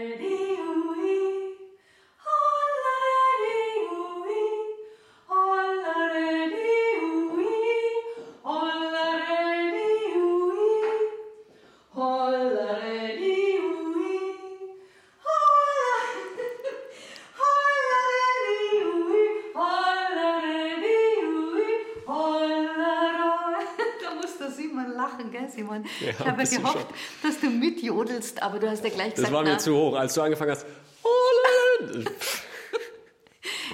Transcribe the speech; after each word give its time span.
Simon. 0.00 0.29
Ja, 26.00 26.10
ich 26.10 26.18
habe 26.18 26.44
gehofft, 26.44 26.86
dass 27.22 27.40
du 27.40 27.50
mitjodelst, 27.50 28.42
aber 28.42 28.58
du 28.58 28.70
hast 28.70 28.84
ja 28.84 28.90
gleich 28.90 29.14
gesagt... 29.14 29.28
Das 29.28 29.32
war 29.32 29.42
mir 29.42 29.52
na, 29.52 29.58
zu 29.58 29.74
hoch, 29.74 29.94
als 29.94 30.14
du 30.14 30.22
angefangen 30.22 30.52
hast... 30.52 30.66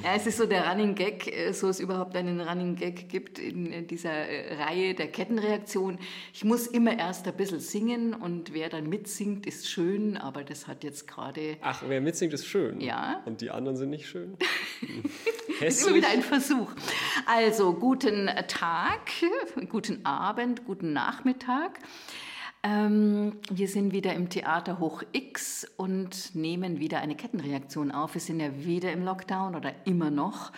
Ja, 0.06 0.14
es 0.14 0.24
ist 0.24 0.38
so 0.38 0.46
der 0.46 0.70
Running 0.70 0.94
Gag, 0.94 1.26
äh, 1.26 1.52
so 1.52 1.68
es 1.68 1.80
überhaupt 1.80 2.14
einen 2.14 2.40
Running 2.40 2.76
Gag 2.76 3.08
gibt 3.08 3.40
in 3.40 3.88
dieser 3.88 4.12
äh, 4.12 4.54
Reihe 4.54 4.94
der 4.94 5.08
Kettenreaktion. 5.08 5.98
Ich 6.32 6.44
muss 6.44 6.68
immer 6.68 6.96
erst 6.96 7.26
ein 7.26 7.34
bisschen 7.34 7.58
singen 7.58 8.14
und 8.14 8.54
wer 8.54 8.68
dann 8.68 8.88
mitsingt, 8.88 9.48
ist 9.48 9.68
schön, 9.68 10.16
aber 10.16 10.44
das 10.44 10.68
hat 10.68 10.84
jetzt 10.84 11.08
gerade... 11.08 11.56
Ach, 11.60 11.82
wer 11.88 12.00
mitsingt, 12.00 12.32
ist 12.34 12.46
schön? 12.46 12.80
Ja. 12.80 13.20
Und 13.24 13.40
die 13.40 13.50
anderen 13.50 13.76
sind 13.76 13.90
nicht 13.90 14.06
schön? 14.06 14.36
das 15.60 15.74
ist 15.74 15.88
immer 15.88 15.96
wieder 15.96 16.10
ein 16.10 16.22
Versuch. 16.22 16.70
Also, 17.26 17.74
guten 17.74 18.30
Tag, 18.46 19.10
guten 19.68 20.06
Abend, 20.06 20.64
guten 20.66 20.92
Nachmittag. 20.92 21.80
Ähm, 22.66 23.34
wir 23.48 23.68
sind 23.68 23.92
wieder 23.92 24.12
im 24.14 24.28
Theater 24.28 24.80
Hoch 24.80 25.04
X 25.12 25.70
und 25.76 26.34
nehmen 26.34 26.80
wieder 26.80 26.98
eine 26.98 27.14
Kettenreaktion 27.14 27.92
auf. 27.92 28.14
Wir 28.14 28.20
sind 28.20 28.40
ja 28.40 28.64
wieder 28.64 28.90
im 28.90 29.04
Lockdown 29.04 29.54
oder 29.54 29.72
immer 29.84 30.10
noch. 30.10 30.50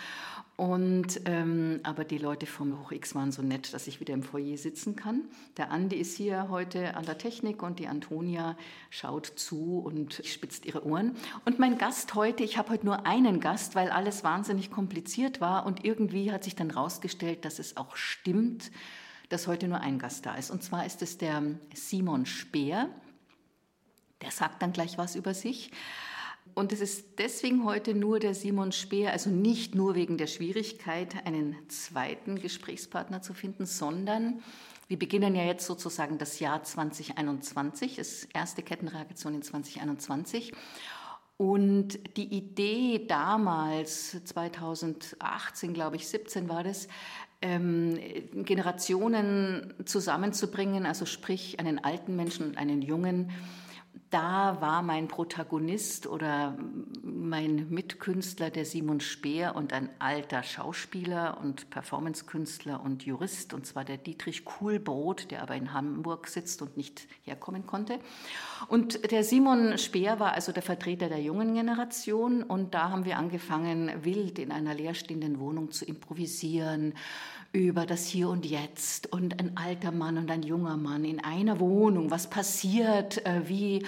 Und, 0.55 1.21
ähm, 1.25 1.81
aber 1.83 2.05
die 2.05 2.17
Leute 2.17 2.47
vom 2.47 2.79
Hoch 2.79 2.91
X 2.91 3.13
waren 3.13 3.31
so 3.31 3.43
nett, 3.43 3.75
dass 3.75 3.85
ich 3.85 3.99
wieder 3.99 4.15
im 4.15 4.23
Foyer 4.23 4.57
sitzen 4.57 4.95
kann. 4.95 5.21
Der 5.57 5.69
Andi 5.69 5.97
ist 5.97 6.17
hier 6.17 6.49
heute 6.49 6.95
an 6.95 7.05
der 7.05 7.19
Technik 7.19 7.61
und 7.61 7.77
die 7.77 7.87
Antonia 7.87 8.57
schaut 8.89 9.27
zu 9.27 9.77
und 9.77 10.19
spitzt 10.25 10.65
ihre 10.65 10.85
Ohren. 10.87 11.15
Und 11.45 11.59
mein 11.59 11.77
Gast 11.77 12.15
heute, 12.15 12.43
ich 12.43 12.57
habe 12.57 12.71
heute 12.71 12.87
nur 12.87 13.05
einen 13.05 13.39
Gast, 13.39 13.75
weil 13.75 13.91
alles 13.91 14.23
wahnsinnig 14.23 14.71
kompliziert 14.71 15.41
war 15.41 15.67
und 15.67 15.85
irgendwie 15.85 16.31
hat 16.31 16.43
sich 16.43 16.55
dann 16.55 16.71
rausgestellt, 16.71 17.45
dass 17.45 17.59
es 17.59 17.77
auch 17.77 17.95
stimmt 17.95 18.71
dass 19.29 19.47
heute 19.47 19.67
nur 19.67 19.79
ein 19.79 19.99
Gast 19.99 20.25
da 20.25 20.35
ist. 20.35 20.51
Und 20.51 20.63
zwar 20.63 20.85
ist 20.85 21.01
es 21.01 21.17
der 21.17 21.41
Simon 21.73 22.25
Speer. 22.25 22.89
Der 24.21 24.31
sagt 24.31 24.61
dann 24.61 24.73
gleich 24.73 24.97
was 24.97 25.15
über 25.15 25.33
sich. 25.33 25.71
Und 26.55 26.73
es 26.73 26.81
ist 26.81 27.19
deswegen 27.19 27.63
heute 27.63 27.93
nur 27.93 28.19
der 28.19 28.33
Simon 28.33 28.71
Speer, 28.71 29.11
also 29.11 29.29
nicht 29.29 29.75
nur 29.75 29.95
wegen 29.95 30.17
der 30.17 30.27
Schwierigkeit, 30.27 31.25
einen 31.25 31.55
zweiten 31.69 32.41
Gesprächspartner 32.41 33.21
zu 33.21 33.33
finden, 33.33 33.65
sondern 33.65 34.41
wir 34.87 34.97
beginnen 34.97 35.35
ja 35.35 35.43
jetzt 35.43 35.67
sozusagen 35.67 36.17
das 36.17 36.39
Jahr 36.39 36.63
2021, 36.63 37.97
das 37.97 38.25
erste 38.33 38.63
Kettenreaktion 38.63 39.35
in 39.35 39.43
2021. 39.43 40.51
Und 41.37 42.17
die 42.17 42.35
Idee 42.35 43.05
damals, 43.07 44.21
2018, 44.25 45.73
glaube 45.73 45.95
ich, 45.95 46.07
17 46.07 46.49
war 46.49 46.63
das, 46.63 46.87
ähm, 47.41 47.97
Generationen 48.43 49.73
zusammenzubringen, 49.85 50.85
also 50.85 51.05
sprich 51.05 51.59
einen 51.59 51.83
alten 51.83 52.15
Menschen 52.15 52.47
und 52.47 52.57
einen 52.57 52.81
jungen, 52.81 53.31
da 54.09 54.59
war 54.59 54.81
mein 54.81 55.07
Protagonist 55.07 56.07
oder 56.07 56.57
mein 57.03 57.69
Mitkünstler 57.69 58.49
der 58.49 58.65
Simon 58.65 59.01
Speer 59.01 59.55
und 59.55 59.71
ein 59.71 59.89
alter 59.99 60.41
Schauspieler 60.41 61.37
und 61.41 61.69
Performancekünstler 61.69 62.81
und 62.83 63.03
Jurist, 63.05 63.53
und 63.53 63.67
zwar 63.67 63.85
der 63.85 63.97
Dietrich 63.97 64.45
Kuhlbrot, 64.45 65.29
der 65.29 65.43
aber 65.43 65.55
in 65.55 65.73
Hamburg 65.73 66.27
sitzt 66.27 66.61
und 66.63 66.75
nicht 66.75 67.07
herkommen 67.23 67.67
konnte. 67.67 67.99
Und 68.67 69.11
der 69.11 69.23
Simon 69.23 69.77
Speer 69.77 70.19
war 70.19 70.33
also 70.33 70.51
der 70.51 70.63
Vertreter 70.63 71.07
der 71.07 71.21
jungen 71.21 71.53
Generation 71.53 72.41
und 72.41 72.73
da 72.73 72.89
haben 72.89 73.05
wir 73.05 73.17
angefangen, 73.17 73.91
wild 74.03 74.39
in 74.39 74.51
einer 74.51 74.73
leerstehenden 74.73 75.39
Wohnung 75.39 75.71
zu 75.71 75.85
improvisieren 75.85 76.93
über 77.51 77.85
das 77.85 78.05
Hier 78.07 78.29
und 78.29 78.45
Jetzt 78.45 79.11
und 79.11 79.39
ein 79.39 79.57
alter 79.57 79.91
Mann 79.91 80.17
und 80.17 80.29
ein 80.29 80.43
junger 80.43 80.77
Mann 80.77 81.05
in 81.05 81.23
einer 81.23 81.59
Wohnung. 81.59 82.11
Was 82.11 82.29
passiert? 82.29 83.25
Äh, 83.25 83.47
wie 83.47 83.85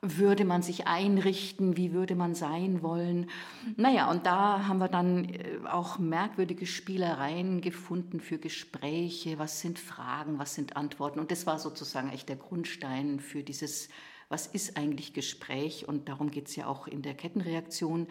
würde 0.00 0.44
man 0.44 0.62
sich 0.62 0.86
einrichten? 0.86 1.76
Wie 1.76 1.92
würde 1.92 2.14
man 2.14 2.34
sein 2.34 2.82
wollen? 2.82 3.28
Naja, 3.76 4.10
und 4.10 4.26
da 4.26 4.66
haben 4.66 4.78
wir 4.78 4.88
dann 4.88 5.24
äh, 5.24 5.58
auch 5.70 5.98
merkwürdige 5.98 6.66
Spielereien 6.66 7.60
gefunden 7.60 8.20
für 8.20 8.38
Gespräche. 8.38 9.38
Was 9.38 9.60
sind 9.60 9.78
Fragen? 9.78 10.38
Was 10.38 10.54
sind 10.54 10.76
Antworten? 10.76 11.20
Und 11.20 11.30
das 11.30 11.46
war 11.46 11.58
sozusagen 11.58 12.10
echt 12.10 12.28
der 12.28 12.36
Grundstein 12.36 13.20
für 13.20 13.42
dieses, 13.42 13.88
was 14.28 14.46
ist 14.46 14.76
eigentlich 14.76 15.12
Gespräch? 15.12 15.86
Und 15.88 16.08
darum 16.08 16.30
geht 16.30 16.48
es 16.48 16.56
ja 16.56 16.66
auch 16.66 16.86
in 16.86 17.02
der 17.02 17.14
Kettenreaktion 17.14 18.06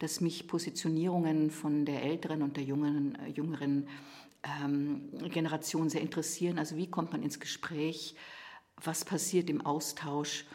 dass 0.00 0.20
mich 0.20 0.48
Positionierungen 0.48 1.50
von 1.50 1.84
der 1.84 2.02
älteren 2.02 2.42
und 2.42 2.56
der 2.56 2.64
jungen, 2.64 3.16
äh, 3.16 3.28
jüngeren 3.28 3.86
ähm, 4.42 5.10
Generation 5.28 5.88
sehr 5.88 6.00
interessieren. 6.00 6.58
Also 6.58 6.76
wie 6.76 6.90
kommt 6.90 7.12
man 7.12 7.22
ins 7.22 7.38
Gespräch? 7.38 8.16
Was 8.82 9.04
passiert 9.04 9.48
im 9.48 9.64
Austausch? 9.64 10.46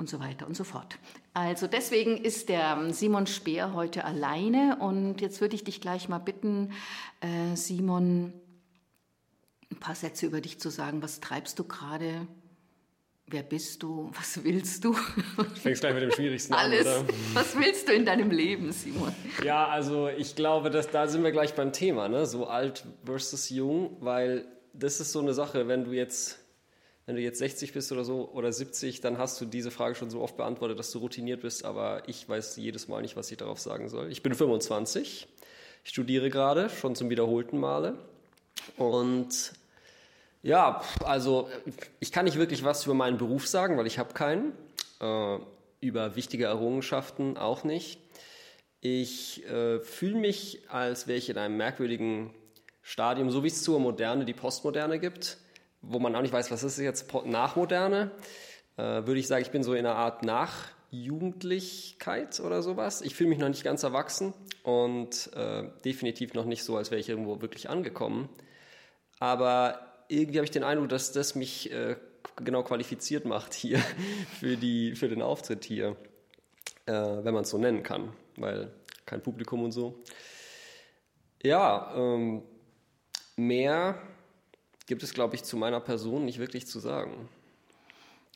Und 0.00 0.08
so 0.08 0.20
weiter 0.20 0.46
und 0.46 0.56
so 0.56 0.62
fort. 0.62 0.96
Also 1.34 1.66
deswegen 1.66 2.18
ist 2.18 2.48
der 2.48 2.92
Simon 2.92 3.26
Speer 3.26 3.74
heute 3.74 4.04
alleine 4.04 4.76
und 4.78 5.20
jetzt 5.20 5.40
würde 5.40 5.56
ich 5.56 5.64
dich 5.64 5.80
gleich 5.80 6.08
mal 6.08 6.18
bitten, 6.18 6.70
äh, 7.20 7.56
Simon, 7.56 8.32
ein 9.72 9.80
paar 9.80 9.96
Sätze 9.96 10.26
über 10.26 10.40
dich 10.40 10.60
zu 10.60 10.70
sagen. 10.70 11.02
Was 11.02 11.18
treibst 11.18 11.58
du 11.58 11.64
gerade? 11.64 12.28
Wer 13.30 13.42
bist 13.42 13.82
du? 13.82 14.10
Was 14.14 14.42
willst 14.42 14.84
du? 14.84 14.94
Fängst 15.62 15.82
gleich 15.82 15.92
mit 15.92 16.02
dem 16.02 16.12
Schwierigsten 16.12 16.54
Alles. 16.54 16.86
an, 16.86 17.04
oder? 17.04 17.14
Was 17.34 17.56
willst 17.58 17.86
du 17.86 17.92
in 17.92 18.06
deinem 18.06 18.30
Leben, 18.30 18.72
Simon? 18.72 19.14
Ja, 19.44 19.68
also 19.68 20.08
ich 20.08 20.34
glaube, 20.34 20.70
dass 20.70 20.90
da 20.90 21.06
sind 21.06 21.22
wir 21.22 21.32
gleich 21.32 21.54
beim 21.54 21.72
Thema, 21.72 22.08
ne? 22.08 22.24
So 22.24 22.46
alt 22.46 22.84
versus 23.04 23.50
jung, 23.50 23.96
weil 24.00 24.46
das 24.72 25.00
ist 25.00 25.12
so 25.12 25.20
eine 25.20 25.34
Sache, 25.34 25.68
wenn 25.68 25.84
du 25.84 25.92
jetzt 25.92 26.38
wenn 27.08 27.16
du 27.16 27.22
jetzt 27.22 27.38
60 27.38 27.72
bist 27.72 27.90
oder 27.90 28.04
so 28.04 28.30
oder 28.34 28.52
70, 28.52 29.00
dann 29.00 29.16
hast 29.16 29.40
du 29.40 29.46
diese 29.46 29.70
Frage 29.70 29.94
schon 29.94 30.10
so 30.10 30.20
oft 30.20 30.36
beantwortet, 30.36 30.78
dass 30.78 30.90
du 30.90 30.98
routiniert 30.98 31.40
bist, 31.40 31.64
aber 31.64 32.02
ich 32.06 32.28
weiß 32.28 32.56
jedes 32.56 32.86
Mal 32.86 33.00
nicht, 33.00 33.16
was 33.16 33.30
ich 33.30 33.38
darauf 33.38 33.58
sagen 33.58 33.88
soll. 33.88 34.12
Ich 34.12 34.22
bin 34.22 34.34
25, 34.34 35.26
ich 35.84 35.90
studiere 35.90 36.28
gerade, 36.28 36.68
schon 36.68 36.94
zum 36.94 37.08
wiederholten 37.08 37.58
Male 37.58 37.94
und 38.76 39.54
ja, 40.42 40.82
also 41.04 41.48
ich 42.00 42.12
kann 42.12 42.24
nicht 42.24 42.38
wirklich 42.38 42.64
was 42.64 42.84
über 42.84 42.94
meinen 42.94 43.18
Beruf 43.18 43.46
sagen, 43.46 43.76
weil 43.76 43.86
ich 43.86 43.98
habe 43.98 44.14
keinen. 44.14 44.52
Äh, 45.00 45.38
über 45.80 46.16
wichtige 46.16 46.46
Errungenschaften 46.46 47.36
auch 47.36 47.62
nicht. 47.64 48.00
Ich 48.80 49.44
äh, 49.46 49.80
fühle 49.80 50.16
mich, 50.16 50.62
als 50.68 51.06
wäre 51.06 51.18
ich 51.18 51.28
in 51.30 51.38
einem 51.38 51.56
merkwürdigen 51.56 52.34
Stadium, 52.82 53.30
so 53.30 53.44
wie 53.44 53.48
es 53.48 53.62
zur 53.62 53.80
Moderne 53.80 54.24
die 54.24 54.34
Postmoderne 54.34 54.98
gibt, 54.98 55.38
wo 55.82 55.98
man 55.98 56.16
auch 56.16 56.22
nicht 56.22 56.32
weiß, 56.32 56.50
was 56.50 56.62
ist 56.62 56.78
jetzt 56.78 57.12
Nachmoderne, 57.24 58.10
äh, 58.76 58.82
würde 58.82 59.20
ich 59.20 59.26
sagen, 59.26 59.42
ich 59.42 59.50
bin 59.50 59.62
so 59.62 59.74
in 59.74 59.84
einer 59.86 59.96
Art 59.96 60.24
Nachjugendlichkeit 60.24 62.40
oder 62.40 62.62
sowas. 62.62 63.02
Ich 63.02 63.14
fühle 63.14 63.28
mich 63.30 63.38
noch 63.38 63.48
nicht 63.48 63.64
ganz 63.64 63.82
erwachsen 63.82 64.32
und 64.62 65.30
äh, 65.34 65.64
definitiv 65.84 66.34
noch 66.34 66.44
nicht 66.44 66.62
so, 66.64 66.76
als 66.76 66.90
wäre 66.90 67.00
ich 67.00 67.08
irgendwo 67.08 67.40
wirklich 67.40 67.68
angekommen. 67.68 68.28
Aber 69.18 69.87
irgendwie 70.08 70.38
habe 70.38 70.44
ich 70.44 70.50
den 70.50 70.64
Eindruck, 70.64 70.88
dass 70.88 71.12
das 71.12 71.34
mich 71.34 71.70
äh, 71.70 71.96
genau 72.36 72.62
qualifiziert 72.62 73.24
macht 73.24 73.54
hier 73.54 73.78
für, 74.40 74.56
die, 74.56 74.94
für 74.94 75.08
den 75.08 75.22
Auftritt 75.22 75.64
hier, 75.64 75.96
äh, 76.86 76.92
wenn 76.92 77.34
man 77.34 77.42
es 77.42 77.50
so 77.50 77.58
nennen 77.58 77.82
kann, 77.82 78.12
weil 78.36 78.72
kein 79.06 79.22
Publikum 79.22 79.62
und 79.62 79.72
so. 79.72 80.02
Ja, 81.42 81.94
ähm, 81.96 82.42
mehr 83.36 84.00
gibt 84.86 85.02
es, 85.02 85.14
glaube 85.14 85.36
ich, 85.36 85.44
zu 85.44 85.56
meiner 85.56 85.80
Person 85.80 86.24
nicht 86.24 86.38
wirklich 86.38 86.66
zu 86.66 86.80
sagen. 86.80 87.28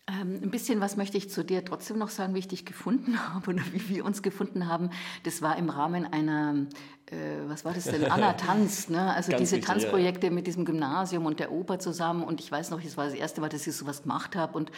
Ähm, 0.09 0.41
ein 0.43 0.51
bisschen 0.51 0.81
was 0.81 0.97
möchte 0.97 1.17
ich 1.17 1.31
zu 1.31 1.45
dir 1.45 1.65
trotzdem 1.65 1.97
noch 1.97 2.09
sagen, 2.09 2.35
wie 2.35 2.41
ich 2.41 2.49
dich 2.49 2.65
gefunden 2.65 3.21
habe 3.35 3.53
oder 3.53 3.63
wie 3.71 3.89
wir 3.89 4.05
uns 4.05 4.23
gefunden 4.23 4.67
haben. 4.67 4.91
Das 5.23 5.43
war 5.43 5.57
im 5.57 5.71
Rahmen 5.71 6.13
einer, 6.13 6.67
äh, 7.07 7.15
was 7.47 7.65
war 7.65 7.73
das 7.73 7.85
denn, 7.85 8.05
Anna 8.11 8.33
tanzt, 8.33 8.91
ne? 8.91 9.15
also 9.15 9.31
Ganz 9.31 9.43
diese 9.43 9.57
wichtig, 9.57 9.69
Tanzprojekte 9.69 10.27
ja. 10.27 10.33
mit 10.33 10.49
diesem 10.49 10.65
Gymnasium 10.65 11.25
und 11.25 11.39
der 11.39 11.53
Oper 11.53 11.79
zusammen. 11.79 12.25
Und 12.25 12.41
ich 12.41 12.51
weiß 12.51 12.71
noch, 12.71 12.83
es 12.83 12.97
war 12.97 13.05
das 13.05 13.15
erste 13.15 13.41
Mal, 13.41 13.49
dass 13.49 13.65
ich 13.65 13.77
sowas 13.77 14.03
gemacht 14.03 14.35
habe. 14.35 14.59
Und 14.59 14.73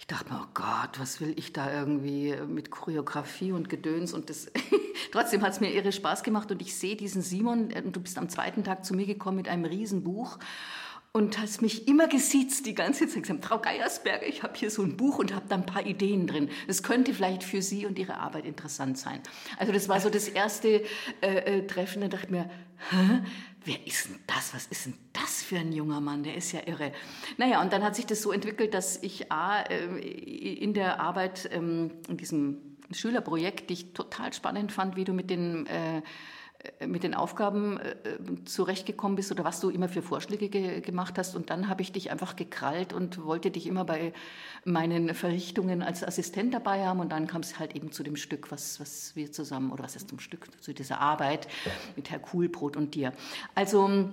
ich 0.00 0.08
dachte 0.08 0.32
mir, 0.32 0.40
oh 0.42 0.48
Gott, 0.54 0.98
was 0.98 1.20
will 1.20 1.34
ich 1.36 1.52
da 1.52 1.72
irgendwie 1.72 2.34
mit 2.48 2.72
Choreografie 2.72 3.52
und 3.52 3.68
Gedöns 3.68 4.12
und 4.12 4.28
das. 4.28 4.50
Trotzdem 5.12 5.42
hat 5.42 5.52
es 5.52 5.60
mir 5.60 5.72
irre 5.72 5.92
Spaß 5.92 6.24
gemacht 6.24 6.50
und 6.50 6.60
ich 6.60 6.74
sehe 6.74 6.96
diesen 6.96 7.22
Simon, 7.22 7.70
äh, 7.70 7.80
du 7.80 8.00
bist 8.00 8.18
am 8.18 8.28
zweiten 8.28 8.64
Tag 8.64 8.84
zu 8.84 8.94
mir 8.94 9.06
gekommen 9.06 9.36
mit 9.36 9.48
einem 9.48 9.66
Riesenbuch 9.66 10.38
und 11.16 11.38
hast 11.38 11.62
mich 11.62 11.86
immer 11.86 12.08
gesiezt 12.08 12.66
die 12.66 12.74
ganze 12.74 13.06
Zeit. 13.06 13.22
Gesagt, 13.22 13.44
Frau 13.44 13.60
Geiersberger, 13.60 14.26
ich 14.26 14.42
habe 14.42 14.54
hier 14.56 14.68
so 14.68 14.82
ein 14.82 14.96
Buch 14.96 15.20
und 15.20 15.32
habe 15.32 15.46
da 15.48 15.54
ein 15.54 15.64
paar 15.64 15.86
Ideen 15.86 16.26
drin. 16.26 16.50
Das 16.66 16.82
könnte 16.82 17.14
vielleicht 17.14 17.44
für 17.44 17.62
Sie 17.62 17.86
und 17.86 18.00
Ihre 18.00 18.16
Arbeit 18.16 18.44
interessant 18.44 18.98
sein. 18.98 19.20
Also 19.56 19.72
das 19.72 19.88
war 19.88 20.00
so 20.00 20.10
das 20.10 20.26
erste 20.26 20.82
äh, 21.20 21.36
äh, 21.60 21.66
Treffen. 21.68 22.02
Da 22.02 22.08
dachte 22.08 22.26
ich 22.26 22.30
mir, 22.32 22.50
Hä? 22.90 23.22
wer 23.64 23.86
ist 23.86 24.08
denn 24.08 24.18
das? 24.26 24.54
Was 24.54 24.66
ist 24.66 24.86
denn 24.86 24.94
das 25.12 25.44
für 25.44 25.56
ein 25.56 25.72
junger 25.72 26.00
Mann? 26.00 26.24
Der 26.24 26.34
ist 26.34 26.50
ja 26.50 26.60
irre. 26.66 26.90
Naja, 27.36 27.62
und 27.62 27.72
dann 27.72 27.84
hat 27.84 27.94
sich 27.94 28.06
das 28.06 28.20
so 28.20 28.32
entwickelt, 28.32 28.74
dass 28.74 29.00
ich 29.00 29.30
A, 29.30 29.62
äh, 29.62 29.84
in 29.96 30.74
der 30.74 30.98
Arbeit, 30.98 31.48
ähm, 31.52 31.92
in 32.08 32.16
diesem 32.16 32.58
Schülerprojekt, 32.90 33.70
die 33.70 33.74
ich 33.74 33.92
total 33.92 34.32
spannend 34.32 34.72
fand, 34.72 34.96
wie 34.96 35.04
du 35.04 35.12
mit 35.12 35.30
den 35.30 35.66
äh, 35.66 36.02
mit 36.86 37.02
den 37.02 37.14
Aufgaben 37.14 37.78
äh, 37.78 37.94
zurechtgekommen 38.44 39.16
bist 39.16 39.30
oder 39.30 39.44
was 39.44 39.60
du 39.60 39.70
immer 39.70 39.88
für 39.88 40.02
Vorschläge 40.02 40.48
ge 40.48 40.80
gemacht 40.80 41.18
hast. 41.18 41.36
Und 41.36 41.50
dann 41.50 41.68
habe 41.68 41.82
ich 41.82 41.92
dich 41.92 42.10
einfach 42.10 42.36
gekrallt 42.36 42.92
und 42.92 43.24
wollte 43.24 43.50
dich 43.50 43.66
immer 43.66 43.84
bei 43.84 44.12
meinen 44.64 45.14
Verrichtungen 45.14 45.82
als 45.82 46.02
Assistent 46.02 46.54
dabei 46.54 46.86
haben. 46.86 47.00
Und 47.00 47.12
dann 47.12 47.26
kam 47.26 47.42
es 47.42 47.58
halt 47.58 47.76
eben 47.76 47.92
zu 47.92 48.02
dem 48.02 48.16
Stück, 48.16 48.50
was, 48.50 48.80
was 48.80 49.14
wir 49.14 49.30
zusammen, 49.30 49.72
oder 49.72 49.84
was 49.84 49.96
ist 49.96 50.08
zum 50.08 50.18
Stück, 50.18 50.48
zu 50.62 50.72
dieser 50.72 51.00
Arbeit 51.00 51.48
mit 51.96 52.10
Herr 52.10 52.18
Kuhlbrot 52.18 52.76
und 52.76 52.94
dir. 52.94 53.12
Also, 53.54 54.10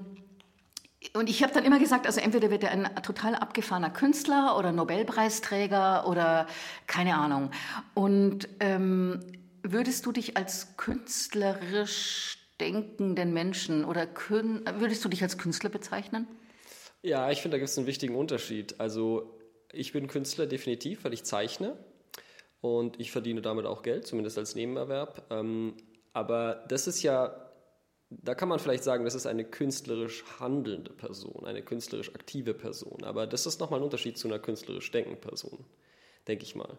und 1.13 1.29
ich 1.29 1.41
habe 1.41 1.53
dann 1.53 1.63
immer 1.65 1.79
gesagt, 1.79 2.05
also 2.05 2.19
entweder 2.19 2.51
wird 2.51 2.63
er 2.63 2.71
ein 2.71 2.95
total 3.01 3.35
abgefahrener 3.35 3.89
Künstler 3.89 4.57
oder 4.57 4.71
Nobelpreisträger 4.71 6.07
oder 6.07 6.47
keine 6.85 7.15
Ahnung. 7.15 7.51
Und 7.93 8.47
ähm, 8.59 9.19
würdest 9.63 10.05
du 10.05 10.11
dich 10.11 10.37
als 10.37 10.77
künstlerisch 10.77 12.40
denkenden 12.61 13.33
Menschen 13.33 13.83
oder 13.83 14.07
würdest 14.07 15.03
du 15.03 15.09
dich 15.09 15.23
als 15.23 15.37
Künstler 15.37 15.69
bezeichnen? 15.69 16.27
Ja, 17.01 17.31
ich 17.31 17.41
finde, 17.41 17.55
da 17.55 17.59
gibt 17.59 17.69
es 17.69 17.77
einen 17.77 17.87
wichtigen 17.87 18.15
Unterschied. 18.15 18.79
Also 18.79 19.37
ich 19.73 19.91
bin 19.91 20.07
Künstler 20.07 20.45
definitiv, 20.45 21.03
weil 21.03 21.13
ich 21.13 21.23
zeichne 21.23 21.75
und 22.61 22.99
ich 22.99 23.11
verdiene 23.11 23.41
damit 23.41 23.65
auch 23.65 23.81
Geld, 23.81 24.05
zumindest 24.05 24.37
als 24.37 24.55
Nebenerwerb. 24.55 25.25
Ähm, 25.31 25.75
aber 26.13 26.63
das 26.67 26.87
ist 26.87 27.01
ja, 27.01 27.51
da 28.09 28.35
kann 28.35 28.49
man 28.49 28.59
vielleicht 28.59 28.83
sagen, 28.83 29.03
das 29.03 29.15
ist 29.15 29.25
eine 29.25 29.45
künstlerisch 29.45 30.23
handelnde 30.39 30.91
Person, 30.91 31.45
eine 31.45 31.63
künstlerisch 31.63 32.13
aktive 32.13 32.53
Person. 32.53 33.03
Aber 33.03 33.25
das 33.25 33.47
ist 33.47 33.59
nochmal 33.59 33.79
ein 33.79 33.83
Unterschied 33.83 34.17
zu 34.17 34.27
einer 34.27 34.39
künstlerisch 34.39 34.91
denkenden 34.91 35.21
Person, 35.21 35.65
denke 36.27 36.43
ich 36.43 36.55
mal. 36.55 36.77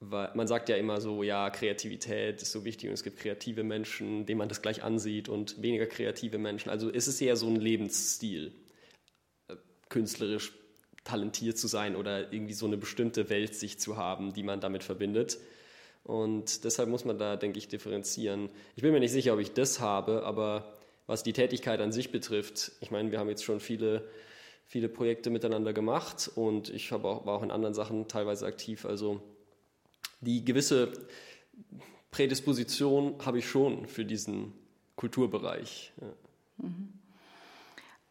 Weil 0.00 0.30
man 0.34 0.46
sagt 0.46 0.68
ja 0.68 0.76
immer 0.76 1.00
so, 1.00 1.22
ja, 1.22 1.50
Kreativität 1.50 2.40
ist 2.40 2.52
so 2.52 2.64
wichtig 2.64 2.88
und 2.88 2.94
es 2.94 3.02
gibt 3.02 3.18
kreative 3.18 3.64
Menschen, 3.64 4.26
denen 4.26 4.38
man 4.38 4.48
das 4.48 4.62
gleich 4.62 4.84
ansieht 4.84 5.28
und 5.28 5.60
weniger 5.60 5.86
kreative 5.86 6.38
Menschen. 6.38 6.70
Also 6.70 6.90
es 6.90 7.08
ist 7.08 7.20
eher 7.20 7.34
so 7.34 7.48
ein 7.48 7.56
Lebensstil, 7.56 8.52
äh, 9.48 9.56
künstlerisch 9.88 10.52
talentiert 11.02 11.58
zu 11.58 11.66
sein 11.66 11.96
oder 11.96 12.32
irgendwie 12.32 12.52
so 12.52 12.66
eine 12.66 12.76
bestimmte 12.76 13.28
Welt 13.28 13.54
sich 13.54 13.80
zu 13.80 13.96
haben, 13.96 14.34
die 14.34 14.44
man 14.44 14.60
damit 14.60 14.84
verbindet. 14.84 15.38
Und 16.04 16.64
deshalb 16.64 16.88
muss 16.88 17.04
man 17.04 17.18
da, 17.18 17.36
denke 17.36 17.58
ich, 17.58 17.68
differenzieren. 17.68 18.50
Ich 18.76 18.82
bin 18.82 18.92
mir 18.92 19.00
nicht 19.00 19.12
sicher, 19.12 19.34
ob 19.34 19.40
ich 19.40 19.52
das 19.52 19.80
habe, 19.80 20.22
aber 20.24 20.72
was 21.06 21.22
die 21.22 21.32
Tätigkeit 21.32 21.80
an 21.80 21.90
sich 21.90 22.12
betrifft, 22.12 22.72
ich 22.80 22.90
meine, 22.90 23.10
wir 23.10 23.18
haben 23.18 23.28
jetzt 23.28 23.42
schon 23.42 23.60
viele, 23.60 24.08
viele 24.66 24.88
Projekte 24.88 25.30
miteinander 25.30 25.72
gemacht 25.72 26.30
und 26.34 26.68
ich 26.68 26.92
habe 26.92 27.08
auch, 27.08 27.26
war 27.26 27.34
auch 27.34 27.42
in 27.42 27.50
anderen 27.50 27.74
Sachen 27.74 28.06
teilweise 28.08 28.46
aktiv. 28.46 28.84
Also 28.84 29.22
die 30.20 30.44
gewisse 30.44 30.92
Prädisposition 32.10 33.14
habe 33.24 33.38
ich 33.38 33.48
schon 33.48 33.86
für 33.86 34.04
diesen 34.04 34.52
Kulturbereich. 34.96 35.92
Mhm. 36.56 36.92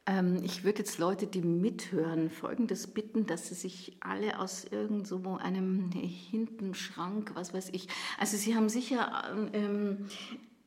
Ähm, 0.06 0.42
ich 0.44 0.63
würde 0.63 0.80
jetzt 0.80 0.98
Leute, 0.98 1.27
die 1.27 1.42
mithören, 1.42 2.30
Folgendes 2.30 2.88
bitten, 2.88 3.25
dass 3.25 3.50
sie 3.50 3.56
sich 3.56 3.98
alle 4.00 4.39
aus 4.39 4.65
irgend 4.65 5.06
so 5.06 5.21
einem 5.36 5.92
hinten 5.92 6.74
Schrank, 6.74 7.31
was 7.33 7.54
weiß 7.54 7.69
ich, 7.74 7.88
also 8.18 8.38
sie 8.38 8.56
haben 8.56 8.69
sicher 8.69 9.24
ähm, 9.53 10.07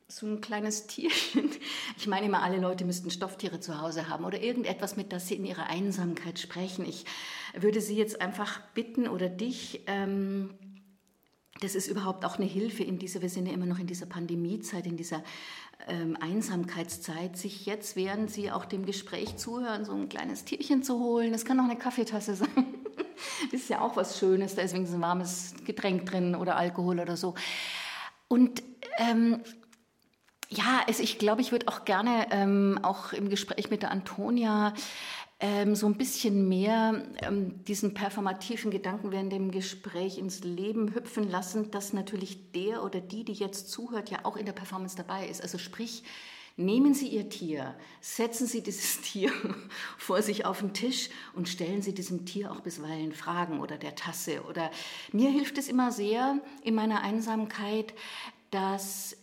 so 0.08 0.26
ein 0.26 0.40
kleines 0.40 0.86
Tierchen. 0.86 1.50
Ich 1.96 2.06
meine 2.06 2.26
immer, 2.26 2.42
alle 2.42 2.58
Leute 2.58 2.84
müssten 2.84 3.10
Stofftiere 3.10 3.60
zu 3.60 3.80
Hause 3.80 4.08
haben 4.08 4.24
oder 4.24 4.42
irgendetwas, 4.42 4.96
mit 4.96 5.12
das 5.12 5.28
sie 5.28 5.36
in 5.36 5.44
ihrer 5.44 5.68
Einsamkeit 5.68 6.38
sprechen. 6.38 6.84
Ich 6.84 7.04
würde 7.54 7.80
sie 7.80 7.96
jetzt 7.96 8.20
einfach 8.20 8.60
bitten 8.74 9.06
oder 9.08 9.28
dich, 9.28 9.82
ähm, 9.86 10.50
das 11.60 11.74
ist 11.74 11.88
überhaupt 11.88 12.24
auch 12.24 12.36
eine 12.36 12.46
Hilfe 12.46 12.82
in 12.82 12.98
dieser, 12.98 13.22
wir 13.22 13.28
sind 13.28 13.46
ja 13.46 13.52
immer 13.52 13.66
noch 13.66 13.78
in 13.78 13.86
dieser 13.86 14.06
Pandemiezeit, 14.06 14.86
in 14.86 14.96
dieser 14.96 15.22
ähm, 15.88 16.16
Einsamkeitszeit, 16.20 17.36
sich 17.36 17.66
jetzt, 17.66 17.96
während 17.96 18.30
Sie 18.30 18.50
auch 18.50 18.64
dem 18.64 18.86
Gespräch 18.86 19.36
zuhören, 19.36 19.84
so 19.84 19.92
ein 19.92 20.08
kleines 20.08 20.44
Tierchen 20.44 20.82
zu 20.82 20.98
holen. 20.98 21.32
Das 21.32 21.44
kann 21.44 21.60
auch 21.60 21.64
eine 21.64 21.76
Kaffeetasse 21.76 22.34
sein. 22.36 22.74
das 23.52 23.60
ist 23.60 23.68
ja 23.70 23.80
auch 23.80 23.96
was 23.96 24.18
Schönes, 24.18 24.54
da 24.54 24.62
ist 24.62 24.74
wenigstens 24.74 24.98
ein 24.98 25.02
warmes 25.02 25.54
Getränk 25.64 26.06
drin 26.06 26.34
oder 26.34 26.56
Alkohol 26.56 26.98
oder 26.98 27.16
so. 27.16 27.34
Und 28.28 28.62
ähm, 28.98 29.42
ja, 30.48 30.82
also 30.86 31.02
ich 31.02 31.18
glaube, 31.18 31.42
ich 31.42 31.52
würde 31.52 31.68
auch 31.68 31.84
gerne 31.84 32.26
ähm, 32.30 32.80
auch 32.82 33.12
im 33.12 33.28
Gespräch 33.28 33.70
mit 33.70 33.82
der 33.82 33.92
Antonia 33.92 34.74
ähm, 35.40 35.74
so 35.74 35.86
ein 35.86 35.96
bisschen 35.96 36.48
mehr 36.48 37.02
ähm, 37.22 37.64
diesen 37.64 37.94
performativen 37.94 38.70
Gedanken 38.70 39.10
während 39.10 39.32
dem 39.32 39.50
Gespräch 39.50 40.18
ins 40.18 40.44
Leben 40.44 40.94
hüpfen 40.94 41.28
lassen, 41.28 41.70
dass 41.70 41.92
natürlich 41.92 42.52
der 42.52 42.84
oder 42.84 43.00
die, 43.00 43.24
die 43.24 43.32
jetzt 43.32 43.70
zuhört, 43.70 44.10
ja 44.10 44.20
auch 44.24 44.36
in 44.36 44.46
der 44.46 44.52
Performance 44.52 44.96
dabei 44.96 45.26
ist. 45.26 45.42
Also 45.42 45.58
sprich, 45.58 46.02
Nehmen 46.56 46.92
Sie 46.92 47.08
Ihr 47.08 47.30
Tier, 47.30 47.74
setzen 48.02 48.46
Sie 48.46 48.62
dieses 48.62 49.00
Tier 49.02 49.32
vor 49.96 50.20
sich 50.20 50.44
auf 50.44 50.60
den 50.60 50.74
Tisch 50.74 51.08
und 51.32 51.48
stellen 51.48 51.80
Sie 51.80 51.94
diesem 51.94 52.26
Tier 52.26 52.52
auch 52.52 52.60
bisweilen 52.60 53.12
Fragen 53.12 53.60
oder 53.60 53.78
der 53.78 53.94
Tasse. 53.94 54.42
Oder 54.42 54.70
mir 55.10 55.30
hilft 55.30 55.56
es 55.56 55.68
immer 55.68 55.90
sehr 55.90 56.38
in 56.62 56.74
meiner 56.74 57.00
Einsamkeit, 57.00 57.94
dass 58.50 59.16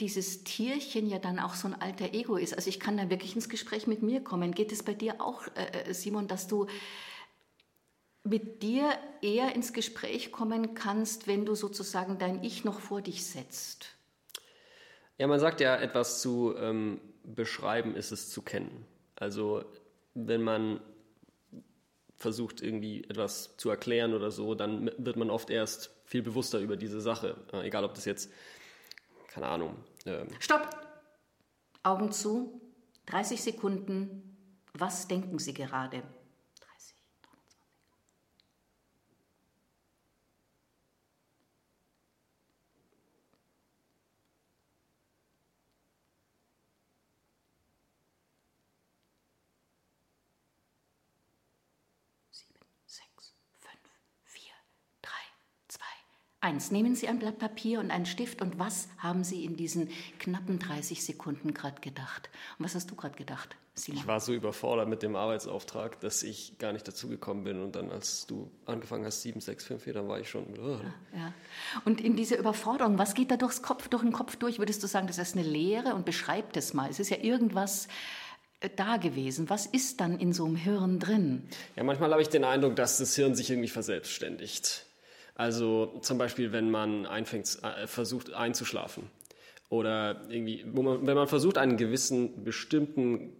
dieses 0.00 0.44
Tierchen 0.44 1.08
ja 1.08 1.18
dann 1.18 1.38
auch 1.38 1.54
so 1.54 1.68
ein 1.68 1.80
alter 1.80 2.12
Ego 2.12 2.36
ist. 2.36 2.54
Also 2.54 2.68
ich 2.68 2.80
kann 2.80 2.96
da 2.96 3.10
wirklich 3.10 3.34
ins 3.34 3.48
Gespräch 3.48 3.86
mit 3.86 4.02
mir 4.02 4.22
kommen. 4.22 4.52
Geht 4.52 4.72
es 4.72 4.82
bei 4.82 4.94
dir 4.94 5.20
auch, 5.20 5.46
äh, 5.54 5.90
äh, 5.90 5.94
Simon, 5.94 6.28
dass 6.28 6.46
du 6.46 6.66
mit 8.24 8.62
dir 8.62 8.90
eher 9.22 9.54
ins 9.54 9.72
Gespräch 9.72 10.32
kommen 10.32 10.74
kannst, 10.74 11.28
wenn 11.28 11.46
du 11.46 11.54
sozusagen 11.54 12.18
dein 12.18 12.42
Ich 12.42 12.64
noch 12.64 12.80
vor 12.80 13.00
dich 13.00 13.24
setzt? 13.24 13.94
Ja, 15.18 15.26
man 15.28 15.40
sagt 15.40 15.60
ja, 15.60 15.76
etwas 15.76 16.20
zu 16.20 16.54
ähm, 16.58 17.00
beschreiben 17.22 17.94
ist 17.94 18.10
es 18.10 18.30
zu 18.30 18.42
kennen. 18.42 18.84
Also 19.14 19.64
wenn 20.14 20.42
man 20.42 20.80
versucht, 22.16 22.62
irgendwie 22.62 23.04
etwas 23.04 23.56
zu 23.56 23.70
erklären 23.70 24.14
oder 24.14 24.30
so, 24.30 24.54
dann 24.54 24.90
wird 24.98 25.16
man 25.16 25.30
oft 25.30 25.50
erst 25.50 25.90
viel 26.04 26.22
bewusster 26.22 26.58
über 26.58 26.76
diese 26.76 27.00
Sache. 27.00 27.36
Äh, 27.52 27.66
egal, 27.66 27.84
ob 27.84 27.94
das 27.94 28.04
jetzt 28.04 28.30
keine 29.36 29.48
Ahnung. 29.48 29.76
Ähm. 30.06 30.28
Stopp! 30.38 30.66
Augen 31.82 32.10
zu, 32.10 32.58
30 33.04 33.42
Sekunden. 33.42 34.62
Was 34.72 35.08
denken 35.08 35.38
Sie 35.38 35.52
gerade? 35.52 36.02
Eins, 56.46 56.70
nehmen 56.70 56.94
Sie 56.94 57.08
ein 57.08 57.18
Blatt 57.18 57.40
Papier 57.40 57.80
und 57.80 57.90
einen 57.90 58.06
Stift 58.06 58.40
und 58.40 58.56
was 58.56 58.86
haben 58.98 59.24
Sie 59.24 59.44
in 59.44 59.56
diesen 59.56 59.90
knappen 60.20 60.60
30 60.60 61.04
Sekunden 61.04 61.54
gerade 61.54 61.80
gedacht? 61.80 62.30
Und 62.56 62.64
was 62.64 62.76
hast 62.76 62.88
du 62.88 62.94
gerade 62.94 63.16
gedacht, 63.16 63.56
Simon? 63.74 64.00
Ich 64.00 64.06
war 64.06 64.20
so 64.20 64.32
überfordert 64.32 64.88
mit 64.88 65.02
dem 65.02 65.16
Arbeitsauftrag, 65.16 65.98
dass 65.98 66.22
ich 66.22 66.56
gar 66.60 66.72
nicht 66.72 66.86
dazugekommen 66.86 67.42
bin. 67.42 67.60
Und 67.60 67.74
dann, 67.74 67.90
als 67.90 68.28
du 68.28 68.48
angefangen 68.64 69.04
hast, 69.04 69.22
7, 69.22 69.40
6, 69.40 69.64
5, 69.64 69.82
4, 69.82 69.94
dann 69.94 70.06
war 70.06 70.20
ich 70.20 70.30
schon. 70.30 70.44
Oh. 70.56 70.78
Ja, 71.14 71.18
ja. 71.18 71.34
Und 71.84 72.00
in 72.00 72.14
dieser 72.14 72.38
Überforderung, 72.38 72.96
was 72.96 73.14
geht 73.14 73.32
da 73.32 73.36
durchs 73.36 73.62
Kopf, 73.62 73.88
durch 73.88 74.04
den 74.04 74.12
Kopf 74.12 74.36
durch? 74.36 74.60
Würdest 74.60 74.84
du 74.84 74.86
sagen, 74.86 75.08
das 75.08 75.18
ist 75.18 75.34
eine 75.34 75.44
Lehre? 75.44 75.96
Und 75.96 76.04
beschreib 76.04 76.52
das 76.52 76.74
mal. 76.74 76.88
Es 76.88 77.00
ist 77.00 77.10
ja 77.10 77.16
irgendwas 77.16 77.88
äh, 78.60 78.70
da 78.76 78.98
gewesen. 78.98 79.50
Was 79.50 79.66
ist 79.66 79.98
dann 79.98 80.20
in 80.20 80.32
so 80.32 80.44
einem 80.44 80.54
Hirn 80.54 81.00
drin? 81.00 81.48
Ja, 81.74 81.82
manchmal 81.82 82.12
habe 82.12 82.22
ich 82.22 82.28
den 82.28 82.44
Eindruck, 82.44 82.76
dass 82.76 82.98
das 82.98 83.16
Hirn 83.16 83.34
sich 83.34 83.50
irgendwie 83.50 83.66
verselbstständigt. 83.66 84.86
Also 85.36 85.98
zum 86.00 86.16
Beispiel, 86.16 86.52
wenn 86.52 86.70
man 86.70 87.04
einfängt, 87.04 87.58
äh, 87.62 87.86
versucht 87.86 88.32
einzuschlafen 88.32 89.10
oder 89.68 90.22
irgendwie, 90.30 90.64
man, 90.64 91.06
wenn 91.06 91.14
man 91.14 91.28
versucht, 91.28 91.58
einen 91.58 91.76
gewissen 91.76 92.42
bestimmten, 92.42 93.32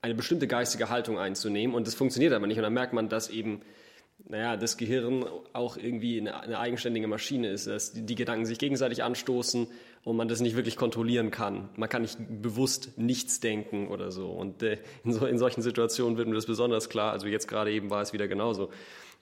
eine 0.00 0.14
bestimmte 0.14 0.46
geistige 0.46 0.88
Haltung 0.88 1.18
einzunehmen 1.18 1.76
und 1.76 1.86
das 1.86 1.94
funktioniert 1.94 2.32
aber 2.32 2.46
nicht 2.46 2.56
und 2.56 2.62
dann 2.62 2.72
merkt 2.72 2.94
man, 2.94 3.08
dass 3.10 3.28
eben 3.28 3.60
naja, 4.28 4.56
das 4.56 4.76
Gehirn 4.76 5.24
auch 5.52 5.76
irgendwie 5.76 6.20
eine, 6.20 6.40
eine 6.40 6.58
eigenständige 6.58 7.06
Maschine 7.06 7.50
ist, 7.50 7.66
dass 7.66 7.92
die, 7.92 8.02
die, 8.06 8.14
Gedanken 8.14 8.46
sich 8.46 8.58
gegenseitig 8.58 9.02
anstoßen 9.02 9.66
und 10.04 10.16
man 10.16 10.28
das 10.28 10.40
nicht 10.40 10.56
wirklich 10.56 10.76
kontrollieren 10.76 11.30
kann. 11.30 11.68
Man 11.76 11.88
kann 11.88 12.02
nicht 12.02 12.18
bewusst 12.40 12.96
nichts 12.96 13.40
denken 13.40 13.88
oder 13.88 14.10
so. 14.12 14.30
Und 14.30 14.62
äh, 14.62 14.78
in, 15.04 15.12
so, 15.12 15.26
in 15.26 15.38
solchen 15.38 15.62
Situationen 15.62 16.16
wird 16.16 16.28
mir 16.28 16.34
das 16.34 16.46
besonders 16.46 16.88
klar. 16.88 17.12
Also 17.12 17.26
jetzt 17.26 17.48
gerade 17.48 17.72
eben 17.72 17.90
war 17.90 18.00
es 18.00 18.12
wieder 18.12 18.28
genauso, 18.28 18.70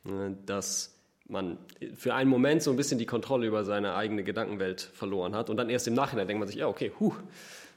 äh, 0.05 0.33
dass 0.45 1.00
man 1.31 1.59
für 1.95 2.15
einen 2.15 2.31
Moment 2.31 2.63
so 2.63 2.71
ein 2.71 2.77
bisschen 2.77 2.99
die 2.99 3.07
Kontrolle 3.07 3.47
über 3.47 3.65
seine 3.65 3.95
eigene 3.95 4.25
Gedankenwelt 4.25 4.81
verloren 4.81 5.35
hat 5.35 5.51
und 5.51 5.57
dann 5.57 5.71
erst 5.71 5.87
im 5.89 5.95
Nachhinein 5.95 6.27
denkt 6.27 6.41
man 6.41 6.49
sich, 6.49 6.57
ja, 6.57 6.67
okay, 6.67 6.93
huh, 7.01 7.15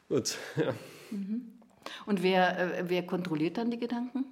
gut. 0.10 0.38
Ja. 0.58 0.74
Mhm. 1.12 1.54
Und 2.06 2.24
wer, 2.24 2.78
äh, 2.78 2.84
wer 2.88 3.06
kontrolliert 3.06 3.58
dann 3.58 3.70
die 3.70 3.78
Gedanken? 3.78 4.26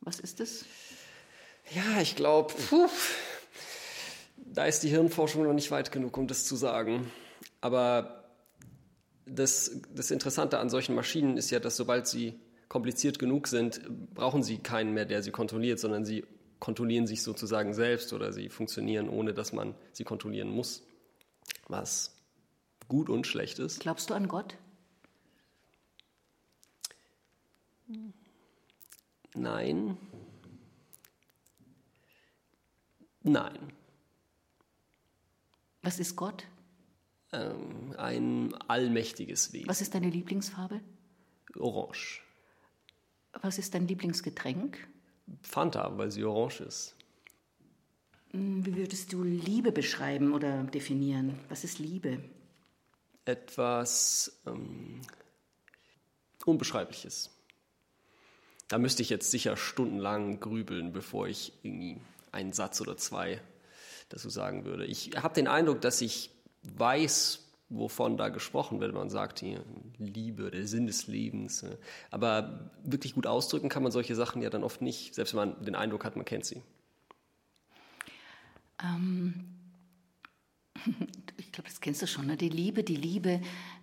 Was 0.00 0.20
ist 0.20 0.40
das? 0.40 0.64
Ja, 1.74 2.00
ich 2.00 2.14
glaube, 2.14 2.54
da 4.36 4.64
ist 4.64 4.82
die 4.82 4.88
Hirnforschung 4.88 5.44
noch 5.44 5.52
nicht 5.52 5.70
weit 5.70 5.92
genug, 5.92 6.16
um 6.16 6.26
das 6.26 6.44
zu 6.44 6.56
sagen. 6.56 7.10
Aber 7.60 8.24
das, 9.26 9.80
das 9.94 10.10
Interessante 10.10 10.58
an 10.58 10.70
solchen 10.70 10.94
Maschinen 10.94 11.36
ist 11.36 11.50
ja, 11.50 11.60
dass 11.60 11.76
sobald 11.76 12.06
sie 12.06 12.38
kompliziert 12.68 13.18
genug 13.18 13.48
sind, 13.48 13.80
brauchen 14.14 14.42
sie 14.42 14.58
keinen 14.58 14.94
mehr, 14.94 15.04
der 15.04 15.22
sie 15.22 15.30
kontrolliert, 15.30 15.78
sondern 15.78 16.04
sie 16.04 16.24
kontrollieren 16.60 17.06
sich 17.06 17.22
sozusagen 17.22 17.74
selbst 17.74 18.12
oder 18.12 18.32
sie 18.32 18.48
funktionieren, 18.48 19.08
ohne 19.08 19.34
dass 19.34 19.52
man 19.52 19.74
sie 19.92 20.04
kontrollieren 20.04 20.50
muss. 20.50 20.82
Was 21.68 22.16
gut 22.88 23.08
und 23.08 23.26
schlecht 23.26 23.58
ist. 23.58 23.80
Glaubst 23.80 24.10
du 24.10 24.14
an 24.14 24.28
Gott? 24.28 24.56
Nein. 29.34 29.96
Nein. 33.22 33.72
Was 35.82 35.98
ist 35.98 36.16
Gott? 36.16 36.44
Ähm, 37.32 37.94
ein 37.96 38.54
allmächtiges 38.68 39.52
Wesen. 39.52 39.68
Was 39.68 39.80
ist 39.80 39.94
deine 39.94 40.10
Lieblingsfarbe? 40.10 40.80
Orange. 41.56 42.22
Was 43.32 43.58
ist 43.58 43.74
dein 43.74 43.86
Lieblingsgetränk? 43.86 44.88
Fanta, 45.42 45.96
weil 45.96 46.10
sie 46.10 46.24
orange 46.24 46.60
ist. 46.60 46.94
Hm, 48.30 48.64
wie 48.64 48.76
würdest 48.76 49.12
du 49.12 49.22
Liebe 49.22 49.72
beschreiben 49.72 50.32
oder 50.32 50.64
definieren? 50.64 51.38
Was 51.48 51.64
ist 51.64 51.78
Liebe? 51.78 52.20
Etwas 53.24 54.40
ähm, 54.46 55.00
Unbeschreibliches. 56.44 57.30
Da 58.68 58.78
müsste 58.78 59.02
ich 59.02 59.08
jetzt 59.08 59.30
sicher 59.30 59.56
stundenlang 59.56 60.40
grübeln, 60.40 60.92
bevor 60.92 61.26
ich 61.26 61.52
irgendwie 61.62 62.00
einen 62.32 62.52
Satz 62.52 62.80
oder 62.80 62.96
zwei 62.96 63.40
dazu 64.10 64.28
sagen 64.28 64.64
würde. 64.64 64.84
Ich 64.84 65.12
habe 65.16 65.34
den 65.34 65.48
Eindruck, 65.48 65.80
dass 65.80 66.00
ich 66.00 66.30
weiß, 66.62 67.47
wovon 67.70 68.16
da 68.16 68.28
gesprochen 68.28 68.80
wird. 68.80 68.94
Man 68.94 69.10
sagt 69.10 69.40
hier 69.40 69.62
Liebe, 69.98 70.50
der 70.50 70.66
Sinn 70.66 70.86
des 70.86 71.06
Lebens. 71.06 71.64
Aber 72.10 72.70
wirklich 72.82 73.14
gut 73.14 73.26
ausdrücken 73.26 73.68
kann 73.68 73.82
man 73.82 73.92
solche 73.92 74.14
Sachen 74.14 74.42
ja 74.42 74.50
dann 74.50 74.64
oft 74.64 74.82
nicht, 74.82 75.14
selbst 75.14 75.34
wenn 75.34 75.50
man 75.50 75.64
den 75.64 75.74
Eindruck 75.74 76.04
hat, 76.04 76.16
man 76.16 76.24
kennt 76.24 76.44
sie. 76.44 76.62
Ähm, 78.82 79.34
ich 81.36 81.52
glaube, 81.52 81.68
das 81.68 81.80
kennst 81.80 82.00
du 82.02 82.06
schon. 82.06 82.26
Ne? 82.26 82.36
Die 82.36 82.48
Liebe, 82.48 82.84
die 82.84 82.96
Liebe, 82.96 83.40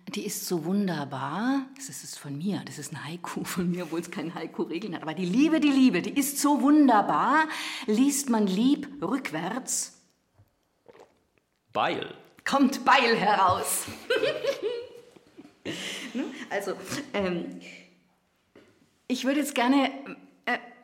die 0.08 0.24
ist 0.24 0.46
so 0.46 0.64
wunderbar. 0.64 1.66
Das 1.76 1.88
ist 1.88 2.18
von 2.18 2.36
mir, 2.36 2.62
das 2.64 2.78
ist 2.78 2.92
ein 2.92 3.04
Haiku 3.04 3.44
von 3.44 3.70
mir, 3.70 3.84
obwohl 3.84 4.00
es 4.00 4.10
keine 4.10 4.34
Haiku-Regeln 4.34 4.94
hat. 4.94 5.02
Aber 5.02 5.14
die 5.14 5.26
Liebe, 5.26 5.60
die 5.60 5.70
Liebe, 5.70 6.02
die 6.02 6.18
ist 6.18 6.38
so 6.40 6.60
wunderbar. 6.62 7.44
Liest 7.86 8.30
man 8.30 8.46
lieb 8.46 8.88
rückwärts? 9.02 9.92
Beil. 11.72 12.14
Kommt 12.48 12.84
Beil 12.84 13.16
heraus. 13.16 13.84
Ne? 16.14 16.24
also, 16.48 16.74
ähm, 17.12 17.60
ich 19.08 19.24
würde 19.24 19.40
jetzt 19.40 19.56
gerne 19.56 19.90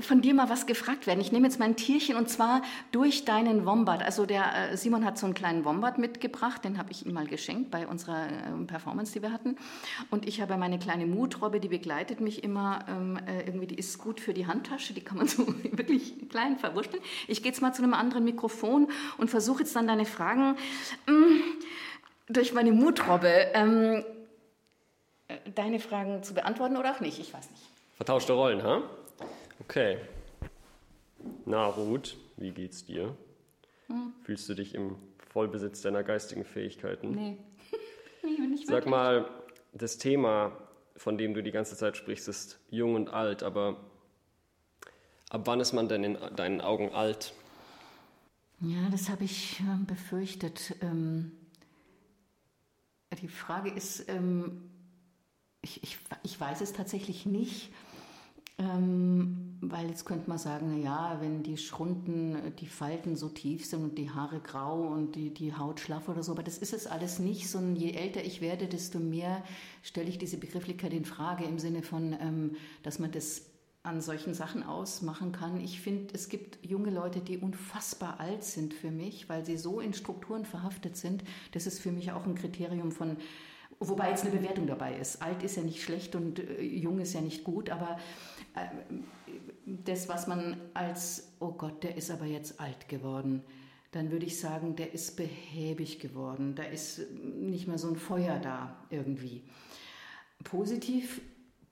von 0.02 0.20
dir 0.20 0.34
mal 0.34 0.48
was 0.48 0.66
gefragt 0.66 1.06
werden. 1.06 1.20
Ich 1.20 1.32
nehme 1.32 1.46
jetzt 1.46 1.58
mein 1.58 1.76
Tierchen 1.76 2.16
und 2.16 2.28
zwar 2.28 2.62
durch 2.90 3.24
deinen 3.24 3.64
Wombat. 3.64 4.02
Also 4.02 4.26
der 4.26 4.72
äh, 4.72 4.76
Simon 4.76 5.04
hat 5.04 5.18
so 5.18 5.26
einen 5.26 5.34
kleinen 5.34 5.64
Wombat 5.64 5.98
mitgebracht, 5.98 6.64
den 6.64 6.78
habe 6.78 6.90
ich 6.90 7.06
ihm 7.06 7.12
mal 7.12 7.26
geschenkt 7.26 7.70
bei 7.70 7.86
unserer 7.86 8.26
äh, 8.26 8.64
Performance, 8.66 9.12
die 9.12 9.22
wir 9.22 9.32
hatten. 9.32 9.56
Und 10.10 10.26
ich 10.26 10.40
habe 10.40 10.56
meine 10.56 10.78
kleine 10.78 11.06
Mutrobbe, 11.06 11.60
die 11.60 11.68
begleitet 11.68 12.20
mich 12.20 12.42
immer. 12.42 12.84
Ähm, 12.88 13.18
irgendwie, 13.46 13.68
die 13.68 13.76
ist 13.76 13.98
gut 13.98 14.20
für 14.20 14.34
die 14.34 14.46
Handtasche, 14.46 14.94
die 14.94 15.00
kann 15.00 15.18
man 15.18 15.28
so 15.28 15.46
wirklich 15.46 16.28
klein 16.28 16.58
verwurschteln. 16.58 17.02
Ich 17.28 17.42
gehe 17.42 17.52
jetzt 17.52 17.62
mal 17.62 17.72
zu 17.72 17.82
einem 17.82 17.94
anderen 17.94 18.24
Mikrofon 18.24 18.88
und 19.18 19.30
versuche 19.30 19.60
jetzt 19.60 19.76
dann 19.76 19.86
deine 19.86 20.04
Fragen 20.04 20.56
mh, 21.06 21.14
mm, 21.14 21.40
durch 22.28 22.52
meine 22.52 22.72
Mutrobbe 22.72 23.28
ähm, 23.54 24.04
deine 25.54 25.78
Fragen 25.78 26.22
zu 26.22 26.34
beantworten 26.34 26.76
oder 26.76 26.92
auch 26.94 27.00
nicht. 27.00 27.20
Ich 27.20 27.32
weiß 27.32 27.50
nicht. 27.50 27.62
Vertauschte 27.96 28.32
Rollen, 28.32 28.62
ha? 28.62 28.76
Huh? 28.76 28.82
Okay. 29.64 29.98
Na, 31.44 31.66
Ruth, 31.66 32.16
wie 32.36 32.50
geht's 32.50 32.84
dir? 32.84 33.16
Hm. 33.86 34.12
Fühlst 34.24 34.48
du 34.48 34.54
dich 34.54 34.74
im 34.74 34.96
Vollbesitz 35.32 35.82
deiner 35.82 36.02
geistigen 36.02 36.44
Fähigkeiten? 36.44 37.12
Nee. 37.12 37.38
nee 38.24 38.46
nicht 38.48 38.66
Sag 38.66 38.86
mal, 38.86 39.30
das 39.72 39.98
Thema, 39.98 40.50
von 40.96 41.16
dem 41.16 41.32
du 41.32 41.44
die 41.44 41.52
ganze 41.52 41.76
Zeit 41.76 41.96
sprichst, 41.96 42.26
ist 42.26 42.58
jung 42.70 42.96
und 42.96 43.10
alt, 43.10 43.44
aber 43.44 43.76
ab 45.30 45.42
wann 45.44 45.60
ist 45.60 45.72
man 45.72 45.88
denn 45.88 46.02
in 46.02 46.18
deinen 46.34 46.60
Augen 46.60 46.92
alt? 46.92 47.32
Ja, 48.60 48.88
das 48.90 49.08
habe 49.08 49.22
ich 49.22 49.60
äh, 49.60 49.84
befürchtet. 49.86 50.74
Ähm, 50.80 51.30
die 53.20 53.28
Frage 53.28 53.70
ist, 53.70 54.08
ähm, 54.08 54.70
ich, 55.60 55.84
ich, 55.84 55.98
ich 56.24 56.40
weiß 56.40 56.62
es 56.62 56.72
tatsächlich 56.72 57.26
nicht. 57.26 57.70
Ähm, 58.58 59.58
weil 59.60 59.88
jetzt 59.88 60.04
könnte 60.04 60.28
man 60.28 60.38
sagen, 60.38 60.70
na 60.70 60.76
ja, 60.76 61.16
wenn 61.20 61.42
die 61.42 61.56
Schrunden, 61.56 62.36
die 62.58 62.66
Falten 62.66 63.16
so 63.16 63.28
tief 63.28 63.64
sind 63.64 63.82
und 63.82 63.98
die 63.98 64.10
Haare 64.10 64.40
grau 64.40 64.88
und 64.88 65.14
die, 65.14 65.32
die 65.32 65.54
Haut 65.54 65.80
schlaff 65.80 66.08
oder 66.08 66.22
so, 66.22 66.32
aber 66.32 66.42
das 66.42 66.58
ist 66.58 66.72
es 66.72 66.86
alles 66.86 67.18
nicht, 67.18 67.48
sondern 67.48 67.76
je 67.76 67.92
älter 67.92 68.24
ich 68.24 68.40
werde, 68.40 68.66
desto 68.66 68.98
mehr 68.98 69.42
stelle 69.82 70.08
ich 70.08 70.18
diese 70.18 70.36
Begrifflichkeit 70.36 70.92
in 70.92 71.04
Frage 71.04 71.44
im 71.44 71.58
Sinne 71.58 71.82
von, 71.82 72.16
ähm, 72.20 72.56
dass 72.82 72.98
man 72.98 73.12
das 73.12 73.52
an 73.84 74.00
solchen 74.00 74.34
Sachen 74.34 74.62
ausmachen 74.62 75.32
kann. 75.32 75.60
Ich 75.60 75.80
finde, 75.80 76.14
es 76.14 76.28
gibt 76.28 76.64
junge 76.64 76.90
Leute, 76.90 77.20
die 77.20 77.38
unfassbar 77.38 78.20
alt 78.20 78.44
sind 78.44 78.74
für 78.74 78.90
mich, 78.90 79.28
weil 79.28 79.44
sie 79.44 79.56
so 79.56 79.80
in 79.80 79.92
Strukturen 79.92 80.44
verhaftet 80.44 80.96
sind. 80.96 81.24
Das 81.52 81.66
ist 81.66 81.80
für 81.80 81.90
mich 81.90 82.12
auch 82.12 82.24
ein 82.24 82.36
Kriterium 82.36 82.92
von, 82.92 83.16
wobei 83.80 84.10
jetzt 84.10 84.24
eine 84.24 84.36
Bewertung 84.36 84.68
dabei 84.68 84.96
ist. 84.96 85.20
Alt 85.20 85.42
ist 85.42 85.56
ja 85.56 85.64
nicht 85.64 85.82
schlecht 85.82 86.14
und 86.14 86.38
äh, 86.38 86.62
jung 86.62 87.00
ist 87.00 87.12
ja 87.12 87.20
nicht 87.20 87.42
gut, 87.42 87.70
aber 87.70 87.98
äh, 88.31 88.31
das, 89.66 90.08
was 90.08 90.26
man 90.26 90.56
als, 90.74 91.32
oh 91.40 91.52
Gott, 91.52 91.82
der 91.82 91.96
ist 91.96 92.10
aber 92.10 92.26
jetzt 92.26 92.60
alt 92.60 92.88
geworden, 92.88 93.42
dann 93.92 94.10
würde 94.10 94.26
ich 94.26 94.40
sagen, 94.40 94.74
der 94.76 94.94
ist 94.94 95.16
behäbig 95.16 95.98
geworden, 96.00 96.54
da 96.54 96.62
ist 96.62 97.00
nicht 97.12 97.68
mehr 97.68 97.78
so 97.78 97.88
ein 97.88 97.96
Feuer 97.96 98.38
da 98.38 98.76
irgendwie. 98.90 99.42
Positiv, 100.44 101.20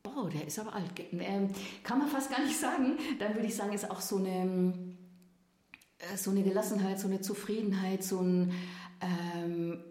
boah, 0.03 0.29
der 0.29 0.47
ist 0.47 0.59
aber 0.59 0.75
alt. 0.75 0.91
Ähm, 1.13 1.49
kann 1.83 1.99
man 1.99 2.09
fast 2.09 2.31
gar 2.31 2.45
nicht 2.45 2.59
sagen. 2.59 2.99
Dann 3.19 3.35
würde 3.35 3.47
ich 3.47 3.57
sagen, 3.57 3.73
ist 3.73 3.91
auch 3.91 4.01
so 4.01 4.17
eine, 4.17 4.73
äh, 5.99 6.17
so 6.17 6.31
eine 6.31 6.43
Gelassenheit, 6.43 7.01
so 7.01 7.09
eine 7.09 7.21
Zufriedenheit, 7.21 8.05
so 8.05 8.21
ein 8.21 8.53
ähm, 9.01 9.83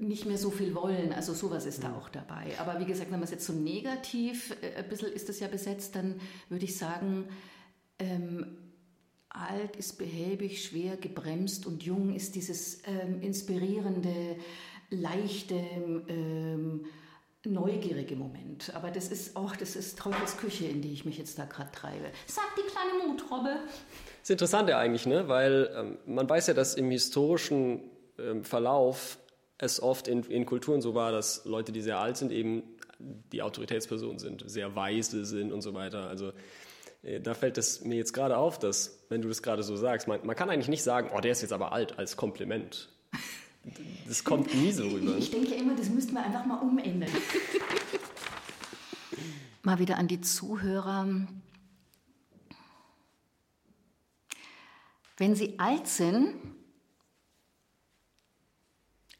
nicht 0.00 0.26
mehr 0.26 0.38
so 0.38 0.50
viel 0.50 0.74
wollen. 0.74 1.12
Also 1.12 1.32
sowas 1.34 1.66
ist 1.66 1.82
da 1.82 1.94
auch 1.96 2.08
dabei. 2.08 2.52
Aber 2.58 2.80
wie 2.80 2.84
gesagt, 2.84 3.10
wenn 3.10 3.18
man 3.18 3.24
es 3.24 3.30
jetzt 3.30 3.46
so 3.46 3.52
negativ, 3.52 4.56
äh, 4.62 4.76
ein 4.76 4.88
bisschen 4.88 5.12
ist 5.12 5.28
das 5.28 5.40
ja 5.40 5.48
besetzt, 5.48 5.94
dann 5.96 6.20
würde 6.48 6.64
ich 6.64 6.76
sagen, 6.76 7.28
ähm, 7.98 8.58
alt 9.28 9.76
ist 9.76 9.98
behäbig, 9.98 10.64
schwer 10.64 10.96
gebremst 10.96 11.66
und 11.66 11.82
jung 11.82 12.14
ist 12.14 12.34
dieses 12.34 12.82
ähm, 12.86 13.20
inspirierende, 13.20 14.36
leichte, 14.90 15.54
ähm, 16.08 16.86
neugierige 17.44 18.16
Moment. 18.16 18.74
Aber 18.74 18.90
das 18.90 19.08
ist 19.08 19.36
auch, 19.36 19.54
das 19.56 19.76
ist 19.76 19.98
Teufels 19.98 20.36
Küche, 20.36 20.66
in 20.66 20.82
die 20.82 20.92
ich 20.92 21.04
mich 21.04 21.18
jetzt 21.18 21.38
da 21.38 21.44
gerade 21.44 21.70
treibe. 21.72 22.10
Sagt 22.26 22.58
die 22.58 22.68
kleine 22.70 23.08
Mutrobbe. 23.08 23.50
Das 23.50 24.22
ist 24.22 24.30
interessant 24.30 24.68
ja 24.68 24.78
eigentlich, 24.78 25.06
ne? 25.06 25.28
weil 25.28 25.70
ähm, 25.76 25.98
man 26.06 26.28
weiß 26.28 26.48
ja, 26.48 26.54
dass 26.54 26.74
im 26.74 26.90
historischen 26.90 27.82
ähm, 28.18 28.44
Verlauf 28.44 29.18
es 29.58 29.82
oft 29.82 30.08
in, 30.08 30.22
in 30.24 30.46
Kulturen 30.46 30.80
so 30.80 30.94
war, 30.94 31.12
dass 31.12 31.44
Leute, 31.44 31.72
die 31.72 31.80
sehr 31.80 31.98
alt 31.98 32.16
sind, 32.16 32.32
eben 32.32 32.62
die 32.98 33.42
Autoritätspersonen 33.42 34.18
sind, 34.18 34.44
sehr 34.46 34.74
weise 34.74 35.24
sind 35.24 35.52
und 35.52 35.62
so 35.62 35.74
weiter. 35.74 36.08
Also 36.08 36.32
äh, 37.02 37.20
da 37.20 37.34
fällt 37.34 37.58
es 37.58 37.84
mir 37.84 37.96
jetzt 37.96 38.12
gerade 38.12 38.36
auf, 38.36 38.58
dass, 38.58 39.04
wenn 39.08 39.22
du 39.22 39.28
das 39.28 39.42
gerade 39.42 39.62
so 39.62 39.76
sagst, 39.76 40.08
man, 40.08 40.24
man 40.26 40.36
kann 40.36 40.50
eigentlich 40.50 40.68
nicht 40.68 40.82
sagen, 40.82 41.10
oh, 41.14 41.20
der 41.20 41.32
ist 41.32 41.42
jetzt 41.42 41.52
aber 41.52 41.72
alt, 41.72 41.98
als 41.98 42.16
Kompliment. 42.16 42.88
Das 44.06 44.22
kommt 44.22 44.54
nie 44.54 44.70
so 44.72 44.84
rüber. 44.84 45.16
Ich 45.18 45.30
denke 45.30 45.54
immer, 45.54 45.74
das 45.74 45.88
müssten 45.88 46.14
wir 46.14 46.24
einfach 46.24 46.46
mal 46.46 46.58
umändern. 46.58 47.10
mal 49.62 49.78
wieder 49.78 49.98
an 49.98 50.06
die 50.06 50.20
Zuhörer. 50.20 51.26
Wenn 55.16 55.34
Sie 55.34 55.58
alt 55.58 55.88
sind, 55.88 56.34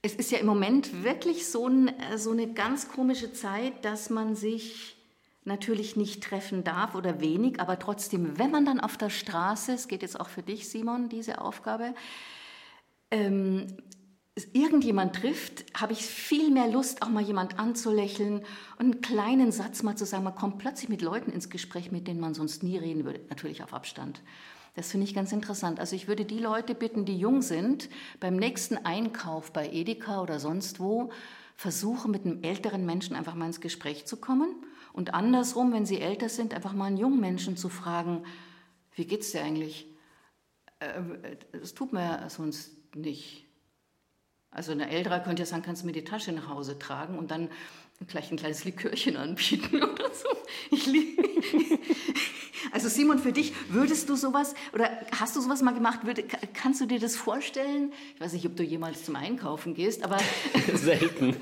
es 0.07 0.15
ist 0.15 0.31
ja 0.31 0.39
im 0.39 0.47
Moment 0.47 1.03
wirklich 1.03 1.49
so, 1.49 1.69
ein, 1.69 1.91
so 2.17 2.31
eine 2.31 2.53
ganz 2.53 2.89
komische 2.89 3.33
Zeit, 3.33 3.85
dass 3.85 4.09
man 4.09 4.37
sich 4.37 4.97
natürlich 5.45 5.97
nicht 5.97 6.23
treffen 6.23 6.63
darf 6.63 6.95
oder 6.95 7.21
wenig, 7.21 7.61
aber 7.61 7.79
trotzdem, 7.79 8.39
wenn 8.39 8.51
man 8.51 8.65
dann 8.65 8.81
auf 8.81 8.97
der 8.97 9.11
Straße, 9.11 9.73
es 9.73 9.89
geht 9.89 10.03
jetzt 10.03 10.19
auch 10.19 10.29
für 10.29 10.43
dich, 10.43 10.69
Simon, 10.69 11.09
diese 11.09 11.41
Aufgabe, 11.41 11.95
ähm, 13.11 13.67
irgendjemand 14.53 15.17
trifft, 15.17 15.65
habe 15.75 15.93
ich 15.93 16.03
viel 16.03 16.51
mehr 16.51 16.69
Lust, 16.69 17.03
auch 17.03 17.09
mal 17.09 17.23
jemand 17.23 17.59
anzulächeln 17.59 18.45
und 18.79 18.93
einen 18.93 19.01
kleinen 19.01 19.51
Satz 19.51 19.83
mal 19.83 19.97
zu 19.97 20.05
sagen. 20.05 20.25
Man 20.25 20.35
kommt 20.35 20.59
plötzlich 20.59 20.89
mit 20.89 21.03
Leuten 21.03 21.33
ins 21.33 21.51
Gespräch, 21.51 21.91
mit 21.91 22.07
denen 22.07 22.21
man 22.21 22.35
sonst 22.35 22.63
nie 22.63 22.77
reden 22.77 23.05
würde, 23.05 23.21
natürlich 23.29 23.63
auf 23.63 23.73
Abstand. 23.73 24.21
Das 24.77 24.91
finde 24.91 25.07
ich 25.07 25.15
ganz 25.15 25.33
interessant. 25.33 25.81
Also 25.81 25.97
ich 25.97 26.07
würde 26.07 26.27
die 26.27 26.39
Leute 26.39 26.75
bitten, 26.75 27.07
die 27.07 27.19
jung 27.19 27.41
sind, 27.41 27.89
beim 28.21 28.37
nächsten 28.37 28.77
Einkauf 28.77 29.51
bei 29.51 29.71
Edeka 29.71 30.21
oder 30.21 30.39
sonst 30.39 30.81
wo, 30.81 31.11
versuchen, 31.57 32.11
mit 32.11 32.27
einem 32.27 32.43
älteren 32.43 32.85
Menschen 32.85 33.17
einfach 33.17 33.35
mal 33.35 33.47
ins 33.47 33.63
Gespräch 33.63 34.05
zu 34.05 34.19
kommen. 34.19 34.55
Und 34.93 35.15
andersrum, 35.15 35.73
wenn 35.73 35.87
sie 35.87 35.99
älter 35.99 36.29
sind, 36.29 36.53
einfach 36.53 36.75
mal 36.75 36.85
einen 36.85 36.99
jungen 36.99 37.21
Menschen 37.21 37.57
zu 37.57 37.71
fragen, 37.71 38.25
wie 38.95 39.07
geht's 39.07 39.33
dir 39.33 39.43
eigentlich? 39.43 39.87
Es 41.53 41.73
äh, 41.73 41.75
tut 41.75 41.95
mir 41.95 42.27
sonst 42.29 42.95
nicht. 42.95 43.47
Also 44.51 44.73
eine 44.73 44.91
Ältere 44.91 45.23
könnte 45.23 45.43
ja 45.43 45.47
sagen, 45.47 45.63
kannst 45.63 45.83
du 45.83 45.87
mir 45.87 45.93
die 45.93 46.05
Tasche 46.05 46.33
nach 46.33 46.49
Hause 46.49 46.79
tragen 46.79 47.19
und 47.19 47.31
dann 47.31 47.49
gleich 48.09 48.31
ein 48.31 48.37
kleines 48.37 48.65
Likörchen 48.65 49.17
anbieten 49.17 49.77
oder 49.83 50.13
so. 50.13 50.29
Ich 50.71 50.87
liebe. 50.87 51.23
Also 52.87 52.99
Simon, 52.99 53.19
für 53.19 53.33
dich, 53.33 53.53
würdest 53.69 54.09
du 54.09 54.15
sowas 54.15 54.55
oder 54.73 54.89
hast 55.11 55.35
du 55.35 55.41
sowas 55.41 55.61
mal 55.61 55.75
gemacht? 55.75 56.07
Würde, 56.07 56.23
kannst 56.55 56.81
du 56.81 56.87
dir 56.87 57.01
das 57.01 57.17
vorstellen? 57.17 57.93
Ich 58.15 58.21
weiß 58.21 58.33
nicht, 58.33 58.47
ob 58.47 58.55
du 58.55 58.63
jemals 58.63 59.05
zum 59.05 59.17
Einkaufen 59.17 59.75
gehst, 59.75 60.05
aber 60.05 60.19
selten. 60.75 61.35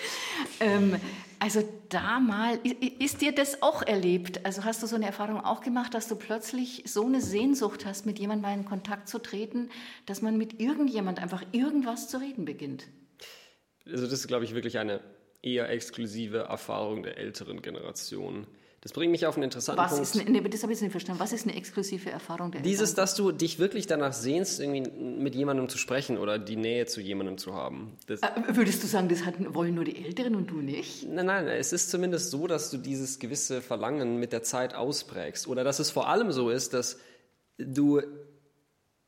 ähm, 0.60 0.96
also 1.40 1.62
da 1.90 2.20
mal, 2.20 2.58
ist 3.00 3.20
dir 3.20 3.32
das 3.32 3.60
auch 3.60 3.82
erlebt? 3.82 4.46
Also 4.46 4.64
hast 4.64 4.82
du 4.82 4.86
so 4.86 4.96
eine 4.96 5.04
Erfahrung 5.04 5.44
auch 5.44 5.60
gemacht, 5.60 5.92
dass 5.92 6.08
du 6.08 6.16
plötzlich 6.16 6.84
so 6.86 7.04
eine 7.04 7.20
Sehnsucht 7.20 7.84
hast, 7.84 8.06
mit 8.06 8.18
jemandem 8.18 8.50
mal 8.50 8.54
in 8.54 8.64
Kontakt 8.64 9.10
zu 9.10 9.18
treten, 9.18 9.68
dass 10.06 10.22
man 10.22 10.38
mit 10.38 10.58
irgendjemand 10.58 11.20
einfach 11.20 11.44
irgendwas 11.52 12.08
zu 12.08 12.18
reden 12.18 12.46
beginnt? 12.46 12.86
Also 13.84 14.04
das 14.04 14.20
ist, 14.20 14.26
glaube 14.26 14.46
ich, 14.46 14.54
wirklich 14.54 14.78
eine 14.78 15.02
eher 15.42 15.68
exklusive 15.68 16.38
Erfahrung 16.38 17.02
der 17.02 17.18
älteren 17.18 17.60
Generation. 17.60 18.46
Das 18.80 18.92
bringt 18.92 19.10
mich 19.10 19.26
auf 19.26 19.34
einen 19.34 19.44
interessanten 19.44 19.82
Was 19.82 19.90
Punkt. 19.90 20.04
Ist 20.04 20.20
eine, 20.20 20.30
nee, 20.30 20.48
das 20.48 20.62
habe 20.62 20.72
ich 20.72 20.76
jetzt 20.76 20.82
nicht 20.82 20.92
verstanden. 20.92 21.20
Was 21.20 21.32
ist 21.32 21.46
eine 21.46 21.56
exklusive 21.56 22.10
Erfahrung 22.10 22.52
der 22.52 22.60
Dieses, 22.60 22.94
dass 22.94 23.16
du 23.16 23.32
dich 23.32 23.58
wirklich 23.58 23.88
danach 23.88 24.12
sehnst, 24.12 24.60
irgendwie 24.60 24.88
mit 24.90 25.34
jemandem 25.34 25.68
zu 25.68 25.78
sprechen 25.78 26.16
oder 26.16 26.38
die 26.38 26.54
Nähe 26.54 26.86
zu 26.86 27.00
jemandem 27.00 27.38
zu 27.38 27.54
haben. 27.54 27.96
Das 28.06 28.22
äh, 28.22 28.28
Würdest 28.50 28.82
du 28.84 28.86
sagen, 28.86 29.08
das 29.08 29.24
hatten, 29.24 29.52
wollen 29.54 29.74
nur 29.74 29.84
die 29.84 30.04
Älteren 30.04 30.36
und 30.36 30.48
du 30.50 30.60
nicht? 30.60 31.08
Nein, 31.08 31.26
nein, 31.26 31.48
es 31.48 31.72
ist 31.72 31.90
zumindest 31.90 32.30
so, 32.30 32.46
dass 32.46 32.70
du 32.70 32.78
dieses 32.78 33.18
gewisse 33.18 33.62
Verlangen 33.62 34.18
mit 34.18 34.32
der 34.32 34.44
Zeit 34.44 34.74
ausprägst. 34.74 35.48
Oder 35.48 35.64
dass 35.64 35.80
es 35.80 35.90
vor 35.90 36.08
allem 36.08 36.30
so 36.30 36.48
ist, 36.48 36.72
dass 36.72 36.98
du 37.58 38.00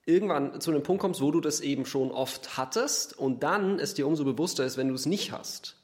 irgendwann 0.05 0.61
zu 0.61 0.73
einem 0.73 0.83
Punkt 0.83 1.01
kommst, 1.01 1.21
wo 1.21 1.31
du 1.31 1.41
das 1.41 1.61
eben 1.61 1.87
schon 1.87 2.11
oft 2.11 2.57
hattest 2.57 3.17
und 3.17 3.45
dann 3.45 3.79
es 3.79 3.95
dir 3.95 4.07
umso 4.09 4.25
bewusster 4.25 4.65
ist, 4.65 4.77
wenn 4.77 4.89
du 4.89 4.95
es 4.95 5.07
nicht 5.07 5.31
hast. 5.31 5.77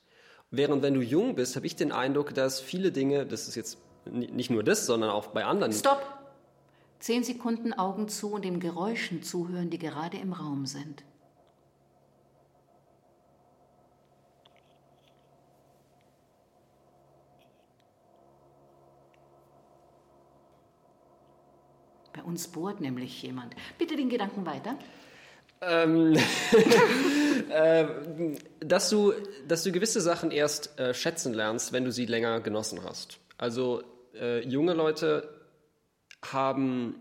Während 0.56 0.82
wenn 0.82 0.94
du 0.94 1.02
jung 1.02 1.34
bist, 1.34 1.54
habe 1.54 1.66
ich 1.66 1.76
den 1.76 1.92
Eindruck, 1.92 2.32
dass 2.32 2.60
viele 2.60 2.90
Dinge, 2.90 3.26
das 3.26 3.46
ist 3.46 3.56
jetzt 3.56 3.76
nicht 4.06 4.48
nur 4.48 4.64
das, 4.64 4.86
sondern 4.86 5.10
auch 5.10 5.26
bei 5.26 5.44
anderen. 5.44 5.70
Stopp! 5.70 6.02
Zehn 6.98 7.24
Sekunden 7.24 7.74
Augen 7.74 8.08
zu 8.08 8.32
und 8.32 8.42
den 8.42 8.58
Geräuschen 8.58 9.22
zuhören, 9.22 9.68
die 9.68 9.78
gerade 9.78 10.16
im 10.16 10.32
Raum 10.32 10.64
sind. 10.64 11.04
Bei 22.14 22.22
uns 22.22 22.48
bohrt 22.48 22.80
nämlich 22.80 23.22
jemand. 23.22 23.54
Bitte 23.76 23.94
den 23.94 24.08
Gedanken 24.08 24.46
weiter. 24.46 24.78
Ähm, 25.60 26.16
äh, 27.50 27.86
dass, 28.60 28.90
du, 28.90 29.12
dass 29.48 29.62
du 29.62 29.72
gewisse 29.72 30.00
Sachen 30.00 30.30
erst 30.30 30.78
äh, 30.78 30.94
schätzen 30.94 31.34
lernst, 31.34 31.72
wenn 31.72 31.84
du 31.84 31.92
sie 31.92 32.06
länger 32.06 32.40
genossen 32.40 32.82
hast. 32.84 33.18
Also 33.38 33.82
äh, 34.14 34.46
junge 34.46 34.74
Leute 34.74 35.28
haben 36.22 37.00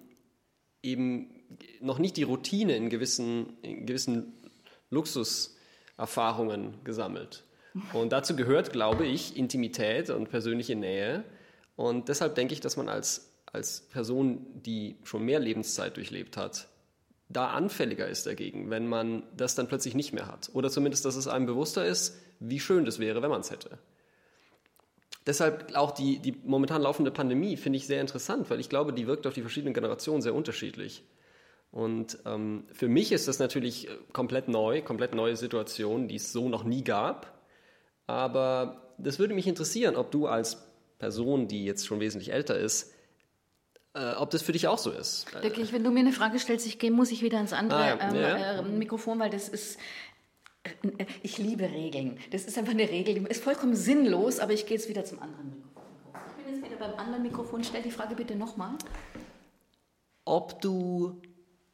eben 0.82 1.30
noch 1.82 2.00
nicht 2.00 2.18
die 2.18 2.24
Routine 2.24 2.76
in 2.76 2.90
gewissen, 2.90 3.58
in 3.62 3.86
gewissen 3.86 4.34
Luxuserfahrungen 4.90 6.84
gesammelt. 6.84 7.44
Und 7.94 8.12
dazu 8.14 8.36
gehört, 8.36 8.72
glaube 8.72 9.06
ich, 9.06 9.36
Intimität 9.36 10.10
und 10.10 10.30
persönliche 10.30 10.76
Nähe. 10.76 11.26
Und 11.76 12.08
deshalb 12.08 12.36
denke 12.36 12.54
ich, 12.54 12.62
dass 12.62 12.78
man 12.78 12.88
als, 12.88 13.34
als 13.52 13.82
Person, 13.90 14.46
die 14.62 14.96
schon 15.04 15.26
mehr 15.26 15.40
Lebenszeit 15.40 15.98
durchlebt 15.98 16.38
hat, 16.38 16.70
da 17.36 17.48
anfälliger 17.48 18.08
ist 18.08 18.26
dagegen, 18.26 18.70
wenn 18.70 18.88
man 18.88 19.24
das 19.36 19.56
dann 19.56 19.68
plötzlich 19.68 19.96
nicht 19.96 20.14
mehr 20.14 20.28
hat. 20.28 20.50
Oder 20.54 20.70
zumindest, 20.70 21.06
dass 21.06 21.16
es 21.16 21.28
einem 21.28 21.46
bewusster 21.46 21.86
ist, 21.86 22.18
wie 22.40 22.60
schön 22.60 22.86
das 22.86 23.00
wäre, 23.00 23.22
wenn 23.22 23.30
man 23.30 23.42
es 23.42 23.52
hätte. 23.52 23.78
Deshalb 25.26 25.76
auch 25.76 25.92
die, 25.92 26.20
die 26.20 26.36
momentan 26.44 26.82
laufende 26.82 27.12
Pandemie 27.12 27.58
finde 27.58 27.78
ich 27.78 27.88
sehr 27.88 28.00
interessant, 28.00 28.50
weil 28.50 28.60
ich 28.60 28.70
glaube, 28.70 28.94
die 28.94 29.08
wirkt 29.08 29.26
auf 29.26 29.34
die 29.34 29.42
verschiedenen 29.42 29.74
Generationen 29.74 30.22
sehr 30.22 30.36
unterschiedlich. 30.36 31.04
Und 31.72 32.20
ähm, 32.26 32.66
für 32.72 32.88
mich 32.88 33.12
ist 33.12 33.28
das 33.28 33.40
natürlich 33.40 33.90
komplett 34.14 34.48
neu, 34.48 34.82
komplett 34.82 35.14
neue 35.14 35.36
Situation, 35.36 36.08
die 36.08 36.16
es 36.16 36.32
so 36.32 36.48
noch 36.48 36.64
nie 36.64 36.84
gab. 36.84 37.38
Aber 38.08 38.94
das 38.98 39.20
würde 39.20 39.34
mich 39.34 39.48
interessieren, 39.48 39.96
ob 39.96 40.12
du 40.12 40.28
als 40.28 40.64
Person, 41.00 41.48
die 41.48 41.66
jetzt 41.66 41.86
schon 41.86 42.00
wesentlich 42.00 42.32
älter 42.32 42.58
ist, 42.58 42.95
äh, 43.96 44.14
ob 44.18 44.30
das 44.30 44.42
für 44.42 44.52
dich 44.52 44.68
auch 44.68 44.78
so 44.78 44.92
ist. 44.92 45.26
Wirklich, 45.42 45.72
wenn 45.72 45.84
du 45.84 45.90
mir 45.90 46.02
eine 46.02 46.12
Frage 46.12 46.38
stellst, 46.38 46.68
ich 46.68 46.80
gehe, 46.80 46.92
muss 46.92 47.12
ich 47.12 47.22
wieder 47.22 47.40
ins 47.40 47.54
andere 47.54 47.80
ah. 47.80 48.10
Ähm, 48.10 48.16
ja. 48.16 48.60
Äh, 48.60 48.62
Mikrofon, 48.64 49.20
weil 49.20 49.30
das 49.30 49.48
ist. 49.48 49.80
Äh, 50.64 51.06
ich 51.24 51.38
liebe 51.38 51.64
Regeln. 51.64 52.20
Das 52.32 52.44
ist 52.44 52.58
einfach 52.58 52.74
eine 52.74 52.90
Regel, 52.90 53.16
die 53.16 53.26
ist 53.28 53.44
vollkommen 53.44 53.76
sinnlos, 53.76 54.40
aber 54.40 54.54
ich 54.54 54.66
gehe 54.66 54.78
jetzt 54.78 54.90
wieder 54.90 55.06
zum 55.06 55.22
anderen 55.22 55.50
Mikrofon. 55.50 55.84
Ich 56.38 56.44
bin 56.44 56.56
jetzt 56.56 56.66
wieder 56.66 56.78
beim 56.78 57.00
anderen 57.00 57.24
Mikrofon. 57.24 57.64
Stell 57.64 57.82
die 57.84 57.92
Frage 57.92 58.16
bitte 58.16 58.36
nochmal. 58.36 58.74
Ob 60.26 60.60
du 60.62 61.22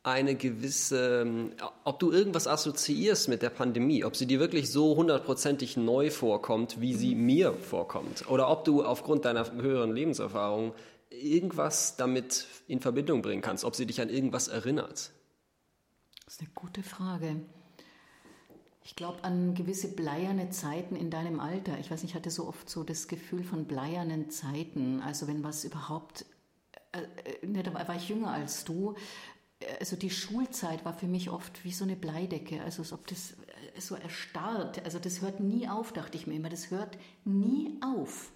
eine 0.03 0.35
gewisse, 0.35 1.51
ob 1.83 1.99
du 1.99 2.11
irgendwas 2.11 2.47
assoziierst 2.47 3.29
mit 3.29 3.43
der 3.43 3.51
Pandemie, 3.51 4.03
ob 4.03 4.15
sie 4.15 4.25
dir 4.25 4.39
wirklich 4.39 4.71
so 4.71 4.95
hundertprozentig 4.95 5.77
neu 5.77 6.09
vorkommt, 6.09 6.81
wie 6.81 6.95
sie 6.95 7.13
mhm. 7.13 7.25
mir 7.25 7.53
vorkommt, 7.53 8.27
oder 8.29 8.49
ob 8.49 8.65
du 8.65 8.83
aufgrund 8.83 9.25
deiner 9.25 9.51
höheren 9.53 9.93
Lebenserfahrung 9.95 10.73
irgendwas 11.11 11.97
damit 11.97 12.47
in 12.67 12.79
Verbindung 12.79 13.21
bringen 13.21 13.41
kannst, 13.41 13.63
ob 13.63 13.75
sie 13.75 13.85
dich 13.85 14.01
an 14.01 14.09
irgendwas 14.09 14.47
erinnert? 14.47 15.11
Das 16.25 16.35
ist 16.35 16.41
eine 16.41 16.49
gute 16.55 16.81
Frage. 16.81 17.41
Ich 18.83 18.95
glaube 18.95 19.23
an 19.23 19.53
gewisse 19.53 19.89
bleierne 19.89 20.49
Zeiten 20.49 20.95
in 20.95 21.11
deinem 21.11 21.39
Alter. 21.39 21.77
Ich 21.79 21.91
weiß 21.91 22.01
nicht, 22.01 22.11
ich 22.11 22.15
hatte 22.15 22.31
so 22.31 22.47
oft 22.47 22.69
so 22.69 22.83
das 22.83 23.07
Gefühl 23.07 23.43
von 23.43 23.65
bleiernen 23.65 24.31
Zeiten. 24.31 25.01
Also 25.01 25.27
wenn 25.27 25.43
was 25.43 25.65
überhaupt, 25.65 26.25
äh, 26.93 27.01
äh 27.01 27.45
ne, 27.45 27.61
da 27.61 27.73
war 27.73 27.95
ich 27.95 28.09
jünger 28.09 28.31
als 28.31 28.63
du. 28.63 28.95
Also 29.79 29.95
die 29.95 30.09
Schulzeit 30.09 30.83
war 30.83 30.93
für 30.93 31.05
mich 31.05 31.29
oft 31.29 31.63
wie 31.63 31.71
so 31.71 31.83
eine 31.83 31.95
Bleidecke. 31.95 32.61
Also 32.63 32.81
als 32.81 32.93
ob 32.93 33.05
das 33.07 33.33
äh, 33.75 33.79
so 33.79 33.95
erstarrt. 33.95 34.83
Also 34.83 34.97
das 34.97 35.21
hört 35.21 35.39
nie 35.39 35.67
auf, 35.67 35.93
dachte 35.93 36.17
ich 36.17 36.25
mir 36.25 36.35
immer. 36.35 36.49
Das 36.49 36.71
hört 36.71 36.97
nie 37.23 37.77
auf 37.81 38.31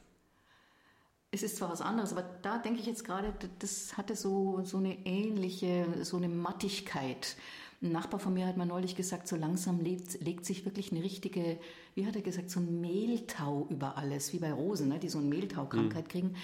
es 1.35 1.43
ist 1.43 1.57
zwar 1.57 1.69
was 1.69 1.81
anderes, 1.81 2.11
aber 2.11 2.23
da 2.41 2.57
denke 2.57 2.79
ich 2.79 2.85
jetzt 2.85 3.03
gerade, 3.03 3.33
das 3.59 3.97
hatte 3.97 4.15
so, 4.15 4.61
so 4.63 4.77
eine 4.77 5.05
ähnliche, 5.05 5.85
so 6.03 6.17
eine 6.17 6.29
Mattigkeit. 6.29 7.35
Ein 7.81 7.91
Nachbar 7.91 8.19
von 8.19 8.33
mir 8.33 8.47
hat 8.47 8.57
mir 8.57 8.65
neulich 8.65 8.95
gesagt, 8.95 9.27
so 9.27 9.35
langsam 9.35 9.81
legt, 9.81 10.21
legt 10.21 10.45
sich 10.45 10.65
wirklich 10.65 10.91
eine 10.91 11.03
richtige, 11.03 11.59
wie 11.93 12.07
hat 12.07 12.15
er 12.15 12.21
gesagt, 12.21 12.49
so 12.49 12.59
ein 12.59 12.79
Mehltau 12.79 13.67
über 13.69 13.97
alles, 13.97 14.31
wie 14.33 14.39
bei 14.39 14.53
Rosen, 14.53 14.87
ne, 14.87 14.97
die 14.97 15.09
so 15.09 15.19
eine 15.19 15.27
Mehltau-Krankheit 15.27 16.05
mhm. 16.05 16.09
kriegen. 16.09 16.35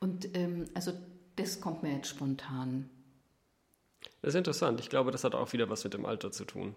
Und 0.00 0.34
ähm, 0.36 0.64
also 0.74 0.92
das 1.36 1.60
kommt 1.60 1.82
mir 1.82 1.94
jetzt 1.94 2.08
spontan. 2.08 2.88
Das 4.22 4.30
ist 4.30 4.38
interessant. 4.38 4.80
Ich 4.80 4.88
glaube, 4.88 5.10
das 5.10 5.22
hat 5.22 5.34
auch 5.34 5.52
wieder 5.52 5.68
was 5.68 5.84
mit 5.84 5.94
dem 5.94 6.06
Alter 6.06 6.32
zu 6.32 6.44
tun. 6.44 6.74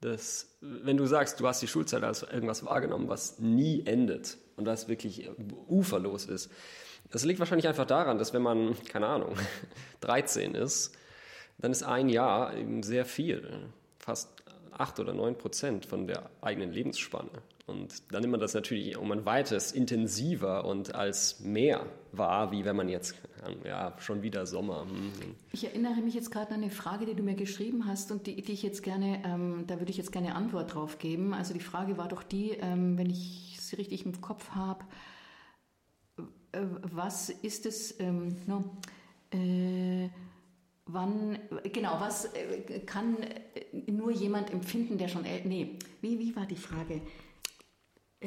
Das, 0.00 0.56
wenn 0.60 0.96
du 0.96 1.06
sagst, 1.06 1.40
du 1.40 1.46
hast 1.46 1.60
die 1.60 1.68
Schulzeit 1.68 2.02
als 2.02 2.22
irgendwas 2.22 2.64
wahrgenommen, 2.64 3.08
was 3.08 3.38
nie 3.38 3.84
endet, 3.84 4.38
und 4.56 4.66
das 4.66 4.88
wirklich 4.88 5.28
uferlos 5.68 6.26
ist. 6.26 6.50
Das 7.10 7.24
liegt 7.24 7.40
wahrscheinlich 7.40 7.66
einfach 7.66 7.86
daran, 7.86 8.18
dass 8.18 8.34
wenn 8.34 8.42
man, 8.42 8.76
keine 8.84 9.06
Ahnung, 9.06 9.34
13 10.00 10.54
ist, 10.54 10.94
dann 11.58 11.72
ist 11.72 11.82
ein 11.82 12.08
Jahr 12.08 12.54
eben 12.54 12.82
sehr 12.82 13.04
viel, 13.04 13.68
fast 13.98 14.28
8 14.72 15.00
oder 15.00 15.14
9 15.14 15.36
Prozent 15.36 15.86
von 15.86 16.06
der 16.06 16.30
eigenen 16.40 16.72
Lebensspanne. 16.72 17.30
Und 17.70 18.12
dann 18.12 18.22
nimmt 18.22 18.32
man 18.32 18.40
das 18.40 18.54
natürlich 18.54 18.96
um 18.96 19.10
ein 19.12 19.24
weites 19.24 19.72
intensiver 19.72 20.64
und 20.64 20.94
als 20.94 21.40
mehr 21.40 21.86
wahr, 22.12 22.50
wie 22.50 22.64
wenn 22.64 22.76
man 22.76 22.88
jetzt 22.88 23.14
ja, 23.64 23.94
schon 23.98 24.22
wieder 24.22 24.46
Sommer. 24.46 24.82
Hm. 24.82 25.12
Ich 25.52 25.64
erinnere 25.64 26.00
mich 26.00 26.14
jetzt 26.14 26.30
gerade 26.30 26.48
an 26.48 26.62
eine 26.62 26.70
Frage, 26.70 27.06
die 27.06 27.14
du 27.14 27.22
mir 27.22 27.36
geschrieben 27.36 27.86
hast 27.86 28.10
und 28.10 28.26
die, 28.26 28.42
die 28.42 28.52
ich 28.52 28.62
jetzt 28.62 28.82
gerne, 28.82 29.22
ähm, 29.24 29.64
da 29.66 29.78
würde 29.78 29.90
ich 29.90 29.96
jetzt 29.96 30.12
gerne 30.12 30.34
Antwort 30.34 30.74
drauf 30.74 30.98
geben. 30.98 31.32
Also 31.32 31.54
die 31.54 31.60
Frage 31.60 31.96
war 31.96 32.08
doch 32.08 32.22
die, 32.22 32.50
ähm, 32.50 32.98
wenn 32.98 33.08
ich 33.08 33.56
sie 33.60 33.76
richtig 33.76 34.04
im 34.04 34.20
Kopf 34.20 34.50
habe, 34.50 34.84
äh, 36.52 36.60
was 36.82 37.30
ist 37.30 37.66
es, 37.66 37.98
ähm, 38.00 38.36
no, 38.46 38.64
äh, 39.32 40.08
wann, 40.86 41.38
genau, 41.72 42.00
was 42.00 42.26
äh, 42.34 42.80
kann 42.80 43.16
nur 43.86 44.10
jemand 44.10 44.50
empfinden, 44.52 44.98
der 44.98 45.08
schon, 45.08 45.22
nee, 45.22 45.78
wie, 46.00 46.18
wie 46.18 46.34
war 46.34 46.46
die 46.46 46.56
Frage? 46.56 47.00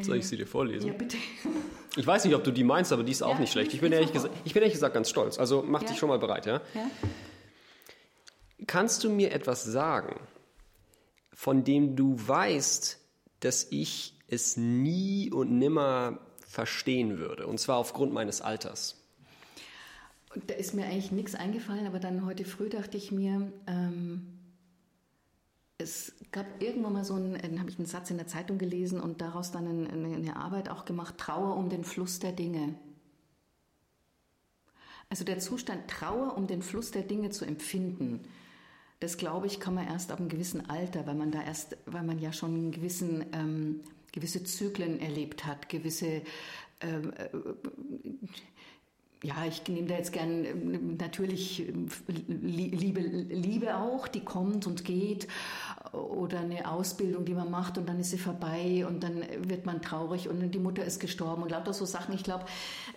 Soll 0.01 0.17
ich 0.17 0.27
sie 0.27 0.38
dir 0.38 0.47
vorlesen? 0.47 0.88
Ja, 0.88 0.93
bitte. 0.93 1.17
Ich 1.95 2.08
weiß 2.08 2.25
nicht, 2.25 2.34
ob 2.34 2.43
du 2.43 2.49
die 2.49 2.63
meinst, 2.63 2.91
aber 2.91 3.03
die 3.03 3.12
ist 3.12 3.21
auch 3.21 3.36
ja, 3.36 3.39
nicht 3.39 3.51
schlecht. 3.51 3.71
Ich 3.71 3.79
bin, 3.79 3.91
ehrlich 3.91 4.12
gesagt, 4.12 4.34
ich 4.45 4.53
bin 4.53 4.63
ehrlich 4.63 4.73
gesagt 4.73 4.95
ganz 4.95 5.12
stolz. 5.12 5.38
Also 5.38 5.63
mach 5.63 5.84
ja. 5.84 5.89
dich 5.89 5.99
schon 5.99 6.10
mal 6.10 6.17
bereit, 6.17 6.47
ja? 6.47 6.60
ja? 6.73 6.89
Kannst 8.65 9.03
du 9.03 9.12
mir 9.12 9.32
etwas 9.32 9.63
sagen, 9.63 10.19
von 11.32 11.63
dem 11.63 11.95
du 11.95 12.15
weißt, 12.17 12.99
dass 13.41 13.67
ich 13.69 14.15
es 14.27 14.58
nie 14.58 15.32
und 15.32 15.51
nimmer 15.51 16.17
verstehen 16.47 17.19
würde? 17.19 17.45
Und 17.45 17.60
zwar 17.60 17.77
aufgrund 17.77 18.12
meines 18.12 18.41
Alters. 18.41 18.99
Da 20.47 20.56
ist 20.56 20.73
mir 20.73 20.86
eigentlich 20.86 21.12
nichts 21.12 21.36
eingefallen, 21.36 21.86
aber 21.86 21.99
dann 21.99 22.25
heute 22.25 22.43
früh 22.43 22.69
dachte 22.69 22.97
ich 22.97 23.12
mir, 23.12 23.51
ähm, 23.67 24.33
es 25.84 26.13
gab 26.32 26.46
irgendwann 26.62 26.93
mal 26.93 27.06
so 27.06 27.13
einen, 27.13 27.38
dann 27.39 27.60
habe 27.60 27.69
ich 27.69 27.78
einen 27.78 27.86
Satz 27.86 28.10
in 28.10 28.17
der 28.17 28.28
Zeitung 28.28 28.58
gelesen 28.58 29.00
und 29.00 29.22
daraus 29.22 29.52
dann 29.52 29.67
eine, 29.67 30.15
eine 30.15 30.36
Arbeit 30.36 30.69
auch 30.69 30.86
gemacht, 30.86 31.17
Trauer 31.17 31.56
um 31.56 31.69
den 31.69 31.84
Fluss 31.84 32.19
der 32.19 32.32
Dinge. 32.32 32.76
Also 35.10 35.26
der 35.26 35.39
Zustand 35.39 35.88
Trauer 35.88 36.36
um 36.38 36.48
den 36.48 36.63
Fluss 36.63 36.89
der 36.91 37.04
Dinge 37.04 37.30
zu 37.30 37.46
empfinden, 37.46 38.22
das 39.00 39.17
glaube 39.17 39.48
ich, 39.48 39.60
kann 39.60 39.76
man 39.76 39.86
erst 39.86 40.12
ab 40.12 40.19
einem 40.19 40.30
gewissen 40.30 40.69
Alter, 40.69 41.06
weil 41.06 41.15
man 41.15 41.30
da 41.30 41.43
erst, 41.43 41.78
weil 41.86 42.04
man 42.04 42.19
ja 42.19 42.32
schon 42.32 42.72
gewissen, 42.72 43.26
ähm, 43.34 43.82
gewisse 44.13 44.43
Zyklen 44.46 45.02
erlebt 45.02 45.46
hat, 45.46 45.67
gewisse 45.67 46.22
ähm, 46.80 47.12
äh, 47.17 47.30
ja, 49.23 49.45
ich 49.47 49.65
nehme 49.67 49.88
da 49.88 49.95
jetzt 49.95 50.12
gern 50.12 50.45
ähm, 50.45 50.97
natürlich 50.97 51.67
ähm, 51.67 51.88
Liebe, 52.27 52.99
Liebe 52.99 53.77
auch, 53.77 54.07
die 54.07 54.19
kommt 54.19 54.67
und 54.67 54.83
geht 54.83 55.27
oder 55.93 56.39
eine 56.39 56.69
Ausbildung, 56.69 57.23
die 57.23 57.33
man 57.33 57.49
macht 57.49 57.77
und 57.77 57.88
dann 57.88 57.99
ist 57.99 58.12
sie 58.12 58.17
vorbei 58.17 58.86
und 58.86 59.01
dann 59.01 59.23
wird 59.47 59.65
man 59.65 59.81
traurig 59.81 60.27
und 60.27 60.51
die 60.51 60.59
Mutter 60.59 60.83
ist 60.83 60.99
gestorben 60.99 61.43
und 61.43 61.51
lauter 61.51 61.73
so 61.73 61.86
Sachen. 61.86 62.13
Ich 62.13 62.23
glaube, 62.23 62.45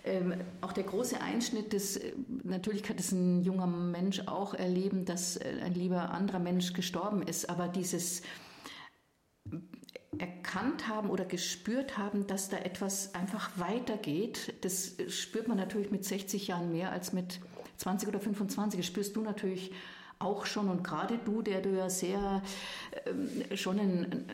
ähm, 0.03 0.33
auch 0.61 0.73
der 0.73 0.83
große 0.83 1.21
Einschnitt, 1.21 1.73
das, 1.73 1.95
äh, 1.95 2.13
natürlich 2.43 2.83
kann 2.83 2.97
das 2.97 3.11
ein 3.13 3.41
junger 3.43 3.67
Mensch 3.67 4.21
auch 4.25 4.53
erleben, 4.53 5.05
dass 5.05 5.37
äh, 5.37 5.45
ein 5.63 5.75
lieber 5.75 6.11
anderer 6.11 6.39
Mensch 6.39 6.73
gestorben 6.73 7.21
ist, 7.21 7.49
aber 7.49 7.69
dieses 7.69 8.21
erkannt 10.19 10.87
haben 10.87 11.09
oder 11.09 11.25
gespürt 11.25 11.97
haben, 11.97 12.27
dass 12.27 12.49
da 12.49 12.57
etwas 12.57 13.13
einfach 13.15 13.51
weitergeht. 13.57 14.53
Das 14.61 14.95
spürt 15.09 15.47
man 15.47 15.57
natürlich 15.57 15.91
mit 15.91 16.05
60 16.05 16.47
Jahren 16.47 16.71
mehr 16.71 16.91
als 16.91 17.13
mit 17.13 17.39
20 17.77 18.09
oder 18.09 18.19
25. 18.19 18.79
Das 18.79 18.87
spürst 18.87 19.15
du 19.15 19.21
natürlich 19.21 19.71
auch 20.19 20.45
schon 20.45 20.69
und 20.69 20.83
gerade 20.83 21.19
du, 21.23 21.41
der 21.41 21.61
du 21.61 21.69
ja 21.69 21.89
sehr 21.89 22.41
äh, 23.49 23.55
schon 23.55 23.79
ein, 23.79 24.25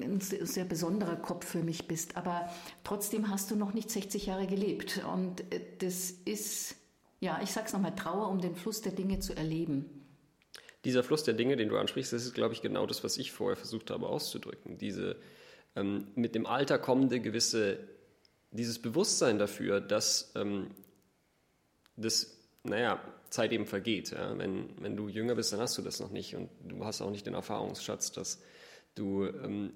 ein, 0.00 0.20
sehr 0.20 0.64
besonderer 0.64 1.16
Kopf 1.16 1.46
für 1.46 1.62
mich 1.62 1.86
bist, 1.86 2.16
aber 2.16 2.48
trotzdem 2.82 3.28
hast 3.28 3.50
du 3.50 3.56
noch 3.56 3.74
nicht 3.74 3.90
60 3.90 4.24
Jahre 4.24 4.46
gelebt 4.46 5.04
und 5.12 5.40
äh, 5.52 5.60
das 5.80 6.10
ist, 6.24 6.76
ja, 7.20 7.40
ich 7.42 7.52
sag's 7.52 7.74
nochmal, 7.74 7.94
Trauer, 7.94 8.30
um 8.30 8.40
den 8.40 8.56
Fluss 8.56 8.80
der 8.80 8.92
Dinge 8.92 9.20
zu 9.20 9.36
erleben 9.36 9.95
dieser 10.86 11.02
Fluss 11.02 11.24
der 11.24 11.34
Dinge, 11.34 11.56
den 11.56 11.68
du 11.68 11.76
ansprichst, 11.76 12.12
das 12.12 12.24
ist, 12.24 12.34
glaube 12.34 12.54
ich, 12.54 12.62
genau 12.62 12.86
das, 12.86 13.02
was 13.02 13.18
ich 13.18 13.32
vorher 13.32 13.56
versucht 13.56 13.90
habe 13.90 14.06
auszudrücken. 14.06 14.78
Diese 14.78 15.16
ähm, 15.74 16.06
mit 16.14 16.36
dem 16.36 16.46
Alter 16.46 16.78
kommende 16.78 17.18
gewisse, 17.18 17.80
dieses 18.52 18.80
Bewusstsein 18.80 19.36
dafür, 19.40 19.80
dass 19.80 20.32
ähm, 20.36 20.70
das, 21.96 22.38
naja, 22.62 23.00
Zeit 23.30 23.50
eben 23.50 23.66
vergeht. 23.66 24.12
Ja? 24.12 24.38
Wenn, 24.38 24.68
wenn 24.80 24.96
du 24.96 25.08
jünger 25.08 25.34
bist, 25.34 25.52
dann 25.52 25.58
hast 25.58 25.76
du 25.76 25.82
das 25.82 25.98
noch 25.98 26.10
nicht 26.10 26.36
und 26.36 26.50
du 26.62 26.84
hast 26.84 27.02
auch 27.02 27.10
nicht 27.10 27.26
den 27.26 27.34
Erfahrungsschatz, 27.34 28.12
dass 28.12 28.40
du 28.94 29.24
ähm, 29.26 29.72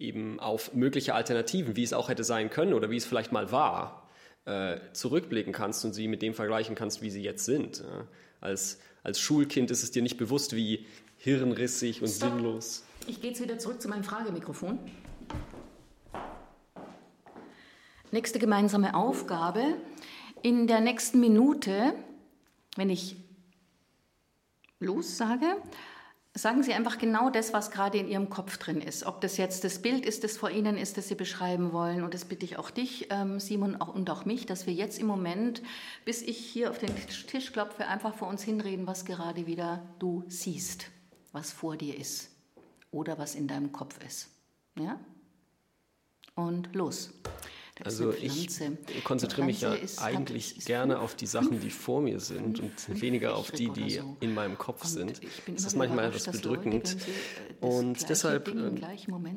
eben 0.00 0.40
auf 0.40 0.74
mögliche 0.74 1.14
Alternativen, 1.14 1.76
wie 1.76 1.84
es 1.84 1.92
auch 1.92 2.08
hätte 2.08 2.24
sein 2.24 2.50
können 2.50 2.74
oder 2.74 2.90
wie 2.90 2.96
es 2.96 3.06
vielleicht 3.06 3.30
mal 3.30 3.52
war, 3.52 4.07
äh, 4.48 4.80
zurückblicken 4.92 5.52
kannst 5.52 5.84
und 5.84 5.92
sie 5.92 6.08
mit 6.08 6.22
dem 6.22 6.34
vergleichen 6.34 6.74
kannst, 6.74 7.02
wie 7.02 7.10
sie 7.10 7.22
jetzt 7.22 7.44
sind. 7.44 7.78
Ja? 7.78 8.06
Als 8.40 8.78
als 9.08 9.20
Schulkind 9.20 9.70
ist 9.70 9.82
es 9.82 9.90
dir 9.90 10.02
nicht 10.02 10.18
bewusst, 10.18 10.54
wie 10.54 10.86
hirnrissig 11.16 12.02
und 12.02 12.08
Stop. 12.08 12.32
sinnlos. 12.32 12.84
Ich 13.06 13.20
gehe 13.20 13.30
jetzt 13.30 13.42
wieder 13.42 13.58
zurück 13.58 13.80
zu 13.80 13.88
meinem 13.88 14.04
Fragemikrofon. 14.04 14.78
Nächste 18.10 18.38
gemeinsame 18.38 18.94
Aufgabe. 18.94 19.62
In 20.42 20.66
der 20.66 20.80
nächsten 20.80 21.20
Minute, 21.20 21.94
wenn 22.76 22.90
ich 22.90 23.16
los 24.78 25.16
sage, 25.16 25.56
Sagen 26.38 26.62
Sie 26.62 26.72
einfach 26.72 26.98
genau 26.98 27.30
das, 27.30 27.52
was 27.52 27.72
gerade 27.72 27.98
in 27.98 28.06
Ihrem 28.06 28.30
Kopf 28.30 28.58
drin 28.58 28.80
ist. 28.80 29.04
Ob 29.04 29.20
das 29.20 29.38
jetzt 29.38 29.64
das 29.64 29.82
Bild 29.82 30.06
ist, 30.06 30.22
das 30.22 30.36
vor 30.36 30.50
Ihnen 30.50 30.76
ist, 30.76 30.96
das 30.96 31.08
Sie 31.08 31.16
beschreiben 31.16 31.72
wollen. 31.72 32.04
Und 32.04 32.14
das 32.14 32.26
bitte 32.26 32.44
ich 32.44 32.58
auch 32.58 32.70
dich, 32.70 33.08
ähm, 33.10 33.40
Simon, 33.40 33.74
und 33.74 34.08
auch 34.08 34.24
mich, 34.24 34.46
dass 34.46 34.64
wir 34.64 34.72
jetzt 34.72 35.00
im 35.00 35.08
Moment, 35.08 35.62
bis 36.04 36.22
ich 36.22 36.38
hier 36.38 36.70
auf 36.70 36.78
den 36.78 36.94
Tisch 37.26 37.52
klopfe, 37.52 37.88
einfach 37.88 38.14
vor 38.14 38.28
uns 38.28 38.44
hinreden, 38.44 38.86
was 38.86 39.04
gerade 39.04 39.48
wieder 39.48 39.82
du 39.98 40.22
siehst, 40.28 40.86
was 41.32 41.50
vor 41.50 41.76
dir 41.76 41.98
ist 41.98 42.30
oder 42.92 43.18
was 43.18 43.34
in 43.34 43.48
deinem 43.48 43.72
Kopf 43.72 43.98
ist. 44.06 44.28
Ja? 44.78 45.00
Und 46.36 46.72
los. 46.72 47.10
Also 47.84 48.12
ich 48.12 48.48
konzentriere 49.04 49.46
mich 49.46 49.60
ja 49.60 49.76
eigentlich 49.98 50.58
ist, 50.58 50.66
gerne 50.66 50.98
auf 50.98 51.14
die 51.14 51.26
Sachen, 51.26 51.60
die 51.60 51.70
vor 51.70 52.00
mir 52.00 52.20
sind 52.20 52.60
und 52.60 53.00
weniger 53.00 53.36
auf 53.36 53.50
die, 53.50 53.70
die 53.70 53.98
so. 53.98 54.16
in 54.20 54.34
meinem 54.34 54.58
Kopf 54.58 54.84
und 54.84 54.90
sind. 54.90 55.20
Das 55.46 55.64
ist 55.64 55.76
manchmal 55.76 56.06
etwas 56.06 56.24
bedrückend. 56.24 56.96
Äh, 57.60 57.64
und 57.64 58.08
deshalb, 58.08 58.48
ähm, 58.48 58.80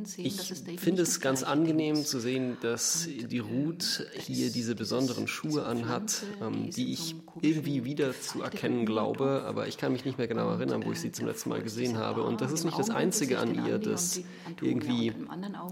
sehen, 0.03 0.25
ich 0.25 0.79
finde 0.79 1.03
es 1.03 1.19
ganz 1.19 1.43
angenehm 1.43 2.03
zu 2.03 2.19
sehen, 2.19 2.57
dass 2.61 3.07
die 3.07 3.39
Ruth 3.39 4.05
hier 4.17 4.51
diese 4.51 4.75
besonderen 4.75 5.27
Schuhe 5.27 5.65
anhat, 5.65 6.23
ähm, 6.41 6.69
die 6.71 6.93
ich 6.93 7.15
irgendwie 7.41 7.85
wieder 7.85 8.19
zu 8.19 8.41
erkennen 8.41 8.85
glaube, 8.85 9.43
aber 9.45 9.67
ich 9.67 9.77
kann 9.77 9.91
mich 9.91 10.05
nicht 10.05 10.17
mehr 10.17 10.27
genau 10.27 10.49
erinnern, 10.49 10.83
wo 10.85 10.91
ich 10.91 10.99
sie 10.99 11.11
zum 11.11 11.27
letzten 11.27 11.49
Mal 11.49 11.61
gesehen 11.61 11.97
habe. 11.97 12.23
Und 12.23 12.41
das 12.41 12.51
ist 12.51 12.63
nicht 12.63 12.77
das 12.77 12.89
Einzige 12.89 13.39
an 13.39 13.65
ihr, 13.65 13.77
das 13.77 14.21
irgendwie 14.61 15.13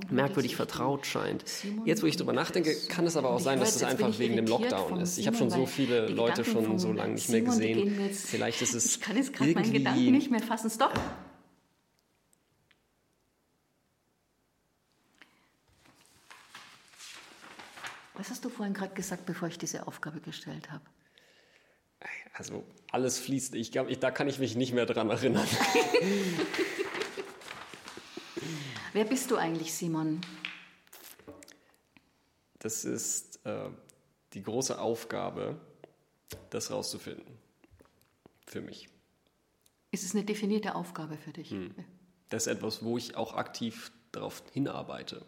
merkwürdig 0.10 0.56
vertraut 0.56 1.06
scheint. 1.06 1.44
Jetzt, 1.86 2.04
wo 2.04 2.08
ich 2.08 2.18
darüber 2.18 2.34
nachdenke, 2.34 2.59
denke, 2.64 2.88
kann 2.88 3.06
es 3.06 3.16
aber 3.18 3.30
auch 3.32 3.40
sein, 3.40 3.60
dass 3.60 3.76
es 3.76 3.84
einfach 3.84 4.18
wegen 4.20 4.36
dem 4.36 4.48
Lockdown 4.48 5.00
ist. 5.00 5.18
Ich 5.18 5.28
habe 5.28 5.38
schon 5.38 5.50
so 5.50 5.66
viele 5.66 6.08
Leute 6.08 6.46
schon 6.46 6.80
so 6.80 6.92
lange 6.92 7.14
nicht 7.14 7.30
mehr 7.30 7.42
gesehen. 7.42 8.10
Vielleicht 8.14 8.62
ist 8.62 8.74
es 8.76 8.96
Ich 8.96 9.02
kann 9.02 9.16
jetzt 9.16 9.34
gerade 9.34 9.52
meinen 9.54 9.74
Gedanken 9.74 10.12
nicht 10.12 10.32
mehr 10.32 10.42
fassen. 10.42 10.70
Stopp! 10.70 11.00
Was 18.16 18.30
hast 18.30 18.44
du 18.44 18.50
vorhin 18.50 18.74
gerade 18.74 18.94
gesagt, 18.94 19.26
bevor 19.26 19.48
ich 19.48 19.58
diese 19.58 19.88
Aufgabe 19.88 20.20
gestellt 20.20 20.70
habe? 20.72 20.84
Also 22.34 22.64
alles 22.92 23.18
fließt. 23.20 23.56
Ich 23.56 23.72
glaube, 23.72 23.96
da 23.96 24.12
kann 24.12 24.28
ich 24.28 24.40
mich 24.40 24.56
nicht 24.56 24.74
mehr 24.74 24.86
dran 24.86 25.10
erinnern. 25.10 25.48
Wer 28.94 29.06
bist 29.06 29.32
du 29.32 29.38
eigentlich, 29.38 29.74
Simon? 29.74 30.22
Das 32.60 32.86
ist 32.86 33.46
äh, 33.46 33.70
die 34.34 34.44
große 34.44 34.80
Aufgabe, 34.80 35.60
das 36.50 36.72
rauszufinden. 36.72 37.38
Für 38.46 38.62
mich. 38.62 38.90
Ist 39.92 40.04
es 40.04 40.14
eine 40.14 40.24
definierte 40.24 40.76
Aufgabe 40.76 41.18
für 41.18 41.32
dich? 41.32 41.52
Hm. 41.52 41.74
Das 42.30 42.46
ist 42.46 42.54
etwas, 42.54 42.84
wo 42.84 42.98
ich 42.98 43.16
auch 43.16 43.34
aktiv 43.34 43.92
darauf 44.12 44.44
hinarbeite. 44.54 45.24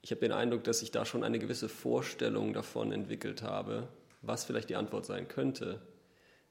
Ich 0.00 0.10
habe 0.10 0.20
den 0.20 0.32
Eindruck, 0.32 0.64
dass 0.64 0.82
ich 0.82 0.90
da 0.90 1.04
schon 1.04 1.22
eine 1.22 1.38
gewisse 1.38 1.68
Vorstellung 1.68 2.52
davon 2.52 2.92
entwickelt 2.92 3.42
habe, 3.42 3.88
was 4.20 4.44
vielleicht 4.44 4.70
die 4.70 4.76
Antwort 4.76 5.06
sein 5.06 5.28
könnte. 5.28 5.80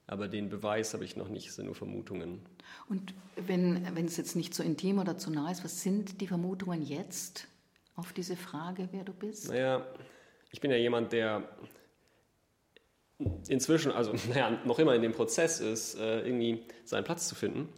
Aber 0.08 0.28
den 0.28 0.50
Beweis 0.50 0.94
habe 0.94 1.06
ich 1.06 1.16
noch 1.16 1.30
nicht, 1.30 1.48
es 1.48 1.56
sind 1.56 1.66
nur 1.66 1.76
Vermutungen. 1.76 2.42
Und 2.90 3.14
wenn, 3.36 3.96
wenn 3.96 4.06
es 4.06 4.18
jetzt 4.18 4.36
nicht 4.36 4.54
so 4.54 4.64
intim 4.64 5.00
oder 5.00 5.18
zu 5.18 5.32
nah 5.32 5.52
ist, 5.52 5.64
was 5.64 5.82
sind 5.82 6.20
die 6.20 6.28
Vermutungen 6.28 6.82
jetzt? 6.82 7.48
Auf 8.02 8.14
diese 8.14 8.36
Frage, 8.36 8.90
wer 8.92 9.04
du 9.04 9.14
bist? 9.14 9.50
Naja, 9.50 9.86
ich 10.52 10.60
bin 10.60 10.72
ja 10.72 10.78
jemand, 10.78 11.14
der 11.14 11.48
inzwischen, 13.48 13.92
also 13.92 14.14
naja, 14.30 14.60
noch 14.66 14.80
immer 14.80 14.96
in 14.96 15.04
dem 15.04 15.12
Prozess 15.12 15.60
ist, 15.60 15.96
äh, 15.96 16.22
irgendwie 16.22 16.66
seinen 16.84 17.04
Platz 17.04 17.28
zu 17.28 17.36
finden 17.36 17.70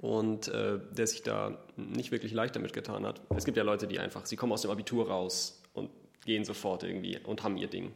und 0.00 0.48
äh, 0.48 0.80
der 0.90 1.06
sich 1.06 1.22
da 1.22 1.58
nicht 1.76 2.10
wirklich 2.10 2.32
leicht 2.32 2.56
damit 2.56 2.72
getan 2.72 3.06
hat. 3.06 3.20
Es 3.36 3.44
gibt 3.44 3.56
ja 3.56 3.62
Leute, 3.62 3.86
die 3.86 4.00
einfach, 4.00 4.26
sie 4.26 4.36
kommen 4.36 4.52
aus 4.52 4.62
dem 4.62 4.70
Abitur 4.72 5.08
raus 5.08 5.62
und 5.74 5.90
gehen 6.24 6.44
sofort 6.44 6.82
irgendwie 6.82 7.18
und 7.18 7.44
haben 7.44 7.56
ihr 7.56 7.68
Ding. 7.68 7.92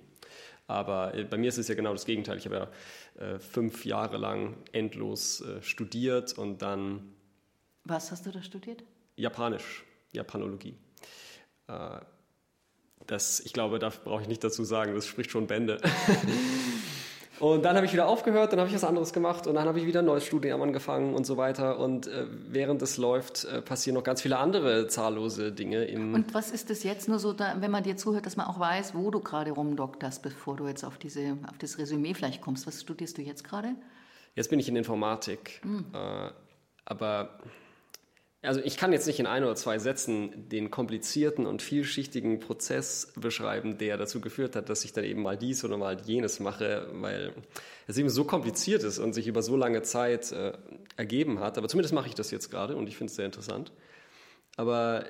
Aber 0.69 1.15
äh, 1.15 1.25
bei 1.25 1.37
mir 1.37 1.49
ist 1.49 1.59
es 1.59 1.67
ja 1.67 1.75
genau 1.75 1.93
das 1.93 2.05
Gegenteil. 2.05 2.39
Ich 2.39 2.47
habe 2.47 2.71
ja 3.19 3.27
äh, 3.27 3.39
fünf 3.41 3.85
Jahre 3.85 4.19
lang 4.19 4.57
endlos 4.71 5.41
äh, 5.41 5.61
studiert 5.63 6.39
und 6.39 6.63
dann. 6.63 7.13
Was 7.83 8.13
hast 8.13 8.25
du 8.27 8.31
da 8.31 8.41
studiert? 8.41 8.85
Japanisch, 9.17 9.85
Japanologie. 10.13 10.77
Äh, 11.71 12.01
das, 13.07 13.41
ich 13.41 13.53
glaube, 13.53 13.79
da 13.79 13.91
brauche 14.05 14.23
ich 14.23 14.29
nicht 14.29 14.45
dazu 14.45 14.65
sagen, 14.65 14.95
das 14.95 15.07
spricht 15.07 15.31
schon 15.31 15.47
Bände. 15.47 15.81
Und 17.41 17.65
dann 17.65 17.75
habe 17.75 17.87
ich 17.87 17.95
wieder 17.95 18.07
aufgehört, 18.07 18.53
dann 18.53 18.61
habe 18.61 18.69
ich 18.69 18.75
was 18.75 18.85
anderes 18.85 19.15
gemacht 19.15 19.47
und 19.47 19.55
dann 19.55 19.67
habe 19.67 19.81
ich 19.81 19.87
wieder 19.87 20.01
ein 20.01 20.05
neues 20.05 20.27
Studium 20.27 20.61
angefangen 20.61 21.15
und 21.15 21.25
so 21.25 21.39
weiter. 21.39 21.79
Und 21.79 22.07
äh, 22.07 22.27
während 22.29 22.83
es 22.83 22.99
läuft, 22.99 23.47
äh, 23.47 23.63
passieren 23.63 23.95
noch 23.95 24.05
ganz 24.05 24.21
viele 24.21 24.37
andere 24.37 24.89
zahllose 24.89 25.51
Dinge. 25.51 25.89
und 25.89 26.35
was 26.35 26.51
ist 26.51 26.69
das 26.69 26.83
jetzt 26.83 27.09
nur 27.09 27.19
so, 27.19 27.33
da, 27.33 27.57
wenn 27.61 27.71
man 27.71 27.83
dir 27.83 27.97
zuhört, 27.97 28.27
dass 28.27 28.37
man 28.37 28.47
auch 28.47 28.61
weiß, 28.61 28.95
wo 28.95 29.11
du 29.11 29.21
gerade 29.21 29.53
rumdokterst, 29.53 30.23
bevor 30.23 30.57
du 30.57 30.69
jetzt 30.69 30.85
auf, 30.85 30.99
diese, 30.99 31.39
auf 31.49 31.57
das 31.57 31.79
Resümee 31.79 32.13
vielleicht 32.13 32.43
kommst? 32.43 32.67
Was 32.67 32.83
studierst 32.83 33.17
du 33.17 33.23
jetzt 33.23 33.43
gerade? 33.43 33.75
Jetzt 34.35 34.51
bin 34.51 34.61
ich 34.61 34.69
in 34.69 34.77
Informatik. 34.77 35.63
Mhm. 35.65 35.87
Äh, 35.95 36.31
aber 36.85 37.39
also 38.43 38.61
ich 38.61 38.79
kann 38.79 38.93
jetzt 38.93 39.07
nicht 39.07 39.21
in 39.21 39.27
ein 39.27 39.45
oder 39.45 39.55
zwei 39.55 39.79
Sätzen 39.79 40.49
den 40.49 40.71
komplizierten 40.71 41.47
und 41.47 41.61
vielschichtigen 41.61 42.41
Prozess 42.41 43.13
beschreiben, 43.15 43.77
der 43.77 43.99
dazu 43.99 44.21
geführt 44.23 44.57
hat, 44.57 44.71
dass 44.71 44.85
ich 44.85 44.95
dann 44.95 45.05
eben 45.05 45.21
mal 45.21 45.37
dies 45.37 45.63
oder 45.63 45.77
mal 45.77 46.01
jenes 46.01 46.41
mache, 46.41 46.89
weil 46.93 47.35
es 47.87 47.99
eben 47.99 48.09
so 48.09 48.25
kompliziert 48.25 48.83
ist 48.83 48.99
und 48.99 49.13
sich 49.13 49.27
über 49.27 49.43
so 49.43 49.57
lange 49.57 49.83
Zeit 49.83 50.33
äh, 50.33 50.53
ergeben 50.97 51.41
hat. 51.41 51.59
Aber 51.59 51.69
zumindest 51.69 51.93
mache 51.93 52.09
ich 52.09 52.15
das 52.15 52.31
jetzt 52.31 52.51
gerade 52.51 52.77
und 52.77 52.89
ich 52.89 52.97
finde 52.97 53.11
es 53.11 53.17
sehr 53.17 53.27
interessant. 53.27 53.73
Aber 54.57 55.05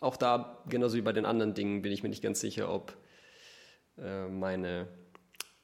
auch 0.00 0.16
da, 0.16 0.64
genauso 0.68 0.96
wie 0.96 1.02
bei 1.02 1.12
den 1.12 1.26
anderen 1.26 1.54
Dingen, 1.54 1.82
bin 1.82 1.92
ich 1.92 2.02
mir 2.02 2.08
nicht 2.08 2.22
ganz 2.22 2.40
sicher, 2.40 2.72
ob 2.72 2.96
äh, 3.98 4.26
meine, 4.26 4.88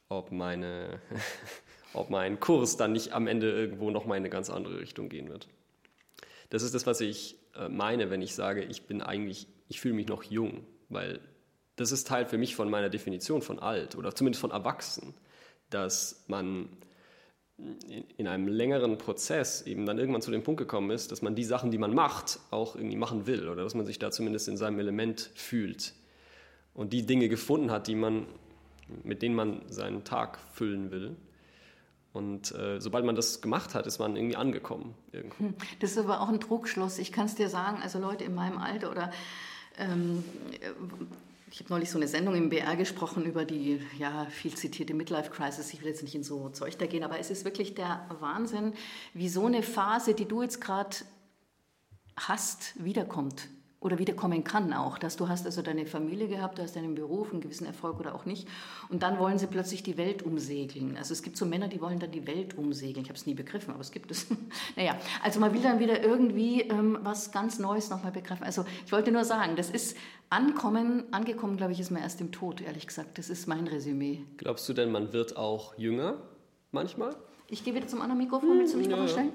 ob 0.09 0.31
meine, 0.31 1.01
ob 1.93 2.09
mein 2.09 2.39
Kurs 2.39 2.77
dann 2.77 2.93
nicht 2.93 3.13
am 3.15 3.27
Ende 3.27 3.51
irgendwo 3.51 3.91
noch 3.91 4.05
mal 4.05 4.15
in 4.15 4.23
eine 4.23 4.31
ganz 4.31 4.49
andere 4.49 4.79
Richtung 4.79 5.09
gehen 5.09 5.29
wird. 5.29 5.49
Das 6.53 6.63
ist 6.63 6.75
das, 6.75 6.87
was 6.87 7.01
ich 7.01 7.39
äh, 7.55 7.71
meine, 7.71 8.11
wenn 8.11 8.21
ich 8.21 8.35
sage, 8.35 8.63
ich 8.63 8.83
bin 8.83 9.01
eigentlich, 9.01 9.47
ich 9.69 9.81
fühle 9.81 9.95
mich 9.95 10.09
noch 10.09 10.23
jung, 10.23 10.67
weil 10.91 11.19
das 11.77 11.93
ist 11.93 12.07
Teil 12.07 12.27
für 12.27 12.37
mich 12.37 12.55
von 12.55 12.69
meiner 12.69 12.91
Definition 12.91 13.41
von 13.41 13.59
alt 13.59 13.97
oder 13.97 14.15
zumindest 14.15 14.43
von 14.43 14.51
erwachsen, 14.51 15.15
dass 15.71 16.25
man 16.27 16.69
in 18.19 18.29
einem 18.29 18.49
längeren 18.49 18.99
Prozess 18.99 19.63
eben 19.63 19.87
dann 19.87 19.99
irgendwann 19.99 20.21
zu 20.21 20.31
dem 20.31 20.43
Punkt 20.43 20.59
gekommen 20.59 20.91
ist, 20.91 21.11
dass 21.11 21.23
man 21.23 21.35
die 21.35 21.45
Sachen, 21.45 21.71
die 21.71 21.79
man 21.79 21.95
macht, 21.95 22.39
auch 22.51 22.77
irgendwie 22.77 22.97
machen 22.97 23.27
will 23.27 23.49
oder 23.49 23.63
dass 23.63 23.75
man 23.75 23.87
sich 23.87 23.99
da 23.99 24.11
zumindest 24.11 24.47
in 24.49 24.59
seinem 24.59 24.79
Element 24.79 25.31
fühlt 25.35 25.95
und 26.75 26.93
die 26.93 27.07
Dinge 27.07 27.31
gefunden 27.31 27.71
hat, 27.71 27.87
die 27.87 27.95
man, 27.95 28.27
mit 29.05 29.23
denen 29.23 29.35
man 29.35 29.63
seinen 29.69 30.05
Tag 30.05 30.39
füllen 30.53 30.91
will. 30.91 31.17
Und 32.13 32.53
äh, 32.53 32.79
sobald 32.79 33.07
man 33.07 33.15
das 33.15 33.41
gemacht 33.41 33.75
hat, 33.75 33.87
ist 33.87 33.99
man 33.99 34.17
irgendwie 34.17 34.37
angekommen. 34.37 34.95
Irgendwo. 35.13 35.39
Hm, 35.39 35.55
das 35.81 35.93
ist 35.93 35.99
aber 35.99 36.21
auch 36.21 36.29
ein 36.29 36.41
Druckschluss. 36.41 36.99
Ich 36.99 37.11
kann 37.11 37.27
es 37.27 37.35
dir 37.35 37.49
sagen, 37.49 37.79
also 37.83 37.99
Leute 37.99 38.25
in 38.25 38.35
meinem 38.35 38.59
Alter 38.59 38.91
oder 38.91 39.11
ähm, 39.79 40.23
ich 41.51 41.61
habe 41.61 41.71
neulich 41.71 41.91
so 41.91 41.99
eine 41.99 42.09
Sendung 42.09 42.35
im 42.35 42.49
BR 42.51 42.77
gesprochen 42.77 43.25
über 43.25 43.45
die 43.45 43.81
ja, 43.99 44.27
viel 44.27 44.55
zitierte 44.55 44.95
Midlife 44.95 45.31
Crisis. 45.31 45.73
Ich 45.73 45.81
will 45.81 45.89
jetzt 45.89 46.03
nicht 46.03 46.15
in 46.15 46.23
so 46.23 46.51
Zeug 46.51 46.77
da 46.79 46.87
gehen, 46.87 47.03
aber 47.03 47.19
es 47.19 47.31
ist 47.31 47.45
wirklich 47.45 47.75
der 47.75 48.07
Wahnsinn, 48.21 48.75
wie 49.15 49.29
so 49.29 49.47
eine 49.47 49.63
Phase, 49.63 50.15
die 50.15 50.27
du 50.27 50.43
jetzt 50.43 50.61
gerade 50.61 50.97
hast, 52.17 52.75
wiederkommt 52.83 53.49
oder 53.83 53.99
wiederkommen 53.99 54.45
kann 54.45 54.73
auch, 54.73 54.97
dass 54.97 55.17
du 55.17 55.29
hast 55.29 55.45
also 55.45 55.61
deine 55.61 55.87
Familie 55.87 56.29
gehabt, 56.29 56.59
du 56.59 56.63
hast 56.63 56.77
deinen 56.77 56.95
Beruf, 56.95 57.33
einen 57.33 57.41
gewissen 57.41 57.67
Erfolg 57.67 57.99
oder 57.99 58.15
auch 58.15 58.25
nicht 58.25 58.49
und 58.89 59.03
dann 59.03 59.19
wollen 59.19 59.39
sie 59.39 59.47
plötzlich 59.47 59.83
die 59.83 59.97
Welt 59.97 60.23
umsegeln. 60.23 60.97
Also 60.97 61.13
es 61.13 61.23
gibt 61.23 61.37
so 61.37 61.45
Männer, 61.45 61.69
die 61.69 61.81
wollen 61.81 61.99
dann 61.99 62.13
die 62.13 62.27
Welt 62.27 62.57
umsegeln. 62.57 63.05
Ich 63.05 63.09
habe 63.09 63.19
es 63.19 63.27
nie 63.27 63.35
begriffen, 63.35 63.73
aber 63.73 63.81
es 63.81 63.91
gibt 63.91 64.11
es. 64.11 64.27
naja, 64.77 64.97
also 65.23 65.41
man 65.41 65.53
will 65.53 65.63
dann 65.63 65.81
wieder 65.81 66.03
irgendwie 66.03 66.63
ähm, 66.63 66.99
was 67.03 67.33
ganz 67.33 67.59
Neues 67.59 67.91
nochmal 67.91 68.13
begreifen. 68.13 68.45
Also 68.45 68.65
ich 68.87 68.93
wollte 68.93 69.11
nur 69.11 69.25
sagen, 69.25 69.57
das 69.57 69.71
ist 69.71 69.97
ankommen, 70.31 71.05
angekommen, 71.11 71.57
glaube 71.57 71.73
ich, 71.73 71.81
ist 71.81 71.91
man 71.91 72.03
erst 72.03 72.21
im 72.21 72.33
Tod, 72.33 72.61
ehrlich 72.61 72.87
gesagt. 72.87 73.19
Das 73.19 73.29
ist 73.29 73.47
mein 73.49 73.67
Resümee. 73.67 74.25
Glaubst 74.39 74.69
du 74.69 74.73
denn, 74.73 74.91
man 74.91 75.13
wird 75.13 75.37
auch 75.37 75.77
jünger 75.77 76.17
manchmal? 76.71 77.17
Ich 77.49 77.65
gehe 77.65 77.75
wieder 77.75 77.87
zum 77.87 78.01
anderen 78.01 78.19
Mikrofon. 78.19 78.59
Willst 78.59 78.75
du 78.75 78.79
mich 78.79 78.89
noch 78.89 79.07
stellen? 79.09 79.33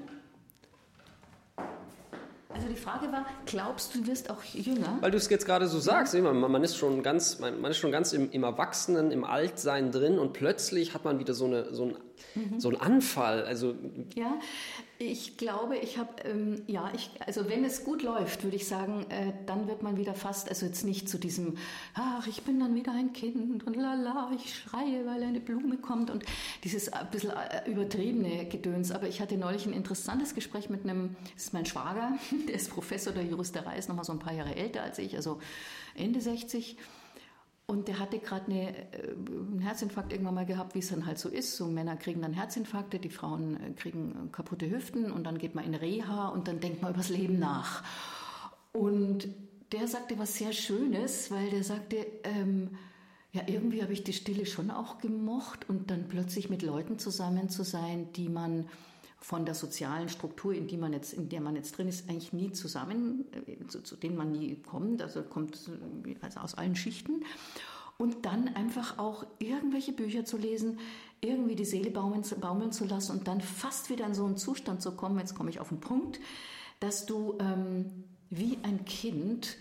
Also 2.58 2.70
die 2.70 2.76
Frage 2.76 3.12
war, 3.12 3.24
glaubst 3.46 3.94
du, 3.94 4.00
du 4.00 4.08
wirst 4.08 4.32
auch 4.32 4.44
jünger? 4.44 4.98
Weil 5.00 5.12
du 5.12 5.18
es 5.18 5.30
jetzt 5.30 5.46
gerade 5.46 5.68
so 5.68 5.80
sagst, 5.80 6.16
ja. 6.16 6.22
man, 6.22 6.40
man, 6.40 6.64
ist 6.64 6.76
schon 6.76 7.04
ganz, 7.04 7.38
man, 7.38 7.62
man 7.62 7.70
ist 7.70 7.78
schon 7.78 7.92
ganz 7.92 8.14
im, 8.14 8.32
im, 8.32 8.44
Erwachsenen, 8.44 9.12
im 9.12 9.24
Altsein 9.24 9.92
drin 9.92 10.18
und 10.18 10.34
plötzlich 10.34 10.96
hat 10.96 11.06
man 11.06 11.20
wieder 11.20 11.36
so, 11.36 11.46
eine, 11.46 11.72
so, 11.76 11.86
ein, 11.86 11.96
mhm. 12.34 12.60
so 12.60 12.70
einen 12.70 12.82
Anfall. 12.82 13.44
Also, 13.44 13.76
ja, 14.16 14.34
ich 15.00 15.38
glaube, 15.38 15.78
ich 15.78 15.98
habe, 16.00 16.24
ähm, 16.24 16.64
ja, 16.66 16.92
ich, 16.96 17.12
also 17.26 17.48
wenn 17.50 17.64
es 17.64 17.84
gut 17.84 18.02
läuft, 18.02 18.44
würde 18.44 18.56
ich 18.56 18.68
sagen, 18.68 19.06
äh, 19.10 19.32
dann 19.46 19.68
wird 19.68 19.84
man 19.84 19.98
wieder 19.98 20.16
fast, 20.16 20.50
also 20.50 20.66
jetzt 20.66 20.84
nicht 20.86 21.08
zu 21.08 21.20
diesem, 21.20 21.58
ach, 21.94 22.26
ich 22.26 22.42
bin 22.42 22.60
dann 22.60 22.74
wieder 22.74 22.94
ein 22.94 23.14
Kind 23.14 23.66
und 23.66 23.76
lala, 23.76 24.32
ich 24.36 24.56
schreie, 24.56 25.06
weil 25.06 25.22
eine 25.22 25.40
Blume 25.40 25.78
kommt 25.78 26.10
und 26.10 26.26
dieses 26.64 26.92
ein 26.92 27.10
bisschen 27.12 27.30
äh, 27.32 27.70
übertriebene 27.70 28.46
Gedöns. 28.46 28.92
Aber 28.92 29.08
ich 29.08 29.22
hatte 29.22 29.38
neulich 29.38 29.68
ein 29.68 29.74
interessantes 29.74 30.34
Gespräch 30.34 30.70
mit 30.70 30.84
einem, 30.84 31.16
das 31.36 31.46
ist 31.46 31.54
mein 31.54 31.68
Schwager, 31.68 32.18
der 32.48 32.56
ist 32.56 32.72
Professor 32.72 33.14
der 33.14 33.24
Juristerei, 33.24 33.78
ist 33.78 33.90
nochmal 33.90 34.06
so 34.06 34.14
ein 34.14 34.20
paar 34.20 34.34
Jahre 34.34 34.56
älter 34.56 34.82
als 34.82 34.98
ich, 34.98 35.16
also 35.16 35.40
Ende 35.96 36.22
60. 36.22 36.76
Und 37.70 37.90
der 37.90 38.00
hatte 38.00 38.20
gerade 38.20 38.46
eine, 38.46 38.94
äh, 38.94 39.12
einen 39.12 39.60
Herzinfarkt 39.60 40.14
irgendwann 40.14 40.36
mal 40.36 40.46
gehabt, 40.46 40.74
wie 40.74 40.80
es 40.80 40.88
dann 40.88 41.06
halt 41.06 41.20
so 41.20 41.28
ist. 41.28 41.58
So 41.58 41.68
Männer 41.68 41.98
kriegen 41.98 42.22
dann 42.22 42.32
Herzinfarkte, 42.32 42.98
die 42.98 43.10
Frauen 43.10 43.58
äh, 43.62 43.72
kriegen 43.72 44.12
äh, 44.12 44.32
kaputte 44.32 44.70
Hüften 44.70 45.12
und 45.12 45.26
dann 45.26 45.38
geht 45.38 45.54
man 45.54 45.66
in 45.66 45.76
Reha 45.76 46.30
und 46.30 46.48
dann 46.48 46.62
denkt 46.62 46.82
man 46.82 46.94
übers 46.94 47.10
Leben 47.10 47.40
nach. 47.40 47.84
Und 48.72 49.28
der 49.74 49.90
sagte 49.90 50.18
was 50.18 50.36
sehr 50.36 50.54
Schönes, 50.54 51.30
weil 51.30 51.50
der 51.50 51.64
sagte, 51.66 52.06
ähm, 52.24 52.78
ja, 53.34 53.42
irgendwie 53.48 53.84
habe 53.84 53.92
ich 53.92 54.06
die 54.06 54.14
Stille 54.14 54.46
schon 54.46 54.72
auch 54.72 55.00
gemocht 55.00 55.70
und 55.70 55.92
dann 55.92 56.08
plötzlich 56.08 56.50
mit 56.50 56.62
Leuten 56.62 57.00
zusammen 57.00 57.50
zu 57.50 57.64
sein, 57.64 58.14
die 58.14 58.30
man 58.30 58.68
von 59.20 59.46
der 59.46 59.56
sozialen 59.56 60.10
Struktur, 60.10 60.54
in, 60.54 60.68
die 60.68 60.78
man 60.78 60.94
jetzt, 60.94 61.14
in 61.14 61.30
der 61.30 61.42
man 61.42 61.56
jetzt 61.56 61.78
drin 61.78 61.88
ist, 61.88 62.10
eigentlich 62.10 62.34
nie 62.34 62.52
zusammen, 62.52 63.26
äh, 63.48 63.66
zu, 63.68 63.82
zu 63.82 63.96
denen 63.96 64.16
man 64.16 64.32
nie 64.32 64.56
kommt, 64.56 65.02
also 65.02 65.24
kommt 65.24 65.70
also 66.22 66.40
aus 66.40 66.56
allen 66.56 66.76
Schichten. 66.76 67.24
Und 67.98 68.26
dann 68.26 68.50
einfach 68.50 69.00
auch 69.00 69.26
irgendwelche 69.40 69.92
Bücher 69.92 70.24
zu 70.24 70.38
lesen, 70.38 70.80
irgendwie 71.20 71.56
die 71.56 71.66
Seele 71.66 71.90
baumeln, 71.90 72.24
baumeln 72.40 72.72
zu 72.72 72.86
lassen 72.86 73.14
und 73.14 73.28
dann 73.28 73.42
fast 73.42 73.90
wieder 73.90 74.06
in 74.06 74.14
so 74.14 74.26
einen 74.26 74.38
Zustand 74.38 74.84
zu 74.84 74.92
kommen, 74.92 75.18
jetzt 75.18 75.34
komme 75.34 75.50
ich 75.50 75.60
auf 75.60 75.70
den 75.70 75.80
Punkt, 75.80 76.20
dass 76.80 77.08
du 77.08 77.36
ähm, 77.40 78.04
wie 78.30 78.60
ein 78.62 78.86
Kind 78.86 79.58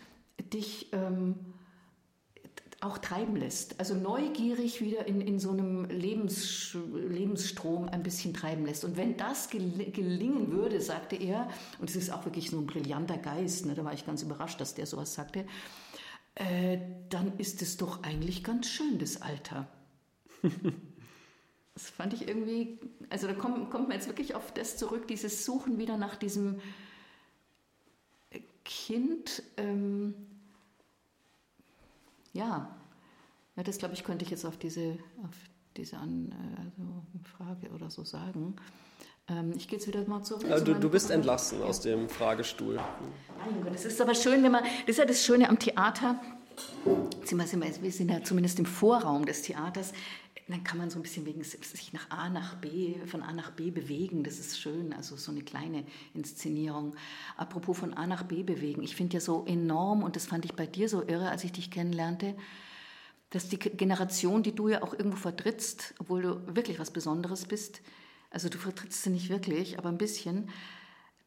dich 0.52 0.92
ähm, 0.92 1.36
auch 2.80 2.98
treiben 2.98 3.36
lässt. 3.36 3.80
Also 3.80 3.94
neugierig 3.94 4.80
wieder 4.80 5.06
in, 5.06 5.20
in 5.20 5.38
so 5.38 5.50
einem 5.50 5.86
Lebens, 5.86 6.76
Lebensstrom 6.94 7.88
ein 7.88 8.02
bisschen 8.02 8.34
treiben 8.34 8.66
lässt. 8.66 8.84
Und 8.84 8.96
wenn 8.96 9.16
das 9.16 9.48
gel 9.48 9.90
gelingen 9.92 10.52
würde, 10.52 10.80
sagte 10.80 11.16
er, 11.16 11.48
und 11.78 11.88
es 11.88 11.96
ist 11.96 12.10
auch 12.10 12.24
wirklich 12.26 12.50
so 12.50 12.58
ein 12.58 12.66
brillanter 12.66 13.16
Geist, 13.16 13.66
ne, 13.66 13.74
da 13.74 13.84
war 13.84 13.94
ich 13.94 14.04
ganz 14.04 14.22
überrascht, 14.22 14.60
dass 14.60 14.74
der 14.74 14.86
sowas 14.86 15.14
sagte, 15.14 15.46
äh, 16.34 16.78
dann 17.08 17.38
ist 17.38 17.62
es 17.62 17.78
doch 17.78 18.02
eigentlich 18.02 18.44
ganz 18.44 18.68
schön, 18.68 18.98
das 18.98 19.22
Alter. 19.22 19.68
das 21.74 21.88
fand 21.88 22.12
ich 22.12 22.28
irgendwie, 22.28 22.78
also 23.08 23.26
da 23.26 23.32
kommt, 23.32 23.70
kommt 23.70 23.88
man 23.88 23.96
jetzt 23.96 24.06
wirklich 24.06 24.34
auf 24.34 24.52
das 24.52 24.76
zurück, 24.76 25.08
dieses 25.08 25.46
Suchen 25.46 25.78
wieder 25.78 25.96
nach 25.96 26.14
diesem 26.14 26.60
Kind. 28.64 29.42
Ähm, 29.56 30.14
ja, 32.36 32.76
ja 33.56 33.62
das 33.62 33.78
glaube 33.78 33.94
ich, 33.94 34.04
könnte 34.04 34.24
ich 34.24 34.30
jetzt 34.30 34.44
auf 34.44 34.56
diese, 34.56 34.98
auf 35.24 35.34
diese 35.76 35.96
An, 35.96 36.34
also 36.58 37.02
Frage 37.36 37.70
oder 37.74 37.90
so 37.90 38.04
sagen. 38.04 38.56
Ähm, 39.28 39.52
ich 39.56 39.66
gehe 39.66 39.78
jetzt 39.78 39.88
wieder 39.88 40.06
mal 40.06 40.22
zurück. 40.22 40.44
Ja, 40.48 40.58
zu 40.58 40.64
du, 40.64 40.74
du 40.74 40.88
bist 40.88 41.10
entlassen 41.10 41.60
ja. 41.60 41.66
aus 41.66 41.80
dem 41.80 42.08
Fragestuhl. 42.08 42.76
Mein 43.38 43.62
Gott, 43.62 43.74
es 43.74 43.84
ist 43.84 44.00
aber 44.00 44.14
schön, 44.14 44.42
wenn 44.42 44.52
man, 44.52 44.62
das 44.62 44.90
ist 44.90 44.98
ja 44.98 45.04
das 45.04 45.24
Schöne 45.24 45.48
am 45.48 45.58
Theater, 45.58 46.20
wir 47.82 47.92
sind 47.92 48.10
ja 48.10 48.22
zumindest 48.22 48.58
im 48.58 48.66
Vorraum 48.66 49.26
des 49.26 49.42
Theaters, 49.42 49.92
dann 50.48 50.62
kann 50.62 50.78
man 50.78 50.90
so 50.90 50.98
ein 50.98 51.02
bisschen 51.02 51.26
wegen 51.26 51.42
sich 51.42 51.92
nach 51.92 52.08
A 52.10 52.28
nach 52.28 52.54
B, 52.56 52.94
von 53.06 53.22
A 53.22 53.32
nach 53.32 53.50
B 53.50 53.72
bewegen. 53.72 54.22
Das 54.22 54.38
ist 54.38 54.60
schön, 54.60 54.92
also 54.92 55.16
so 55.16 55.32
eine 55.32 55.42
kleine 55.42 55.84
Inszenierung. 56.14 56.94
Apropos 57.36 57.78
von 57.78 57.94
A 57.94 58.06
nach 58.06 58.22
B 58.22 58.44
bewegen, 58.44 58.82
ich 58.82 58.94
finde 58.94 59.14
ja 59.14 59.20
so 59.20 59.44
enorm, 59.46 60.04
und 60.04 60.14
das 60.14 60.26
fand 60.26 60.44
ich 60.44 60.54
bei 60.54 60.66
dir 60.66 60.88
so 60.88 61.02
irre, 61.06 61.30
als 61.30 61.42
ich 61.42 61.50
dich 61.50 61.70
kennenlernte, 61.70 62.36
dass 63.30 63.48
die 63.48 63.58
Generation, 63.58 64.44
die 64.44 64.54
du 64.54 64.68
ja 64.68 64.84
auch 64.84 64.92
irgendwo 64.92 65.16
vertrittst, 65.16 65.94
obwohl 65.98 66.22
du 66.22 66.54
wirklich 66.54 66.78
was 66.78 66.92
Besonderes 66.92 67.46
bist, 67.46 67.80
also 68.30 68.48
du 68.48 68.58
vertrittst 68.58 69.02
sie 69.02 69.10
nicht 69.10 69.28
wirklich, 69.28 69.78
aber 69.78 69.88
ein 69.88 69.98
bisschen, 69.98 70.50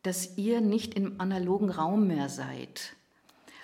dass 0.02 0.38
ihr 0.38 0.62
nicht 0.62 0.94
im 0.94 1.20
analogen 1.20 1.70
Raum 1.70 2.08
mehr 2.08 2.30
seid. 2.30 2.96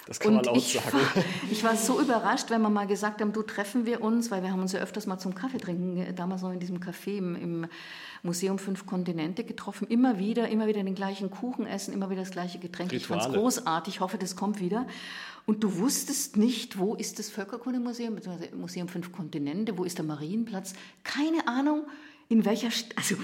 Das 0.07 0.19
kann 0.19 0.29
und 0.29 0.35
man 0.35 0.45
laut 0.45 0.57
ich 0.57 0.73
sagen. 0.73 0.93
War, 0.93 1.23
ich 1.51 1.63
war 1.63 1.75
so 1.75 1.99
überrascht, 1.99 2.49
wenn 2.49 2.61
wir 2.61 2.69
mal 2.69 2.85
gesagt 2.85 3.21
haben, 3.21 3.33
du 3.33 3.41
treffen 3.41 3.85
wir 3.85 4.01
uns, 4.01 4.29
weil 4.29 4.43
wir 4.43 4.51
haben 4.51 4.61
uns 4.61 4.71
ja 4.71 4.79
öfters 4.79 5.07
mal 5.07 5.17
zum 5.17 5.33
Kaffee 5.33 5.57
trinken, 5.57 5.97
äh, 5.97 6.13
damals 6.13 6.43
noch 6.43 6.51
in 6.51 6.59
diesem 6.59 6.79
Café 6.79 7.17
im, 7.17 7.35
im 7.35 7.67
Museum 8.21 8.59
Fünf 8.59 8.85
Kontinente 8.85 9.43
getroffen, 9.43 9.87
immer 9.87 10.19
wieder, 10.19 10.47
immer 10.49 10.67
wieder 10.67 10.83
den 10.83 10.95
gleichen 10.95 11.31
Kuchen 11.31 11.65
essen, 11.65 11.93
immer 11.93 12.09
wieder 12.09 12.21
das 12.21 12.31
gleiche 12.31 12.59
Getränk. 12.59 12.91
Rituale. 12.91 13.19
Ich 13.19 13.23
fand 13.23 13.35
es 13.35 13.41
großartig, 13.41 13.95
ich 13.95 13.99
hoffe, 13.99 14.17
das 14.17 14.35
kommt 14.35 14.59
wieder. 14.59 14.85
Und 15.47 15.63
du 15.63 15.77
wusstest 15.77 16.37
nicht, 16.37 16.77
wo 16.77 16.95
ist 16.95 17.19
das 17.19 17.29
Völkerkundemuseum, 17.29 18.15
beziehungsweise 18.15 18.55
Museum 18.55 18.87
Fünf 18.87 19.11
Kontinente, 19.11 19.77
wo 19.77 19.83
ist 19.83 19.97
der 19.97 20.05
Marienplatz? 20.05 20.73
Keine 21.03 21.47
Ahnung, 21.47 21.85
in 22.29 22.45
welcher, 22.45 22.71
St 22.71 22.95
also 22.95 23.15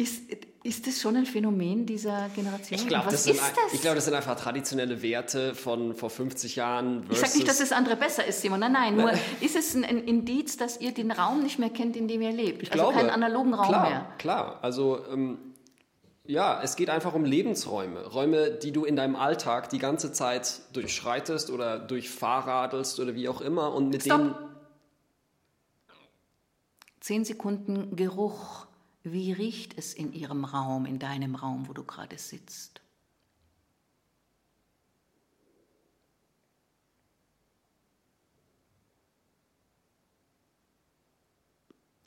ist, 0.00 0.22
ist 0.62 0.86
das 0.86 1.00
schon 1.00 1.16
ein 1.16 1.26
Phänomen 1.26 1.86
dieser 1.86 2.28
Generation? 2.34 2.80
Ich 2.80 2.88
glaube, 2.88 3.10
das, 3.10 3.24
das? 3.24 3.80
glaub, 3.80 3.94
das 3.94 4.04
sind 4.04 4.14
einfach 4.14 4.38
traditionelle 4.38 5.02
Werte 5.02 5.54
von 5.54 5.94
vor 5.94 6.10
50 6.10 6.56
Jahren. 6.56 7.06
Ich 7.10 7.18
sage 7.18 7.36
nicht, 7.36 7.48
dass 7.48 7.58
das 7.58 7.72
andere 7.72 7.96
besser 7.96 8.26
ist, 8.26 8.40
Simon. 8.40 8.60
Nein, 8.60 8.72
nein. 8.72 8.96
Nur 8.96 9.12
ist 9.40 9.56
es 9.56 9.74
ein, 9.74 9.84
ein, 9.84 9.98
Indiz, 10.04 10.56
dass 10.56 10.80
ihr 10.80 10.92
den 10.92 11.12
Raum 11.12 11.42
nicht 11.42 11.58
mehr 11.58 11.70
kennt, 11.70 11.96
in 11.96 12.08
dem 12.08 12.22
ihr 12.22 12.32
lebt? 12.32 12.62
Ich 12.62 12.72
also 12.72 12.84
glaube, 12.84 12.98
keinen 12.98 13.10
analogen 13.10 13.54
Raum 13.54 13.68
klar, 13.68 13.88
mehr. 13.88 14.06
Klar, 14.18 14.58
also 14.62 15.00
ähm, 15.12 15.38
ja, 16.24 16.60
es 16.62 16.76
geht 16.76 16.90
einfach 16.90 17.14
um 17.14 17.24
Lebensräume. 17.24 18.06
Räume, 18.06 18.50
die 18.50 18.72
du 18.72 18.84
in 18.84 18.96
deinem 18.96 19.16
Alltag 19.16 19.68
die 19.70 19.78
ganze 19.78 20.12
Zeit 20.12 20.60
durchschreitest 20.72 21.50
oder 21.50 21.78
durchfahrradelst 21.78 23.00
oder 23.00 23.14
wie 23.14 23.28
auch 23.28 23.40
immer 23.40 23.74
und 23.74 23.90
mit 23.90 24.02
Stop. 24.02 24.18
denen. 24.18 24.34
Zehn 27.00 27.24
Sekunden 27.24 27.96
Geruch. 27.96 28.66
Wie 29.02 29.32
riecht 29.32 29.78
es 29.78 29.94
in 29.94 30.12
Ihrem 30.12 30.44
Raum, 30.44 30.84
in 30.84 30.98
deinem 30.98 31.34
Raum, 31.34 31.68
wo 31.68 31.72
du 31.72 31.84
gerade 31.84 32.18
sitzt? 32.18 32.82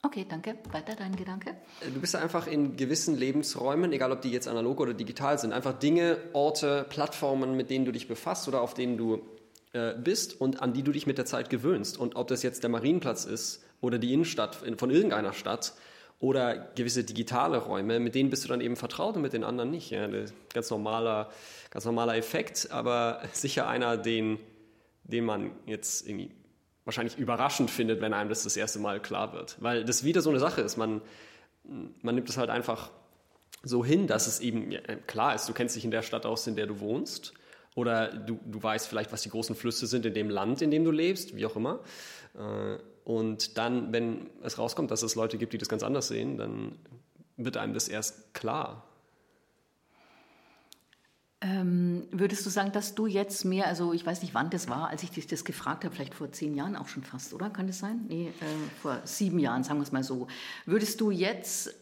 Okay, 0.05 0.27
danke. 0.29 0.57
Weiter 0.71 0.95
dein 0.95 1.15
Gedanke? 1.15 1.55
Du 1.91 1.99
bist 1.99 2.15
einfach 2.15 2.45
in 2.45 2.77
gewissen 2.77 3.17
Lebensräumen, 3.17 3.91
egal 3.93 4.11
ob 4.11 4.21
die 4.21 4.29
jetzt 4.29 4.47
analog 4.47 4.79
oder 4.79 4.93
digital 4.93 5.39
sind, 5.39 5.53
einfach 5.53 5.79
Dinge, 5.79 6.17
Orte, 6.33 6.85
Plattformen, 6.87 7.55
mit 7.57 7.71
denen 7.71 7.85
du 7.85 7.91
dich 7.91 8.07
befasst 8.07 8.47
oder 8.47 8.61
auf 8.61 8.75
denen 8.75 8.97
du 8.97 9.25
äh, 9.71 9.95
bist 9.95 10.39
und 10.39 10.61
an 10.61 10.73
die 10.73 10.83
du 10.83 10.91
dich 10.91 11.07
mit 11.07 11.17
der 11.17 11.25
Zeit 11.25 11.49
gewöhnst. 11.49 11.97
Und 11.97 12.15
ob 12.15 12.27
das 12.27 12.43
jetzt 12.43 12.61
der 12.61 12.69
Marienplatz 12.69 13.25
ist 13.25 13.63
oder 13.81 13.97
die 13.97 14.13
Innenstadt 14.13 14.55
von 14.55 14.91
irgendeiner 14.91 15.33
Stadt, 15.33 15.73
oder 16.19 16.55
gewisse 16.75 17.03
digitale 17.03 17.57
Räume, 17.57 17.99
mit 17.99 18.15
denen 18.15 18.29
bist 18.29 18.43
du 18.43 18.47
dann 18.47 18.61
eben 18.61 18.75
vertraut 18.75 19.15
und 19.15 19.21
mit 19.21 19.33
den 19.33 19.43
anderen 19.43 19.71
nicht. 19.71 19.89
Ja, 19.89 20.07
ganz 20.53 20.69
normaler, 20.69 21.29
ganz 21.69 21.85
normaler 21.85 22.15
Effekt, 22.15 22.69
aber 22.71 23.21
sicher 23.33 23.67
einer, 23.67 23.97
den, 23.97 24.39
den 25.03 25.25
man 25.25 25.51
jetzt 25.65 26.07
irgendwie 26.07 26.31
wahrscheinlich 26.85 27.17
überraschend 27.17 27.71
findet, 27.71 28.01
wenn 28.01 28.13
einem 28.13 28.29
das 28.29 28.43
das 28.43 28.57
erste 28.57 28.79
Mal 28.79 29.01
klar 29.01 29.33
wird. 29.33 29.57
Weil 29.61 29.85
das 29.85 30.03
wieder 30.03 30.21
so 30.21 30.29
eine 30.29 30.39
Sache 30.39 30.61
ist. 30.61 30.77
Man, 30.77 31.01
man 32.01 32.15
nimmt 32.15 32.29
es 32.29 32.37
halt 32.37 32.49
einfach 32.49 32.91
so 33.63 33.85
hin, 33.85 34.07
dass 34.07 34.27
es 34.27 34.39
eben 34.41 34.73
klar 35.07 35.35
ist, 35.35 35.47
du 35.47 35.53
kennst 35.53 35.75
dich 35.75 35.85
in 35.85 35.91
der 35.91 36.01
Stadt 36.01 36.25
aus, 36.25 36.47
in 36.47 36.55
der 36.55 36.67
du 36.67 36.79
wohnst. 36.79 37.33
Oder 37.75 38.13
du, 38.13 38.39
du 38.45 38.61
weißt 38.61 38.87
vielleicht, 38.87 39.11
was 39.11 39.23
die 39.23 39.29
großen 39.29 39.55
Flüsse 39.55 39.87
sind 39.87 40.05
in 40.05 40.13
dem 40.13 40.29
Land, 40.29 40.61
in 40.61 40.69
dem 40.69 40.83
du 40.83 40.91
lebst, 40.91 41.35
wie 41.35 41.45
auch 41.45 41.55
immer. 41.55 41.79
Äh, 42.35 42.77
und 43.03 43.57
dann, 43.57 43.91
wenn 43.91 44.29
es 44.41 44.57
rauskommt, 44.57 44.91
dass 44.91 45.03
es 45.03 45.15
Leute 45.15 45.37
gibt, 45.37 45.53
die 45.53 45.57
das 45.57 45.69
ganz 45.69 45.83
anders 45.83 46.07
sehen, 46.07 46.37
dann 46.37 46.77
wird 47.37 47.57
einem 47.57 47.73
das 47.73 47.87
erst 47.87 48.33
klar. 48.33 48.83
Ähm, 51.41 52.07
würdest 52.11 52.45
du 52.45 52.49
sagen, 52.49 52.71
dass 52.71 52.95
du 52.95 53.05
jetzt 53.05 53.43
mehr, 53.43 53.67
also 53.67 53.91
ich 53.91 54.05
weiß 54.05 54.21
nicht, 54.21 54.33
wann 54.33 54.49
das 54.49 54.69
war, 54.69 54.87
als 54.87 55.03
ich 55.03 55.11
dich 55.11 55.27
das 55.27 55.43
gefragt 55.43 55.83
habe, 55.83 55.93
vielleicht 55.93 56.13
vor 56.13 56.31
zehn 56.31 56.55
Jahren 56.55 56.77
auch 56.77 56.87
schon 56.87 57.03
fast, 57.03 57.33
oder? 57.33 57.49
Kann 57.49 57.67
das 57.67 57.79
sein? 57.79 58.05
Nee, 58.07 58.29
äh, 58.29 58.31
vor 58.81 59.01
sieben 59.03 59.39
Jahren, 59.39 59.65
sagen 59.65 59.79
wir 59.79 59.83
es 59.83 59.91
mal 59.91 60.03
so. 60.03 60.27
Würdest 60.65 61.01
du 61.01 61.11
jetzt, 61.11 61.75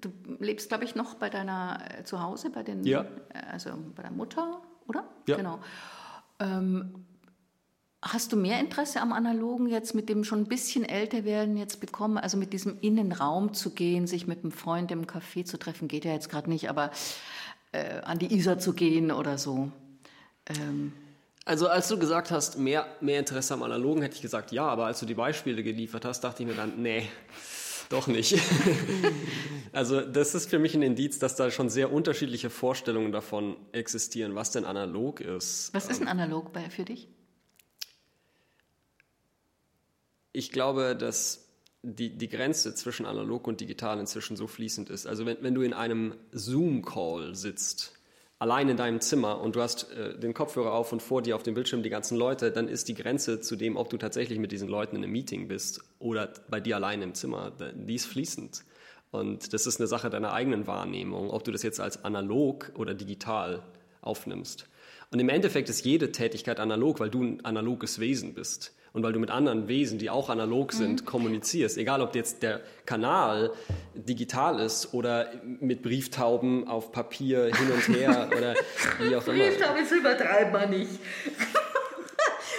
du 0.00 0.12
lebst, 0.38 0.68
glaube 0.68 0.84
ich, 0.84 0.94
noch 0.94 1.14
bei 1.14 1.30
deiner 1.30 1.80
äh, 1.98 2.04
zu 2.04 2.22
Hause, 2.22 2.50
bei 2.50 2.62
den, 2.62 2.84
ja. 2.84 3.06
Äh, 3.30 3.38
also 3.50 3.70
bei 3.96 4.04
deiner 4.04 4.14
Mutter, 4.14 4.62
oder? 4.86 5.02
Ja. 5.26 5.36
Genau. 5.36 5.58
Ähm, 6.38 7.04
Hast 8.00 8.32
du 8.32 8.36
mehr 8.36 8.60
Interesse 8.60 9.00
am 9.00 9.12
Analogen 9.12 9.66
jetzt 9.66 9.92
mit 9.92 10.08
dem 10.08 10.22
schon 10.22 10.42
ein 10.42 10.48
bisschen 10.48 10.84
älter 10.84 11.24
werden 11.24 11.56
jetzt 11.56 11.80
bekommen? 11.80 12.16
Also 12.16 12.36
mit 12.36 12.52
diesem 12.52 12.78
Innenraum 12.80 13.54
zu 13.54 13.70
gehen, 13.70 14.06
sich 14.06 14.28
mit 14.28 14.44
einem 14.44 14.52
Freund 14.52 14.92
im 14.92 15.06
Café 15.06 15.44
zu 15.44 15.58
treffen, 15.58 15.88
geht 15.88 16.04
ja 16.04 16.12
jetzt 16.12 16.28
gerade 16.28 16.48
nicht, 16.48 16.70
aber 16.70 16.92
äh, 17.72 18.00
an 18.02 18.20
die 18.20 18.32
Isar 18.32 18.60
zu 18.60 18.72
gehen 18.72 19.10
oder 19.10 19.36
so. 19.36 19.72
Ähm. 20.46 20.92
Also 21.44 21.66
als 21.66 21.88
du 21.88 21.98
gesagt 21.98 22.30
hast, 22.30 22.56
mehr, 22.56 22.86
mehr 23.00 23.18
Interesse 23.18 23.54
am 23.54 23.64
Analogen, 23.64 24.02
hätte 24.02 24.14
ich 24.14 24.22
gesagt 24.22 24.52
ja, 24.52 24.68
aber 24.68 24.86
als 24.86 25.00
du 25.00 25.06
die 25.06 25.14
Beispiele 25.14 25.64
geliefert 25.64 26.04
hast, 26.04 26.20
dachte 26.20 26.44
ich 26.44 26.48
mir 26.48 26.54
dann, 26.54 26.80
nee, 26.80 27.08
doch 27.88 28.06
nicht. 28.06 28.38
also 29.72 30.02
das 30.02 30.36
ist 30.36 30.48
für 30.50 30.60
mich 30.60 30.74
ein 30.74 30.82
Indiz, 30.82 31.18
dass 31.18 31.34
da 31.34 31.50
schon 31.50 31.68
sehr 31.68 31.92
unterschiedliche 31.92 32.48
Vorstellungen 32.48 33.10
davon 33.10 33.56
existieren, 33.72 34.36
was 34.36 34.52
denn 34.52 34.64
analog 34.64 35.20
ist. 35.20 35.74
Was 35.74 35.88
ist 35.88 36.00
ein 36.00 36.06
analog 36.06 36.52
bei, 36.52 36.70
für 36.70 36.84
dich? 36.84 37.08
Ich 40.38 40.52
glaube, 40.52 40.94
dass 40.94 41.48
die, 41.82 42.16
die 42.16 42.28
Grenze 42.28 42.72
zwischen 42.74 43.06
analog 43.06 43.48
und 43.48 43.60
digital 43.60 43.98
inzwischen 43.98 44.36
so 44.36 44.46
fließend 44.46 44.88
ist. 44.88 45.06
Also 45.06 45.26
wenn, 45.26 45.38
wenn 45.42 45.54
du 45.54 45.62
in 45.62 45.72
einem 45.72 46.14
Zoom-Call 46.30 47.34
sitzt, 47.34 47.92
allein 48.38 48.68
in 48.68 48.76
deinem 48.76 49.00
Zimmer 49.00 49.40
und 49.40 49.56
du 49.56 49.60
hast 49.60 49.90
äh, 49.92 50.16
den 50.16 50.34
Kopfhörer 50.34 50.72
auf 50.72 50.92
und 50.92 51.02
vor 51.02 51.22
dir 51.22 51.34
auf 51.34 51.42
dem 51.42 51.54
Bildschirm 51.54 51.82
die 51.82 51.90
ganzen 51.90 52.16
Leute, 52.16 52.52
dann 52.52 52.68
ist 52.68 52.86
die 52.86 52.94
Grenze 52.94 53.40
zu 53.40 53.56
dem, 53.56 53.76
ob 53.76 53.90
du 53.90 53.96
tatsächlich 53.96 54.38
mit 54.38 54.52
diesen 54.52 54.68
Leuten 54.68 54.94
in 54.94 55.02
einem 55.02 55.12
Meeting 55.12 55.48
bist 55.48 55.80
oder 55.98 56.32
bei 56.48 56.60
dir 56.60 56.76
allein 56.76 57.02
im 57.02 57.14
Zimmer, 57.14 57.52
die 57.74 57.96
ist 57.96 58.06
fließend. 58.06 58.62
Und 59.10 59.52
das 59.52 59.66
ist 59.66 59.80
eine 59.80 59.88
Sache 59.88 60.08
deiner 60.08 60.32
eigenen 60.32 60.68
Wahrnehmung, 60.68 61.30
ob 61.30 61.42
du 61.42 61.50
das 61.50 61.64
jetzt 61.64 61.80
als 61.80 62.04
analog 62.04 62.70
oder 62.76 62.94
digital 62.94 63.64
aufnimmst. 64.02 64.68
Und 65.10 65.18
im 65.18 65.30
Endeffekt 65.30 65.68
ist 65.68 65.84
jede 65.84 66.12
Tätigkeit 66.12 66.60
analog, 66.60 67.00
weil 67.00 67.10
du 67.10 67.24
ein 67.24 67.44
analoges 67.44 67.98
Wesen 67.98 68.34
bist 68.34 68.74
und 68.98 69.04
weil 69.04 69.12
du 69.12 69.20
mit 69.20 69.30
anderen 69.30 69.68
Wesen, 69.68 69.98
die 69.98 70.10
auch 70.10 70.28
analog 70.28 70.72
sind, 70.72 71.02
mhm. 71.02 71.06
kommunizierst. 71.06 71.78
Egal, 71.78 72.02
ob 72.02 72.16
jetzt 72.16 72.42
der 72.42 72.60
Kanal 72.84 73.52
digital 73.94 74.58
ist 74.58 74.92
oder 74.92 75.30
mit 75.60 75.82
Brieftauben 75.82 76.66
auf 76.66 76.90
Papier 76.90 77.44
hin 77.44 77.70
und 77.72 77.96
her 77.96 78.28
oder 78.36 78.54
wie 79.00 79.14
auch 79.14 79.24
immer. 79.28 79.44
Brieftauben 79.44 79.82
ist 79.82 79.92
übertreibt 79.92 80.52
man 80.52 80.70
nicht. 80.70 80.90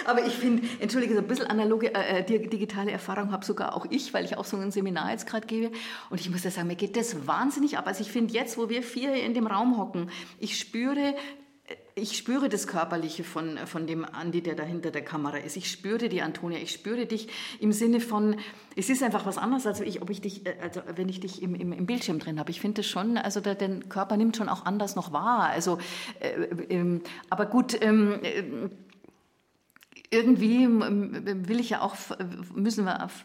Aber 0.06 0.24
ich 0.26 0.32
finde, 0.32 0.66
entschuldige, 0.80 1.12
so 1.12 1.20
ein 1.20 1.26
bisschen 1.26 1.46
analoge, 1.46 1.94
äh, 1.94 2.20
äh 2.20 2.22
digitale 2.22 2.90
Erfahrung 2.90 3.32
habe 3.32 3.44
sogar 3.44 3.76
auch 3.76 3.86
ich, 3.90 4.14
weil 4.14 4.24
ich 4.24 4.38
auch 4.38 4.46
so 4.46 4.56
ein 4.56 4.70
Seminar 4.70 5.10
jetzt 5.10 5.26
gerade 5.26 5.46
gebe. 5.46 5.70
Und 6.08 6.20
ich 6.20 6.30
muss 6.30 6.42
ja 6.42 6.50
sagen, 6.50 6.68
mir 6.68 6.74
geht 6.74 6.96
das 6.96 7.26
wahnsinnig 7.26 7.76
ab. 7.76 7.86
Also 7.86 8.00
ich 8.00 8.10
finde 8.10 8.32
jetzt, 8.32 8.56
wo 8.56 8.70
wir 8.70 8.82
vier 8.82 9.12
in 9.12 9.34
dem 9.34 9.46
Raum 9.46 9.76
hocken, 9.76 10.10
ich 10.38 10.58
spüre, 10.58 11.14
ich 12.00 12.16
spüre 12.16 12.48
das 12.48 12.66
Körperliche 12.66 13.24
von, 13.24 13.58
von 13.66 13.86
dem 13.86 14.04
Andi, 14.04 14.42
der 14.42 14.54
da 14.54 14.62
hinter 14.62 14.90
der 14.90 15.02
Kamera 15.02 15.36
ist. 15.36 15.56
Ich 15.56 15.70
spüre 15.70 16.08
die 16.08 16.22
Antonia, 16.22 16.58
ich 16.58 16.72
spüre 16.72 17.06
dich 17.06 17.28
im 17.60 17.72
Sinne 17.72 18.00
von, 18.00 18.36
es 18.76 18.90
ist 18.90 19.02
einfach 19.02 19.26
was 19.26 19.38
anderes, 19.38 19.66
als 19.66 19.80
ich, 19.80 20.02
ob 20.02 20.10
ich 20.10 20.20
dich, 20.20 20.46
äh, 20.46 20.56
also 20.62 20.80
wenn 20.94 21.08
ich 21.08 21.20
dich 21.20 21.42
im, 21.42 21.54
im, 21.54 21.72
im 21.72 21.86
Bildschirm 21.86 22.18
drin 22.18 22.38
habe. 22.38 22.50
Ich 22.50 22.60
finde 22.60 22.82
schon, 22.82 23.18
also 23.18 23.40
der, 23.40 23.54
der, 23.54 23.80
Körper 23.80 24.16
nimmt 24.16 24.36
schon 24.36 24.48
auch 24.48 24.64
anders 24.64 24.96
noch 24.96 25.12
wahr. 25.12 25.50
Also, 25.50 25.78
äh, 26.20 26.30
ähm, 26.68 27.02
aber 27.28 27.46
gut, 27.46 27.76
ähm, 27.80 28.20
äh, 28.22 28.42
irgendwie 30.10 30.64
ähm, 30.64 31.48
will 31.48 31.60
ich 31.60 31.70
ja 31.70 31.82
auch, 31.82 31.94
müssen 32.54 32.84
wir 32.84 33.04
auf, 33.04 33.24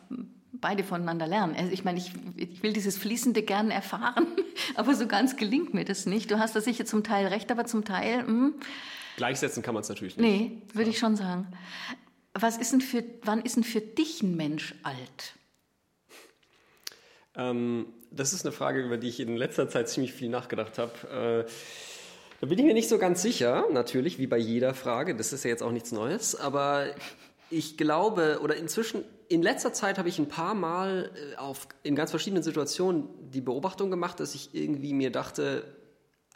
beide 0.62 0.84
voneinander 0.84 1.28
lernen. 1.28 1.56
Also 1.58 1.72
ich 1.72 1.84
meine, 1.84 2.00
ich, 2.00 2.12
ich, 2.36 2.63
will 2.63 2.74
dieses 2.74 2.98
Fließende 2.98 3.44
gern 3.44 3.72
erfahren, 3.72 4.28
aber 4.76 4.96
so 4.96 5.08
ganz 5.08 5.38
gelingt 5.38 5.74
mir 5.74 5.86
das 5.86 6.06
nicht. 6.06 6.32
Du 6.32 6.39
hast 6.39 6.56
da 6.56 6.62
sicher 6.62 6.86
zum 6.86 7.04
Teil 7.04 7.28
recht, 7.28 7.52
aber 7.52 7.65
zum 7.65 7.86
Teil. 7.86 8.24
Mh. 8.24 8.28
Hm. 8.28 8.54
Gleichsetzen 9.18 9.63
kann 9.63 9.74
man 9.74 9.82
es 9.82 9.89
natürlich 9.89 10.18
nicht. 10.18 10.26
Nee, 10.26 10.62
würde 10.74 10.89
ich 10.89 11.00
schon 11.00 11.15
sagen. 11.15 11.48
Was 12.34 12.58
ist 12.58 12.74
denn 12.74 12.82
für, 12.82 13.04
wann 13.24 13.41
ist 13.41 13.56
denn 13.56 13.63
für 13.63 13.80
dich 13.80 14.22
ein 14.22 14.36
Mensch 14.36 14.76
alt? 14.84 15.36
Ähm, 17.38 17.88
das 18.12 18.34
ist 18.34 18.46
eine 18.46 18.52
Frage, 18.52 18.82
über 18.82 18.98
die 18.98 19.08
ich 19.08 19.20
in 19.20 19.38
letzter 19.38 19.70
Zeit 19.70 19.89
ziemlich 19.89 20.13
viel 20.13 20.30
nachgedacht 20.30 20.78
habe. 20.78 21.46
Äh, 21.48 21.52
da 22.41 22.48
bin 22.48 22.60
ich 22.60 22.65
mir 22.65 22.74
nicht 22.74 22.89
so 22.89 22.98
ganz 22.98 23.22
sicher, 23.22 23.65
natürlich, 23.72 24.20
wie 24.20 24.28
bei 24.28 24.38
jeder 24.38 24.74
Frage. 24.74 25.15
Das 25.15 25.32
ist 25.32 25.44
ja 25.46 25.50
jetzt 25.50 25.63
auch 25.63 25.72
nichts 25.72 25.91
Neues. 25.91 26.36
Aber 26.36 26.88
ich 27.50 27.78
glaube, 27.78 28.40
oder 28.42 28.56
inzwischen 28.56 29.04
in 29.28 29.42
letzter 29.42 29.74
Zeit 29.74 29.98
habe 29.98 30.10
ich 30.10 30.20
ein 30.20 30.28
paar 30.28 30.54
Mal 30.54 31.12
äh, 31.16 31.36
auf, 31.38 31.68
in 31.84 31.96
ganz 31.96 32.12
verschiedenen 32.12 32.43
Situationen 32.43 33.10
die 33.32 33.41
Beobachtung 33.41 33.89
gemacht, 33.89 34.20
dass 34.20 34.36
ich 34.36 34.54
irgendwie 34.54 34.93
mir 34.93 35.12
dachte, 35.12 35.64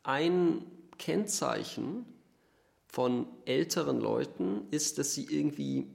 ein 0.03 0.65
Kennzeichen 0.97 2.05
von 2.87 3.27
älteren 3.45 3.99
Leuten 3.99 4.67
ist, 4.71 4.97
dass 4.97 5.13
sie 5.13 5.25
irgendwie 5.25 5.87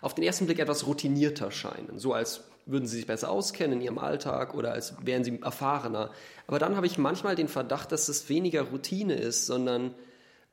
auf 0.00 0.14
den 0.14 0.24
ersten 0.24 0.46
Blick 0.46 0.58
etwas 0.58 0.86
routinierter 0.86 1.50
scheinen. 1.50 1.98
So 1.98 2.12
als 2.12 2.44
würden 2.66 2.86
sie 2.86 2.96
sich 2.96 3.06
besser 3.06 3.30
auskennen 3.30 3.78
in 3.78 3.84
ihrem 3.84 3.98
Alltag 3.98 4.54
oder 4.54 4.72
als 4.72 4.94
wären 5.04 5.24
sie 5.24 5.40
erfahrener. 5.40 6.10
Aber 6.46 6.58
dann 6.58 6.76
habe 6.76 6.86
ich 6.86 6.98
manchmal 6.98 7.36
den 7.36 7.48
Verdacht, 7.48 7.92
dass 7.92 8.08
es 8.08 8.28
weniger 8.28 8.62
Routine 8.62 9.14
ist, 9.14 9.46
sondern 9.46 9.94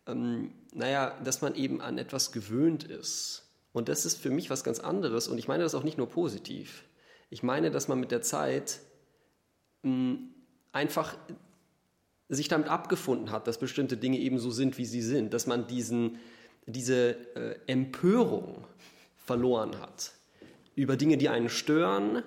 ähm, 0.05 0.51
naja, 0.73 1.17
dass 1.23 1.41
man 1.41 1.55
eben 1.55 1.82
an 1.82 1.97
etwas 1.97 2.32
gewöhnt 2.32 2.84
ist. 2.84 3.46
Und 3.74 3.89
das 3.89 4.05
ist 4.05 4.18
für 4.18 4.30
mich 4.30 4.49
was 4.49 4.63
ganz 4.63 4.80
anderes. 4.80 5.28
Und 5.28 5.38
ich 5.38 5.47
meine 5.47 5.63
das 5.63 5.76
auch 5.76 5.84
nicht 5.84 5.97
nur 5.97 6.09
positiv. 6.09 6.84
Ich 7.30 7.43
meine, 7.43 7.72
dass 7.72 7.88
man 7.88 7.99
mit 7.99 8.11
der 8.11 8.22
Zeit 8.22 8.80
mh, 9.84 9.91
hm, 9.91 10.34
einfach 10.72 11.15
sich 12.30 12.47
damit 12.47 12.68
abgefunden 12.68 13.32
hat, 13.32 13.47
dass 13.47 13.57
bestimmte 13.57 13.97
Dinge 13.97 14.20
eben 14.20 14.39
so 14.39 14.51
sind, 14.51 14.78
wie 14.78 14.86
sie 14.86 15.01
sind, 15.01 15.34
dass 15.34 15.47
man 15.47 15.68
diesen, 15.68 16.20
diese 16.65 17.15
äh, 17.36 17.55
Empörung 17.68 18.68
verloren 19.15 19.80
hat 19.80 20.11
über 20.76 20.95
Dinge, 20.97 21.18
die 21.18 21.30
einen 21.30 21.49
stören 21.49 22.24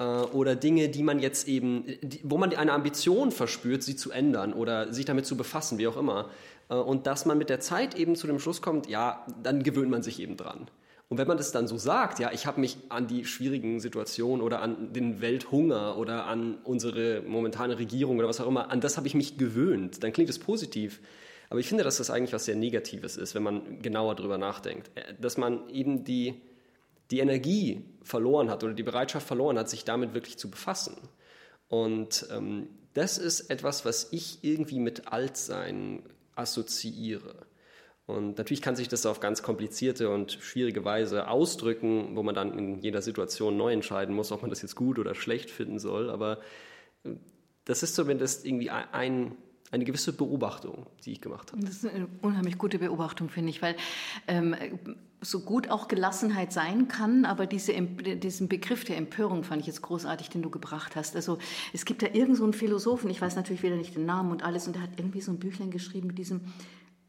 äh, 0.00 0.02
oder 0.02 0.56
Dinge, 0.56 0.88
die 0.88 1.02
man 1.02 1.20
jetzt 1.20 1.46
eben, 1.46 1.84
die, 2.02 2.20
wo 2.24 2.38
man 2.38 2.52
eine 2.54 2.72
Ambition 2.72 3.30
verspürt, 3.30 3.82
sie 3.82 3.94
zu 3.94 4.10
ändern 4.10 4.52
oder 4.52 4.92
sich 4.92 5.04
damit 5.04 5.26
zu 5.26 5.36
befassen, 5.36 5.78
wie 5.78 5.86
auch 5.86 5.96
immer. 5.96 6.30
Äh, 6.68 6.74
und 6.74 7.06
dass 7.06 7.26
man 7.26 7.38
mit 7.38 7.50
der 7.50 7.60
Zeit 7.60 7.94
eben 7.94 8.16
zu 8.16 8.26
dem 8.26 8.40
Schluss 8.40 8.62
kommt, 8.62 8.88
ja, 8.88 9.24
dann 9.42 9.62
gewöhnt 9.62 9.90
man 9.90 10.02
sich 10.02 10.18
eben 10.18 10.36
dran. 10.36 10.68
Und 11.10 11.18
wenn 11.18 11.26
man 11.26 11.36
das 11.36 11.50
dann 11.50 11.66
so 11.66 11.76
sagt, 11.76 12.20
ja, 12.20 12.30
ich 12.32 12.46
habe 12.46 12.60
mich 12.60 12.78
an 12.88 13.08
die 13.08 13.24
schwierigen 13.24 13.80
Situationen 13.80 14.42
oder 14.42 14.62
an 14.62 14.92
den 14.92 15.20
Welthunger 15.20 15.98
oder 15.98 16.26
an 16.26 16.58
unsere 16.62 17.22
momentane 17.22 17.78
Regierung 17.78 18.18
oder 18.18 18.28
was 18.28 18.40
auch 18.40 18.46
immer, 18.46 18.70
an 18.70 18.80
das 18.80 18.96
habe 18.96 19.08
ich 19.08 19.14
mich 19.14 19.36
gewöhnt, 19.36 20.04
dann 20.04 20.12
klingt 20.12 20.30
es 20.30 20.38
positiv. 20.38 21.00
Aber 21.50 21.58
ich 21.58 21.66
finde, 21.66 21.82
dass 21.82 21.96
das 21.96 22.10
eigentlich 22.10 22.32
was 22.32 22.44
sehr 22.44 22.54
Negatives 22.54 23.16
ist, 23.16 23.34
wenn 23.34 23.42
man 23.42 23.82
genauer 23.82 24.14
drüber 24.14 24.38
nachdenkt. 24.38 24.92
Äh, 24.94 25.14
dass 25.20 25.36
man 25.36 25.68
eben 25.68 26.04
die, 26.04 26.40
die 27.10 27.20
Energie 27.20 27.84
verloren 28.02 28.50
hat 28.50 28.64
oder 28.64 28.74
die 28.74 28.82
Bereitschaft 28.82 29.26
verloren 29.26 29.58
hat, 29.58 29.68
sich 29.68 29.84
damit 29.84 30.14
wirklich 30.14 30.38
zu 30.38 30.50
befassen. 30.50 30.96
Und 31.68 32.26
ähm, 32.30 32.68
das 32.94 33.18
ist 33.18 33.50
etwas, 33.50 33.84
was 33.84 34.12
ich 34.12 34.42
irgendwie 34.42 34.80
mit 34.80 35.12
Altsein 35.12 36.02
assoziiere. 36.34 37.46
Und 38.06 38.38
natürlich 38.38 38.62
kann 38.62 38.74
sich 38.74 38.88
das 38.88 39.06
auf 39.06 39.20
ganz 39.20 39.42
komplizierte 39.42 40.10
und 40.10 40.32
schwierige 40.32 40.84
Weise 40.84 41.28
ausdrücken, 41.28 42.16
wo 42.16 42.24
man 42.24 42.34
dann 42.34 42.58
in 42.58 42.80
jeder 42.80 43.02
Situation 43.02 43.56
neu 43.56 43.72
entscheiden 43.72 44.14
muss, 44.14 44.32
ob 44.32 44.42
man 44.42 44.50
das 44.50 44.62
jetzt 44.62 44.74
gut 44.74 44.98
oder 44.98 45.14
schlecht 45.14 45.50
finden 45.50 45.78
soll. 45.78 46.10
Aber 46.10 46.40
äh, 47.04 47.10
das 47.64 47.84
ist 47.84 47.94
zumindest 47.94 48.44
irgendwie 48.44 48.70
ein, 48.70 49.36
eine 49.70 49.84
gewisse 49.84 50.12
Beobachtung, 50.12 50.86
die 51.04 51.12
ich 51.12 51.20
gemacht 51.20 51.52
habe. 51.52 51.62
Das 51.62 51.76
ist 51.76 51.86
eine 51.86 52.08
unheimlich 52.22 52.58
gute 52.58 52.80
Beobachtung, 52.80 53.28
finde 53.28 53.50
ich, 53.50 53.62
weil 53.62 53.76
ähm, 54.26 54.56
so 55.20 55.40
gut 55.40 55.68
auch 55.68 55.88
Gelassenheit 55.88 56.52
sein 56.52 56.88
kann, 56.88 57.24
aber 57.24 57.46
diese, 57.46 57.72
diesen 57.74 58.48
Begriff 58.48 58.84
der 58.84 58.96
Empörung 58.96 59.44
fand 59.44 59.60
ich 59.60 59.66
jetzt 59.66 59.82
großartig, 59.82 60.30
den 60.30 60.42
du 60.42 60.50
gebracht 60.50 60.96
hast. 60.96 61.14
Also 61.14 61.38
es 61.72 61.84
gibt 61.84 62.02
da 62.02 62.06
irgendeinen 62.06 62.52
so 62.52 62.52
Philosophen, 62.52 63.10
ich 63.10 63.20
weiß 63.20 63.36
natürlich 63.36 63.62
wieder 63.62 63.76
nicht 63.76 63.94
den 63.94 64.06
Namen 64.06 64.30
und 64.30 64.42
alles, 64.42 64.66
und 64.66 64.76
der 64.76 64.82
hat 64.82 64.90
irgendwie 64.96 65.20
so 65.20 65.30
ein 65.32 65.38
Büchlein 65.38 65.70
geschrieben 65.70 66.08
mit 66.08 66.18
diesem 66.18 66.40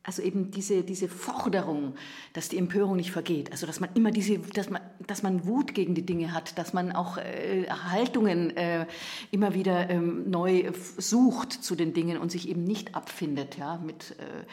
also 0.03 0.23
eben 0.23 0.49
diese, 0.49 0.83
diese 0.83 1.07
Forderung, 1.07 1.93
dass 2.33 2.49
die 2.49 2.57
Empörung 2.57 2.95
nicht 2.95 3.11
vergeht, 3.11 3.51
also 3.51 3.67
dass 3.67 3.79
man 3.79 3.91
immer 3.93 4.09
diese, 4.09 4.39
dass 4.39 4.69
man, 4.69 4.81
dass 5.05 5.21
man 5.21 5.45
Wut 5.45 5.75
gegen 5.75 5.93
die 5.93 6.05
Dinge 6.05 6.33
hat, 6.33 6.57
dass 6.57 6.73
man 6.73 6.91
auch 6.91 7.17
äh, 7.17 7.67
Haltungen 7.69 8.55
äh, 8.57 8.87
immer 9.29 9.53
wieder 9.53 9.89
ähm, 9.91 10.29
neu 10.29 10.71
sucht 10.97 11.53
zu 11.53 11.75
den 11.75 11.93
Dingen 11.93 12.17
und 12.17 12.31
sich 12.31 12.49
eben 12.49 12.63
nicht 12.63 12.95
abfindet, 12.95 13.57
ja, 13.57 13.77
mit, 13.77 14.15
äh 14.17 14.45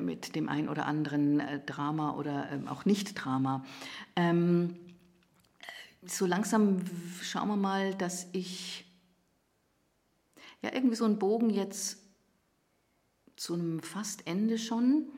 mit 0.00 0.34
dem 0.34 0.48
ein 0.48 0.68
oder 0.68 0.86
anderen 0.86 1.40
äh, 1.40 1.60
Drama 1.60 2.14
oder 2.14 2.50
ähm, 2.50 2.68
auch 2.68 2.84
Nicht-Drama. 2.84 3.64
Ähm, 4.16 4.76
so 6.06 6.26
langsam 6.26 6.82
schauen 7.22 7.48
wir 7.48 7.56
mal, 7.56 7.94
dass 7.94 8.26
ich 8.32 8.84
ja 10.62 10.72
irgendwie 10.72 10.96
so 10.96 11.04
einen 11.04 11.18
Bogen 11.18 11.50
jetzt 11.50 11.98
zu 13.36 13.54
einem 13.54 13.80
fast 13.82 14.26
Ende 14.26 14.58
schon. 14.58 15.08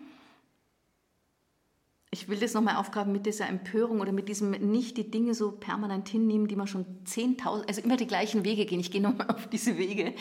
Ich 2.17 2.29
will 2.29 2.39
das 2.39 2.55
nochmal 2.55 2.77
aufgraben 2.77 3.13
mit 3.13 3.27
dieser 3.27 3.47
Empörung 3.47 4.01
oder 4.01 4.11
mit 4.11 4.31
diesem 4.31 4.53
nicht 4.53 4.97
die 4.97 5.11
Dinge 5.11 5.35
so 5.35 5.53
permanent 5.53 6.09
hinnehmen, 6.09 6.49
die 6.49 6.57
man 6.57 6.67
schon 6.67 6.87
10.000, 7.07 7.69
also 7.69 7.83
immer 7.83 7.99
die 7.99 8.07
gleichen 8.07 8.43
Wege 8.43 8.65
gehen. 8.65 8.81
Ich 8.81 8.91
gehe 8.91 9.03
nochmal 9.03 9.27
auf 9.29 9.47
diese 9.49 9.77
Wege, 9.77 10.15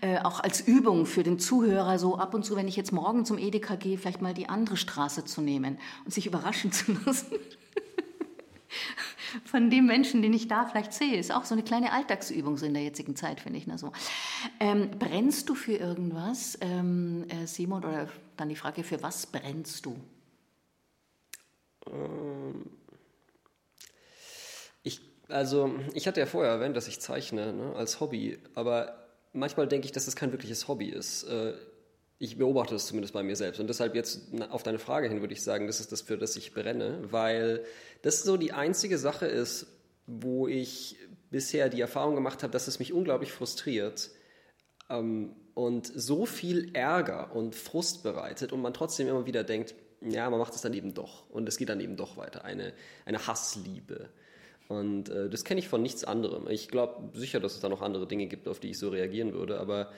äh, 0.00 0.20
auch 0.20 0.40
als 0.40 0.62
Übung 0.62 1.04
für 1.04 1.22
den 1.22 1.38
Zuhörer, 1.38 1.98
so 1.98 2.16
ab 2.16 2.32
und 2.32 2.46
zu, 2.46 2.56
wenn 2.56 2.66
ich 2.66 2.76
jetzt 2.76 2.92
morgen 2.92 3.26
zum 3.26 3.36
Edeka 3.36 3.76
gehe, 3.76 3.98
vielleicht 3.98 4.22
mal 4.22 4.32
die 4.32 4.48
andere 4.48 4.78
Straße 4.78 5.26
zu 5.26 5.42
nehmen 5.42 5.78
und 6.06 6.14
sich 6.14 6.26
überraschen 6.26 6.72
zu 6.72 6.92
lassen 7.04 7.32
von 9.44 9.68
dem 9.68 9.84
Menschen, 9.84 10.22
den 10.22 10.32
ich 10.32 10.48
da 10.48 10.64
vielleicht 10.64 10.94
sehe. 10.94 11.18
Ist 11.18 11.30
auch 11.30 11.44
so 11.44 11.54
eine 11.54 11.62
kleine 11.62 11.92
Alltagsübung 11.92 12.56
so 12.56 12.64
in 12.64 12.72
der 12.72 12.84
jetzigen 12.84 13.16
Zeit, 13.16 13.40
finde 13.40 13.58
ich. 13.58 13.66
Ne, 13.66 13.76
so. 13.76 13.92
Ähm, 14.60 14.92
brennst 14.98 15.50
du 15.50 15.54
für 15.54 15.74
irgendwas, 15.74 16.56
ähm, 16.62 17.26
äh, 17.28 17.46
Simon? 17.46 17.84
Oder 17.84 18.08
dann 18.38 18.48
die 18.48 18.56
Frage, 18.56 18.82
für 18.82 19.02
was 19.02 19.26
brennst 19.26 19.84
du? 19.84 19.94
Ähm, 21.90 22.70
ich, 24.82 25.00
also, 25.28 25.74
ich 25.94 26.06
hatte 26.06 26.20
ja 26.20 26.26
vorher 26.26 26.52
erwähnt, 26.52 26.76
dass 26.76 26.88
ich 26.88 27.00
zeichne 27.00 27.52
ne, 27.52 27.76
als 27.76 28.00
Hobby, 28.00 28.38
aber 28.54 29.04
manchmal 29.32 29.68
denke 29.68 29.86
ich, 29.86 29.92
dass 29.92 30.04
das 30.06 30.16
kein 30.16 30.32
wirkliches 30.32 30.68
Hobby 30.68 30.88
ist. 30.88 31.24
Äh, 31.24 31.54
ich 32.18 32.38
beobachte 32.38 32.74
das 32.74 32.86
zumindest 32.86 33.12
bei 33.12 33.22
mir 33.22 33.36
selbst. 33.36 33.60
Und 33.60 33.66
deshalb 33.66 33.94
jetzt 33.94 34.22
auf 34.50 34.62
deine 34.62 34.78
Frage 34.78 35.08
hin 35.08 35.20
würde 35.20 35.34
ich 35.34 35.42
sagen, 35.42 35.66
das 35.66 35.80
ist 35.80 35.92
das, 35.92 36.02
für 36.02 36.16
das 36.16 36.36
ich 36.36 36.54
brenne, 36.54 37.00
weil 37.10 37.64
das 38.02 38.22
so 38.22 38.36
die 38.36 38.52
einzige 38.52 38.98
Sache 38.98 39.26
ist, 39.26 39.66
wo 40.06 40.46
ich 40.46 40.96
bisher 41.30 41.68
die 41.68 41.80
Erfahrung 41.80 42.14
gemacht 42.14 42.42
habe, 42.42 42.52
dass 42.52 42.68
es 42.68 42.78
mich 42.78 42.92
unglaublich 42.92 43.32
frustriert 43.32 44.10
ähm, 44.88 45.34
und 45.54 45.86
so 45.86 46.26
viel 46.26 46.74
Ärger 46.74 47.34
und 47.34 47.54
Frust 47.54 48.02
bereitet 48.02 48.52
und 48.52 48.62
man 48.62 48.74
trotzdem 48.74 49.08
immer 49.08 49.26
wieder 49.26 49.44
denkt, 49.44 49.74
ja, 50.04 50.28
man 50.30 50.38
macht 50.38 50.54
es 50.54 50.60
dann 50.60 50.74
eben 50.74 50.94
doch 50.94 51.28
und 51.30 51.48
es 51.48 51.56
geht 51.56 51.68
dann 51.68 51.80
eben 51.80 51.96
doch 51.96 52.16
weiter. 52.16 52.44
Eine, 52.44 52.72
eine 53.04 53.26
Hassliebe. 53.26 54.08
Und 54.68 55.08
äh, 55.08 55.28
das 55.28 55.44
kenne 55.44 55.60
ich 55.60 55.68
von 55.68 55.82
nichts 55.82 56.04
anderem. 56.04 56.48
Ich 56.48 56.68
glaube 56.68 57.16
sicher, 57.18 57.40
dass 57.40 57.54
es 57.54 57.60
da 57.60 57.68
noch 57.68 57.82
andere 57.82 58.06
Dinge 58.06 58.26
gibt, 58.26 58.48
auf 58.48 58.60
die 58.60 58.70
ich 58.70 58.78
so 58.78 58.88
reagieren 58.88 59.32
würde, 59.32 59.60
aber 59.60 59.92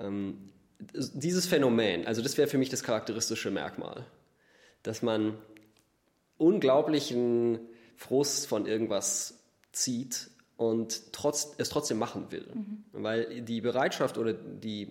ähm, 0.00 0.50
dieses 0.92 1.46
Phänomen, 1.46 2.06
also 2.06 2.22
das 2.22 2.36
wäre 2.38 2.48
für 2.48 2.58
mich 2.58 2.68
das 2.68 2.82
charakteristische 2.82 3.50
Merkmal, 3.50 4.04
dass 4.82 5.02
man 5.02 5.38
unglaublichen 6.38 7.60
Frust 7.96 8.48
von 8.48 8.66
irgendwas 8.66 9.38
zieht 9.72 10.30
und 10.56 11.12
trotz, 11.12 11.54
es 11.58 11.68
trotzdem 11.68 11.98
machen 11.98 12.30
will. 12.30 12.46
Mhm. 12.52 12.84
Weil 12.92 13.42
die 13.42 13.60
Bereitschaft 13.60 14.18
oder 14.18 14.32
die, 14.32 14.88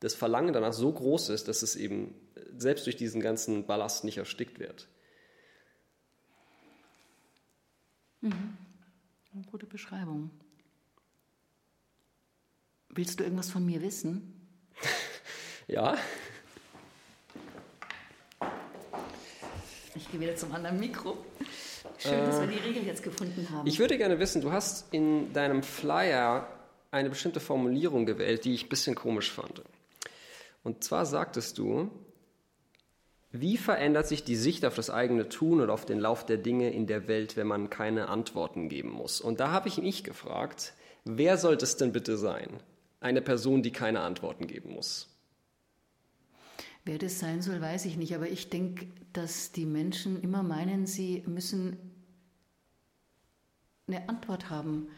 das 0.00 0.14
Verlangen 0.14 0.52
danach 0.52 0.72
so 0.72 0.92
groß 0.92 1.30
ist, 1.30 1.48
dass 1.48 1.62
es 1.62 1.76
eben 1.76 2.14
selbst 2.58 2.86
durch 2.86 2.96
diesen 2.96 3.20
ganzen 3.20 3.66
Ballast 3.66 4.04
nicht 4.04 4.18
erstickt 4.18 4.58
wird. 4.58 4.88
Mhm. 8.20 8.56
Gute 9.50 9.66
Beschreibung. 9.66 10.30
Willst 12.88 13.18
du 13.18 13.24
irgendwas 13.24 13.50
von 13.50 13.64
mir 13.64 13.82
wissen? 13.82 14.38
Ja. 15.68 15.96
Ich 19.94 20.10
gehe 20.10 20.20
wieder 20.20 20.34
zum 20.34 20.52
anderen 20.52 20.80
Mikro. 20.80 21.16
Schön, 21.98 22.14
äh, 22.14 22.26
dass 22.26 22.40
wir 22.40 22.48
die 22.48 22.58
Regel 22.58 22.84
jetzt 22.84 23.02
gefunden 23.02 23.48
haben. 23.48 23.66
Ich 23.66 23.78
würde 23.78 23.96
gerne 23.96 24.18
wissen, 24.18 24.42
du 24.42 24.50
hast 24.50 24.92
in 24.92 25.32
deinem 25.32 25.62
Flyer 25.62 26.48
eine 26.90 27.10
bestimmte 27.10 27.38
Formulierung 27.40 28.06
gewählt, 28.06 28.44
die 28.44 28.54
ich 28.54 28.64
ein 28.64 28.68
bisschen 28.68 28.96
komisch 28.96 29.30
fand. 29.30 29.62
Und 30.64 30.84
zwar 30.84 31.06
sagtest 31.06 31.58
du, 31.58 31.90
wie 33.32 33.56
verändert 33.56 34.06
sich 34.06 34.24
die 34.24 34.36
Sicht 34.36 34.64
auf 34.66 34.74
das 34.74 34.90
eigene 34.90 35.30
Tun 35.30 35.62
oder 35.62 35.72
auf 35.72 35.86
den 35.86 35.98
Lauf 35.98 36.26
der 36.26 36.36
Dinge 36.36 36.70
in 36.70 36.86
der 36.86 37.08
Welt, 37.08 37.36
wenn 37.36 37.46
man 37.46 37.70
keine 37.70 38.08
Antworten 38.08 38.68
geben 38.68 38.90
muss? 38.90 39.22
Und 39.22 39.40
da 39.40 39.50
habe 39.50 39.68
ich 39.68 39.78
mich 39.78 40.04
gefragt, 40.04 40.74
wer 41.04 41.38
sollte 41.38 41.64
es 41.64 41.76
denn 41.76 41.92
bitte 41.92 42.18
sein? 42.18 42.48
Eine 43.00 43.22
Person, 43.22 43.62
die 43.62 43.72
keine 43.72 44.00
Antworten 44.00 44.46
geben 44.46 44.74
muss. 44.74 45.08
Wer 46.84 46.98
das 46.98 47.18
sein 47.18 47.40
soll, 47.40 47.60
weiß 47.60 47.86
ich 47.86 47.96
nicht. 47.96 48.14
Aber 48.14 48.28
ich 48.28 48.50
denke, 48.50 48.86
dass 49.14 49.50
die 49.50 49.66
Menschen 49.66 50.20
immer 50.20 50.42
meinen, 50.42 50.86
sie 50.86 51.22
müssen 51.26 51.78
eine 53.86 54.08
Antwort 54.08 54.50
haben 54.50 54.88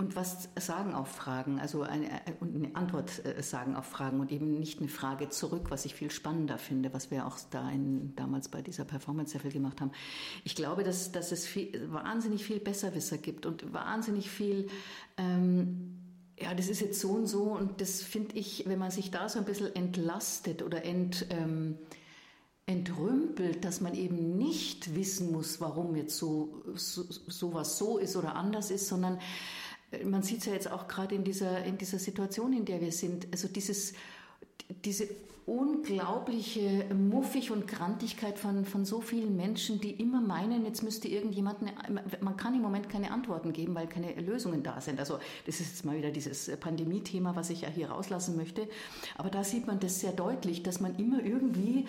und 0.00 0.14
was 0.14 0.48
sagen 0.56 0.94
auf 0.94 1.08
Fragen, 1.08 1.58
also 1.58 1.82
eine, 1.82 2.06
äh, 2.06 2.32
eine 2.40 2.74
Antwort 2.76 3.24
äh, 3.24 3.42
sagen 3.42 3.74
auf 3.74 3.84
Fragen 3.84 4.20
und 4.20 4.30
eben 4.30 4.58
nicht 4.58 4.78
eine 4.78 4.88
Frage 4.88 5.28
zurück, 5.28 5.70
was 5.70 5.84
ich 5.84 5.94
viel 5.94 6.12
spannender 6.12 6.56
finde, 6.56 6.94
was 6.94 7.10
wir 7.10 7.26
auch 7.26 7.36
da 7.50 7.68
in, 7.68 8.14
damals 8.14 8.48
bei 8.48 8.62
dieser 8.62 8.84
Performance 8.84 9.32
sehr 9.32 9.40
viel 9.40 9.50
gemacht 9.50 9.80
haben. 9.80 9.90
Ich 10.44 10.54
glaube, 10.54 10.84
dass, 10.84 11.10
dass 11.10 11.32
es 11.32 11.46
viel, 11.46 11.92
wahnsinnig 11.92 12.44
viel 12.44 12.60
Besserwisser 12.60 13.18
gibt 13.18 13.44
und 13.44 13.72
wahnsinnig 13.72 14.30
viel 14.30 14.68
ähm, 15.16 15.98
ja, 16.40 16.54
das 16.54 16.68
ist 16.68 16.80
jetzt 16.80 17.00
so 17.00 17.08
und 17.08 17.26
so 17.26 17.42
und 17.42 17.80
das 17.80 18.00
finde 18.00 18.36
ich, 18.36 18.68
wenn 18.68 18.78
man 18.78 18.92
sich 18.92 19.10
da 19.10 19.28
so 19.28 19.40
ein 19.40 19.44
bisschen 19.44 19.74
entlastet 19.74 20.62
oder 20.62 20.84
ent, 20.84 21.26
ähm, 21.30 21.76
entrümpelt, 22.66 23.64
dass 23.64 23.80
man 23.80 23.94
eben 23.94 24.36
nicht 24.36 24.94
wissen 24.94 25.32
muss, 25.32 25.60
warum 25.60 25.96
jetzt 25.96 26.16
so, 26.16 26.62
so 26.74 27.02
sowas 27.26 27.78
so 27.78 27.98
ist 27.98 28.14
oder 28.14 28.36
anders 28.36 28.70
ist, 28.70 28.86
sondern 28.86 29.18
man 30.04 30.22
sieht 30.22 30.40
es 30.40 30.46
ja 30.46 30.52
jetzt 30.52 30.70
auch 30.70 30.88
gerade 30.88 31.14
in 31.14 31.24
dieser, 31.24 31.64
in 31.64 31.78
dieser 31.78 31.98
Situation, 31.98 32.52
in 32.52 32.64
der 32.64 32.80
wir 32.80 32.92
sind, 32.92 33.26
also 33.32 33.48
dieses, 33.48 33.94
diese 34.84 35.08
unglaubliche 35.48 36.84
Muffig 36.94 37.50
und 37.50 37.66
Grantigkeit 37.66 38.38
von, 38.38 38.66
von 38.66 38.84
so 38.84 39.00
vielen 39.00 39.34
Menschen, 39.34 39.80
die 39.80 39.92
immer 39.92 40.20
meinen, 40.20 40.66
jetzt 40.66 40.82
müsste 40.82 41.08
irgendjemand, 41.08 41.62
eine, 41.62 42.04
man 42.20 42.36
kann 42.36 42.54
im 42.54 42.60
Moment 42.60 42.90
keine 42.90 43.10
Antworten 43.10 43.54
geben, 43.54 43.74
weil 43.74 43.86
keine 43.86 44.12
Lösungen 44.20 44.62
da 44.62 44.78
sind. 44.82 45.00
Also 45.00 45.18
das 45.46 45.60
ist 45.60 45.70
jetzt 45.70 45.84
mal 45.86 45.96
wieder 45.96 46.10
dieses 46.10 46.54
Pandemie-Thema, 46.58 47.34
was 47.34 47.48
ich 47.48 47.62
ja 47.62 47.68
hier 47.70 47.88
rauslassen 47.88 48.36
möchte. 48.36 48.68
Aber 49.16 49.30
da 49.30 49.42
sieht 49.42 49.66
man 49.66 49.80
das 49.80 50.00
sehr 50.00 50.12
deutlich, 50.12 50.62
dass 50.62 50.80
man 50.80 50.96
immer 50.96 51.24
irgendwie, 51.24 51.86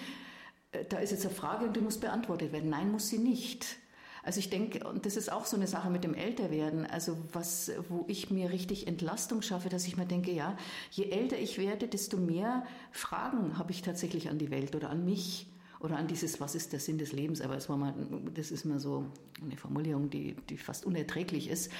äh, 0.71 0.85
da 0.87 0.99
ist 0.99 1.11
jetzt 1.11 1.25
eine 1.25 1.35
Frage 1.35 1.65
und 1.65 1.75
die 1.75 1.81
muss 1.81 1.97
beantwortet 1.97 2.53
werden. 2.53 2.69
Nein, 2.69 2.89
muss 2.93 3.09
sie 3.09 3.17
nicht. 3.17 3.77
Also 4.23 4.39
ich 4.39 4.49
denke, 4.49 4.87
und 4.87 5.05
das 5.05 5.15
ist 5.15 5.31
auch 5.31 5.45
so 5.45 5.55
eine 5.55 5.67
Sache 5.67 5.89
mit 5.89 6.03
dem 6.03 6.13
Älterwerden, 6.13 6.85
also 6.85 7.17
was, 7.31 7.71
wo 7.87 8.05
ich 8.07 8.29
mir 8.29 8.51
richtig 8.51 8.87
Entlastung 8.87 9.41
schaffe, 9.41 9.69
dass 9.69 9.87
ich 9.87 9.97
mir 9.97 10.05
denke, 10.05 10.31
ja, 10.31 10.57
je 10.91 11.05
älter 11.05 11.37
ich 11.37 11.57
werde, 11.57 11.87
desto 11.87 12.17
mehr 12.17 12.63
Fragen 12.91 13.57
habe 13.57 13.71
ich 13.71 13.81
tatsächlich 13.81 14.29
an 14.29 14.37
die 14.37 14.51
Welt 14.51 14.75
oder 14.75 14.89
an 14.89 15.05
mich 15.05 15.47
oder 15.79 15.97
an 15.97 16.07
dieses, 16.07 16.41
was 16.41 16.55
ist 16.55 16.73
der 16.73 16.79
Sinn 16.79 16.97
des 16.97 17.13
Lebens, 17.13 17.41
aber 17.41 17.55
es 17.55 17.69
war 17.69 17.77
mal, 17.77 17.93
das 18.33 18.51
ist 18.51 18.65
mal 18.65 18.79
so 18.79 19.05
eine 19.41 19.55
Formulierung, 19.55 20.09
die, 20.09 20.35
die 20.49 20.57
fast 20.57 20.85
unerträglich 20.85 21.49
ist 21.49 21.71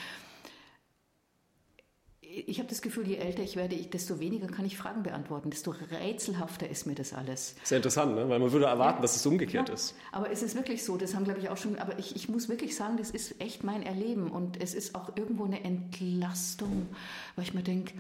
ich 2.50 2.60
habe 2.60 2.68
das 2.68 2.82
Gefühl, 2.82 3.08
je 3.08 3.18
älter 3.18 3.44
ich 3.44 3.56
werde, 3.56 3.76
desto 3.76 4.20
weniger 4.20 4.48
kann 4.48 4.66
ich 4.66 4.78
Fragen 4.78 5.04
beantworten, 5.04 5.50
desto 5.50 5.72
rätselhafter 5.72 6.68
ist 6.68 6.86
mir 6.88 6.96
das 6.96 7.14
alles. 7.14 7.56
Sehr 7.64 7.78
interessant, 7.78 8.16
ne? 8.16 8.28
weil 8.28 8.40
man 8.40 8.52
würde 8.52 8.66
erwarten, 8.66 8.98
ja. 8.98 9.02
dass 9.04 9.16
es 9.16 9.26
umgekehrt 9.26 9.70
ja. 9.70 9.76
ist. 9.76 9.96
Aber 10.12 10.32
es 10.32 10.42
ist 10.42 10.56
wirklich 10.56 10.84
so, 10.84 10.98
das 10.98 11.16
haben 11.16 11.24
glaube 11.24 11.40
ich 11.40 11.50
auch 11.50 11.58
schon, 11.58 11.78
aber 11.78 12.00
ich, 12.00 12.16
ich 12.16 12.28
muss 12.28 12.50
wirklich 12.50 12.76
sagen, 12.76 12.98
das 12.98 13.12
ist 13.12 13.40
echt 13.40 13.64
mein 13.64 13.84
Erleben 13.84 14.32
und 14.32 14.62
es 14.62 14.74
ist 14.74 14.96
auch 14.96 15.16
irgendwo 15.16 15.46
eine 15.46 15.64
Entlastung, 15.64 16.88
weil 17.36 17.46
ich 17.46 17.54
mir 17.54 17.64
denke, 17.64 17.94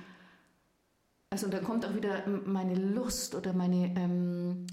also 1.29 1.47
da 1.47 1.59
kommt 1.59 1.85
auch 1.85 1.93
wieder 1.93 2.23
meine 2.27 2.73
Lust 2.73 3.35
oder 3.35 3.53
meine, 3.53 3.93
ähm, 3.95 4.65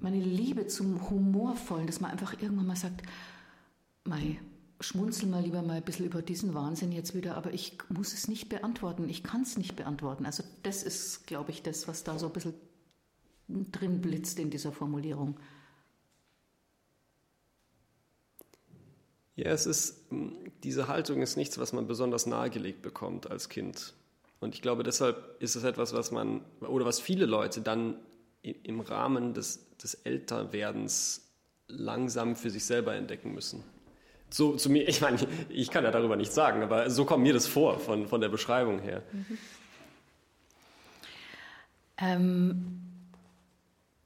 meine 0.00 0.18
Liebe 0.18 0.66
zum 0.66 1.08
Humorvollen, 1.08 1.86
dass 1.86 2.00
man 2.00 2.10
einfach 2.10 2.34
irgendwann 2.40 2.66
mal 2.66 2.76
sagt, 2.76 3.02
Mai, 4.04 4.38
schmunzel 4.80 5.28
mal 5.28 5.42
lieber 5.42 5.62
mal 5.62 5.78
ein 5.78 5.82
bisschen 5.82 6.06
über 6.06 6.22
diesen 6.22 6.54
Wahnsinn 6.54 6.92
jetzt 6.92 7.14
wieder, 7.14 7.36
aber 7.36 7.52
ich 7.52 7.78
muss 7.88 8.12
es 8.12 8.28
nicht 8.28 8.48
beantworten. 8.48 9.08
Ich 9.08 9.22
kann 9.22 9.42
es 9.42 9.56
nicht 9.56 9.76
beantworten. 9.76 10.26
Also 10.26 10.42
das 10.62 10.82
ist, 10.82 11.26
glaube 11.26 11.50
ich, 11.50 11.62
das, 11.62 11.88
was 11.88 12.04
da 12.04 12.18
so 12.18 12.26
ein 12.26 12.32
bisschen 12.32 12.54
drin 13.48 14.00
blitzt 14.00 14.38
in 14.38 14.50
dieser 14.50 14.72
Formulierung. 14.72 15.38
Ja, 19.36 19.50
es 19.50 19.66
ist, 19.66 20.06
diese 20.62 20.88
Haltung 20.88 21.20
ist 21.20 21.36
nichts, 21.36 21.58
was 21.58 21.72
man 21.72 21.86
besonders 21.86 22.26
nahegelegt 22.26 22.82
bekommt 22.82 23.30
als 23.30 23.48
Kind. 23.48 23.94
Und 24.40 24.54
ich 24.54 24.62
glaube, 24.62 24.82
deshalb 24.82 25.36
ist 25.40 25.56
es 25.56 25.64
etwas, 25.64 25.92
was 25.92 26.10
man, 26.10 26.42
oder 26.60 26.84
was 26.84 27.00
viele 27.00 27.26
Leute 27.26 27.60
dann 27.60 27.98
im 28.42 28.80
Rahmen 28.80 29.34
des, 29.34 29.76
des 29.76 29.94
Älterwerdens 29.94 31.28
langsam 31.68 32.36
für 32.36 32.50
sich 32.50 32.64
selber 32.64 32.94
entdecken 32.94 33.32
müssen. 33.32 33.62
So 34.30 34.56
zu 34.56 34.70
mir, 34.70 34.88
ich 34.88 35.00
meine, 35.00 35.18
ich 35.48 35.70
kann 35.70 35.84
ja 35.84 35.90
darüber 35.90 36.16
nichts 36.16 36.34
sagen, 36.34 36.62
aber 36.62 36.90
so 36.90 37.04
kommt 37.04 37.22
mir 37.22 37.32
das 37.32 37.46
vor 37.46 37.78
von, 37.78 38.06
von 38.06 38.20
der 38.20 38.28
Beschreibung 38.28 38.80
her. 38.80 39.02
Mhm. 39.12 39.38
Ähm, 41.98 42.86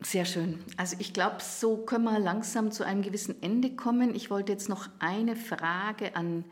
sehr 0.01 0.25
schön. 0.25 0.65
Also 0.77 0.97
ich 0.99 1.13
glaube, 1.13 1.37
so 1.41 1.77
können 1.77 2.05
wir 2.05 2.19
langsam 2.19 2.71
zu 2.71 2.85
einem 2.85 3.03
gewissen 3.03 3.43
Ende 3.43 3.75
kommen. 3.75 4.15
Ich 4.15 4.31
wollte 4.31 4.53
jetzt 4.53 4.69
noch 4.69 4.89
eine 4.99 5.37
Frage 5.37 6.17
an, 6.17 6.45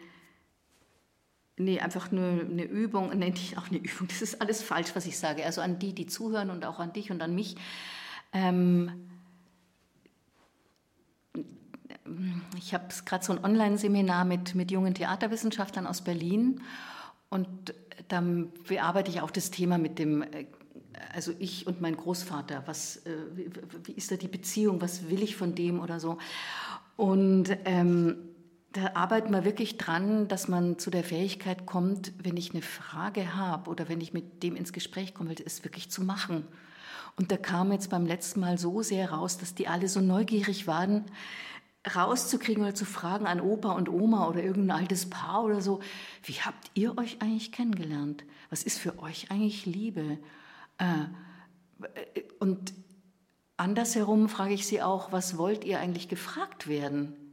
nee, 1.57 1.81
einfach 1.81 2.11
nur 2.11 2.43
eine 2.43 2.65
Übung, 2.65 3.11
nee, 3.19 3.31
nicht 3.31 3.57
auch 3.57 3.69
eine 3.69 3.79
Übung, 3.79 4.09
das 4.09 4.23
ist 4.23 4.41
alles 4.43 4.63
falsch, 4.63 4.91
was 4.95 5.07
ich 5.07 5.19
sage. 5.19 5.45
Also 5.45 5.61
an 5.61 5.79
die, 5.79 5.95
die 5.95 6.07
zuhören 6.07 6.51
und 6.51 6.65
auch 6.65 6.79
an 6.79 6.93
dich 6.93 7.11
und 7.11 7.23
an 7.23 7.35
mich. 7.35 7.57
Ähm, 8.33 9.08
ich 12.59 12.75
habe 12.75 12.87
gerade 13.05 13.25
so 13.25 13.33
ein 13.33 13.45
Online-Seminar 13.45 14.25
mit, 14.25 14.55
mit 14.55 14.71
jungen 14.71 14.95
Theaterwissenschaftlern 14.95 15.87
aus 15.87 16.03
Berlin 16.03 16.61
und 17.31 17.49
dann 18.09 18.53
bearbeite 18.67 19.11
ich 19.11 19.21
auch 19.21 19.31
das 19.31 19.51
Thema 19.51 19.79
mit 19.79 19.99
dem, 19.99 20.23
äh, 20.23 20.47
also 21.15 21.33
ich 21.39 21.67
und 21.67 21.81
mein 21.81 21.97
Großvater, 21.97 22.63
was, 22.67 22.99
äh, 22.99 23.11
wie, 23.85 23.93
ist 23.93 24.11
da 24.11 24.17
die 24.17 24.29
Beziehung, 24.29 24.81
was 24.81 25.09
will 25.09 25.23
ich 25.23 25.37
von 25.37 25.55
dem 25.55 25.81
oder 25.81 26.01
so. 26.01 26.19
Und 26.97 27.57
ähm, 27.65 28.17
da 28.73 28.93
arbeiten 28.95 29.33
wir 29.33 29.45
wirklich 29.45 29.79
dran, 29.79 30.29
dass 30.29 30.49
man 30.49 30.79
zu 30.79 30.91
der 30.91 31.05
Fähigkeit 31.05 31.65
kommt, 31.65 32.13
wenn 32.23 32.37
ich 32.37 32.53
eine 32.53 32.63
Frage 32.63 33.35
habe 33.35 33.71
oder 33.71 33.89
wenn 33.89 34.01
ich 34.01 34.13
mit 34.13 34.43
dem 34.43 34.57
ins 34.57 34.73
Gespräch 34.73 35.15
komme, 35.15 35.35
es 35.45 35.65
wirklich 35.65 35.91
zu 35.91 36.03
machen. 36.03 36.45
Und 37.17 37.33
da 37.33 37.37
kam 37.37 37.73
jetzt 37.73 37.91
beim 37.91 38.07
letzten 38.07 38.41
Mal 38.41 38.59
so 38.59 38.83
sehr 38.83 39.11
raus, 39.11 39.39
dass 39.39 39.55
die 39.55 39.69
alle 39.69 39.89
so 39.89 40.01
neugierig 40.01 40.67
waren, 40.67 41.05
rauszukriegen 41.95 42.63
oder 42.63 42.75
zu 42.75 42.85
fragen 42.85 43.27
an 43.27 43.41
Opa 43.41 43.73
und 43.73 43.89
Oma 43.89 44.29
oder 44.29 44.43
irgendein 44.43 44.79
altes 44.83 45.09
Paar 45.09 45.45
oder 45.45 45.61
so, 45.61 45.81
wie 46.25 46.35
habt 46.35 46.71
ihr 46.75 46.97
euch 46.99 47.23
eigentlich 47.23 47.53
kennengelernt? 47.53 48.25
Was 48.51 48.63
ist 48.63 48.79
für 48.79 48.99
euch 48.99 49.31
eigentlich 49.31 49.67
Liebe? 49.67 50.19
Äh, 50.79 51.05
und 52.39 52.73
andersherum 53.57 54.29
frage 54.29 54.55
ich 54.55 54.67
sie 54.67 54.83
auch, 54.83 55.13
was 55.13 55.39
wollt 55.39 55.65
ihr 55.65 55.81
eigentlich 55.81 56.09
gefragt 56.09 56.69
werden? 56.69 57.28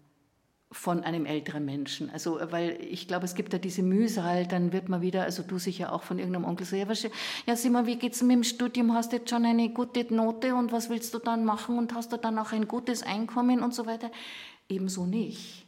Von 0.76 1.03
einem 1.03 1.26
älteren 1.26 1.63
Menschen. 1.63 2.09
Also, 2.09 2.38
weil 2.51 2.78
ich 2.82 3.07
glaube, 3.07 3.26
es 3.26 3.34
gibt 3.34 3.53
da 3.53 3.57
diese 3.57 3.82
Mühsal, 3.82 4.45
dann 4.45 4.73
wird 4.73 4.89
man 4.89 5.01
wieder, 5.01 5.23
also 5.23 5.41
du 5.41 5.57
sicher 5.57 5.93
auch 5.93 6.03
von 6.03 6.19
irgendeinem 6.19 6.43
Onkel 6.43 6.65
so, 6.65 6.76
ja, 6.76 6.88
was, 6.89 7.07
ja 7.45 7.55
Simon, 7.55 7.86
wie 7.86 7.95
geht's 7.95 8.21
mit 8.21 8.34
dem 8.34 8.43
Studium? 8.43 8.93
Hast 8.93 9.13
du 9.13 9.17
jetzt 9.17 9.30
schon 9.30 9.45
eine 9.45 9.69
gute 9.69 10.13
Note 10.13 10.53
und 10.53 10.73
was 10.73 10.89
willst 10.89 11.13
du 11.13 11.19
dann 11.19 11.45
machen 11.45 11.78
und 11.78 11.95
hast 11.95 12.11
du 12.11 12.17
dann 12.17 12.38
auch 12.38 12.51
ein 12.51 12.67
gutes 12.67 13.03
Einkommen 13.03 13.63
und 13.63 13.73
so 13.73 13.86
weiter? 13.86 14.11
Ebenso 14.67 15.05
nicht. 15.05 15.65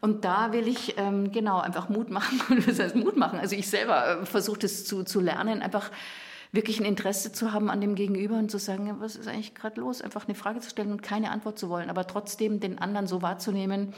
Und 0.00 0.24
da 0.24 0.52
will 0.52 0.68
ich 0.68 0.94
ähm, 0.98 1.32
genau 1.32 1.60
einfach 1.60 1.88
Mut 1.88 2.10
machen. 2.10 2.40
Was 2.66 2.78
heißt 2.78 2.94
Mut 2.94 3.16
machen? 3.16 3.38
Also 3.38 3.56
ich 3.56 3.68
selber 3.68 4.20
äh, 4.20 4.26
versuche 4.26 4.60
das 4.60 4.84
zu, 4.84 5.04
zu 5.04 5.20
lernen, 5.20 5.62
einfach 5.62 5.90
wirklich 6.52 6.78
ein 6.78 6.86
Interesse 6.86 7.32
zu 7.32 7.52
haben 7.52 7.70
an 7.70 7.80
dem 7.80 7.94
Gegenüber 7.94 8.36
und 8.36 8.50
zu 8.50 8.58
sagen, 8.58 8.94
was 9.00 9.16
ist 9.16 9.26
eigentlich 9.26 9.54
gerade 9.54 9.80
los? 9.80 10.02
Einfach 10.02 10.28
eine 10.28 10.34
Frage 10.34 10.60
zu 10.60 10.70
stellen 10.70 10.92
und 10.92 11.02
keine 11.02 11.30
Antwort 11.30 11.58
zu 11.58 11.68
wollen, 11.68 11.90
aber 11.90 12.06
trotzdem 12.06 12.60
den 12.60 12.78
anderen 12.78 13.06
so 13.06 13.22
wahrzunehmen 13.22 13.94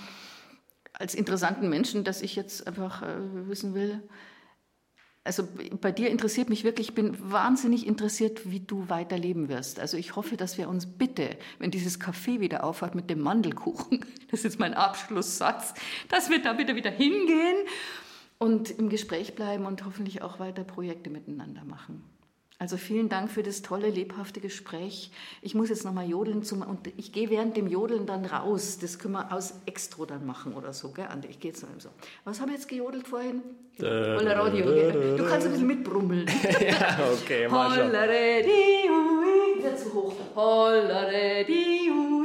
als 0.92 1.14
interessanten 1.14 1.68
Menschen, 1.68 2.05
dass 2.05 2.22
ich 2.22 2.36
jetzt 2.36 2.68
einfach 2.68 3.02
äh, 3.02 3.48
wissen 3.48 3.74
will, 3.74 4.00
also 5.24 5.48
bei 5.80 5.90
dir 5.90 6.11
interessiert 6.11 6.50
mich 6.50 6.64
wirklich, 6.64 6.90
ich 6.90 6.94
bin 6.94 7.16
wahnsinnig 7.32 7.86
interessiert, 7.86 8.50
wie 8.50 8.61
du 8.61 8.90
weiterleben 8.90 9.48
wirst. 9.48 9.80
Also 9.80 9.96
ich 9.96 10.16
hoffe, 10.16 10.36
dass 10.36 10.59
wir 10.59 10.68
uns 10.68 10.86
bitte, 10.86 11.38
wenn 11.59 11.70
dieses 11.70 11.98
Café 11.98 12.40
wieder 12.40 12.62
aufhört 12.62 12.94
mit 12.94 13.09
dem 13.09 13.20
Mandelkuchen, 13.20 14.05
das 14.30 14.44
ist 14.44 14.61
mein 14.61 14.74
Abschlusssatz, 14.74 15.72
dass 16.11 16.28
wir 16.28 16.42
da 16.42 16.52
bitte 16.52 16.76
wieder 16.76 16.90
hingehen 16.90 17.57
und 18.36 18.70
im 18.70 18.90
Gespräch 18.90 19.34
bleiben 19.34 19.64
und 19.64 19.86
hoffentlich 19.86 20.20
auch 20.20 20.38
weiter 20.38 20.62
Projekte 20.62 21.09
miteinander 21.09 21.64
machen. 21.64 22.05
Also 22.59 22.76
vielen 22.76 23.09
Dank 23.09 23.30
für 23.30 23.42
das 23.42 23.62
tolle, 23.62 23.90
lebhafte 23.90 24.40
Gespräch. 24.40 25.11
Ich 25.42 25.55
muss 25.55 25.70
jetzt 25.70 25.84
nochmal 25.84 26.09
jodeln 26.09 26.44
zum, 26.44 26.62
und 26.62 26.86
ich 26.96 27.12
gehe 27.12 27.28
während 27.28 27.57
dem 27.57 27.66
Jodeln 27.66 28.07
dann 28.07 28.24
raus. 28.24 28.78
Das 28.80 28.98
können 29.00 29.14
wir 29.14 29.32
aus 29.32 29.55
Extro 29.66 30.07
dann 30.07 30.24
machen 30.24 30.55
oder 30.55 30.72
so, 30.72 30.92
gell, 30.92 31.07
Andi? 31.07 31.28
Ich 31.28 31.40
gehe 31.40 31.50
jetzt 31.50 31.62
noch 31.62 31.68
so. 31.78 31.88
Was 32.24 32.40
habe 32.40 32.52
ich 32.52 32.59
jetzt 32.59 32.68
gejodelt 32.68 33.09
vorhin? 33.09 33.42
Radio, 33.80 34.66
gell? 34.66 35.16
Du 35.16 35.24
kannst 35.24 35.46
ein 35.46 35.52
bisschen 35.52 35.66
mitbrummeln. 35.66 36.26
ja, 36.61 36.98
okay, 37.12 37.48
mal 37.48 37.74
schon. 37.74 37.90
Wieder 39.59 39.76
zu 39.76 39.92
hoch. 39.92 40.14
Hollere, 40.36 41.44
di, 41.44 41.90
ui. 41.90 42.24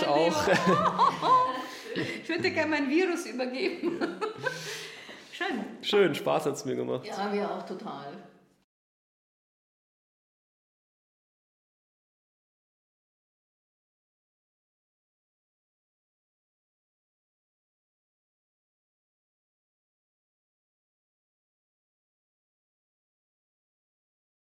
Ich 0.00 0.06
auch. 0.06 0.48
ich 2.22 2.28
würde 2.28 2.50
gerne 2.50 2.70
mein 2.70 2.88
Virus 2.88 3.26
übergeben. 3.26 4.00
Schön. 5.32 5.64
Schön, 5.82 6.14
Spaß 6.14 6.46
hat 6.46 6.54
es 6.54 6.64
mir 6.64 6.76
gemacht. 6.76 7.06
Ja, 7.06 7.32
wir 7.32 7.50
auch 7.50 7.66
total. 7.66 8.12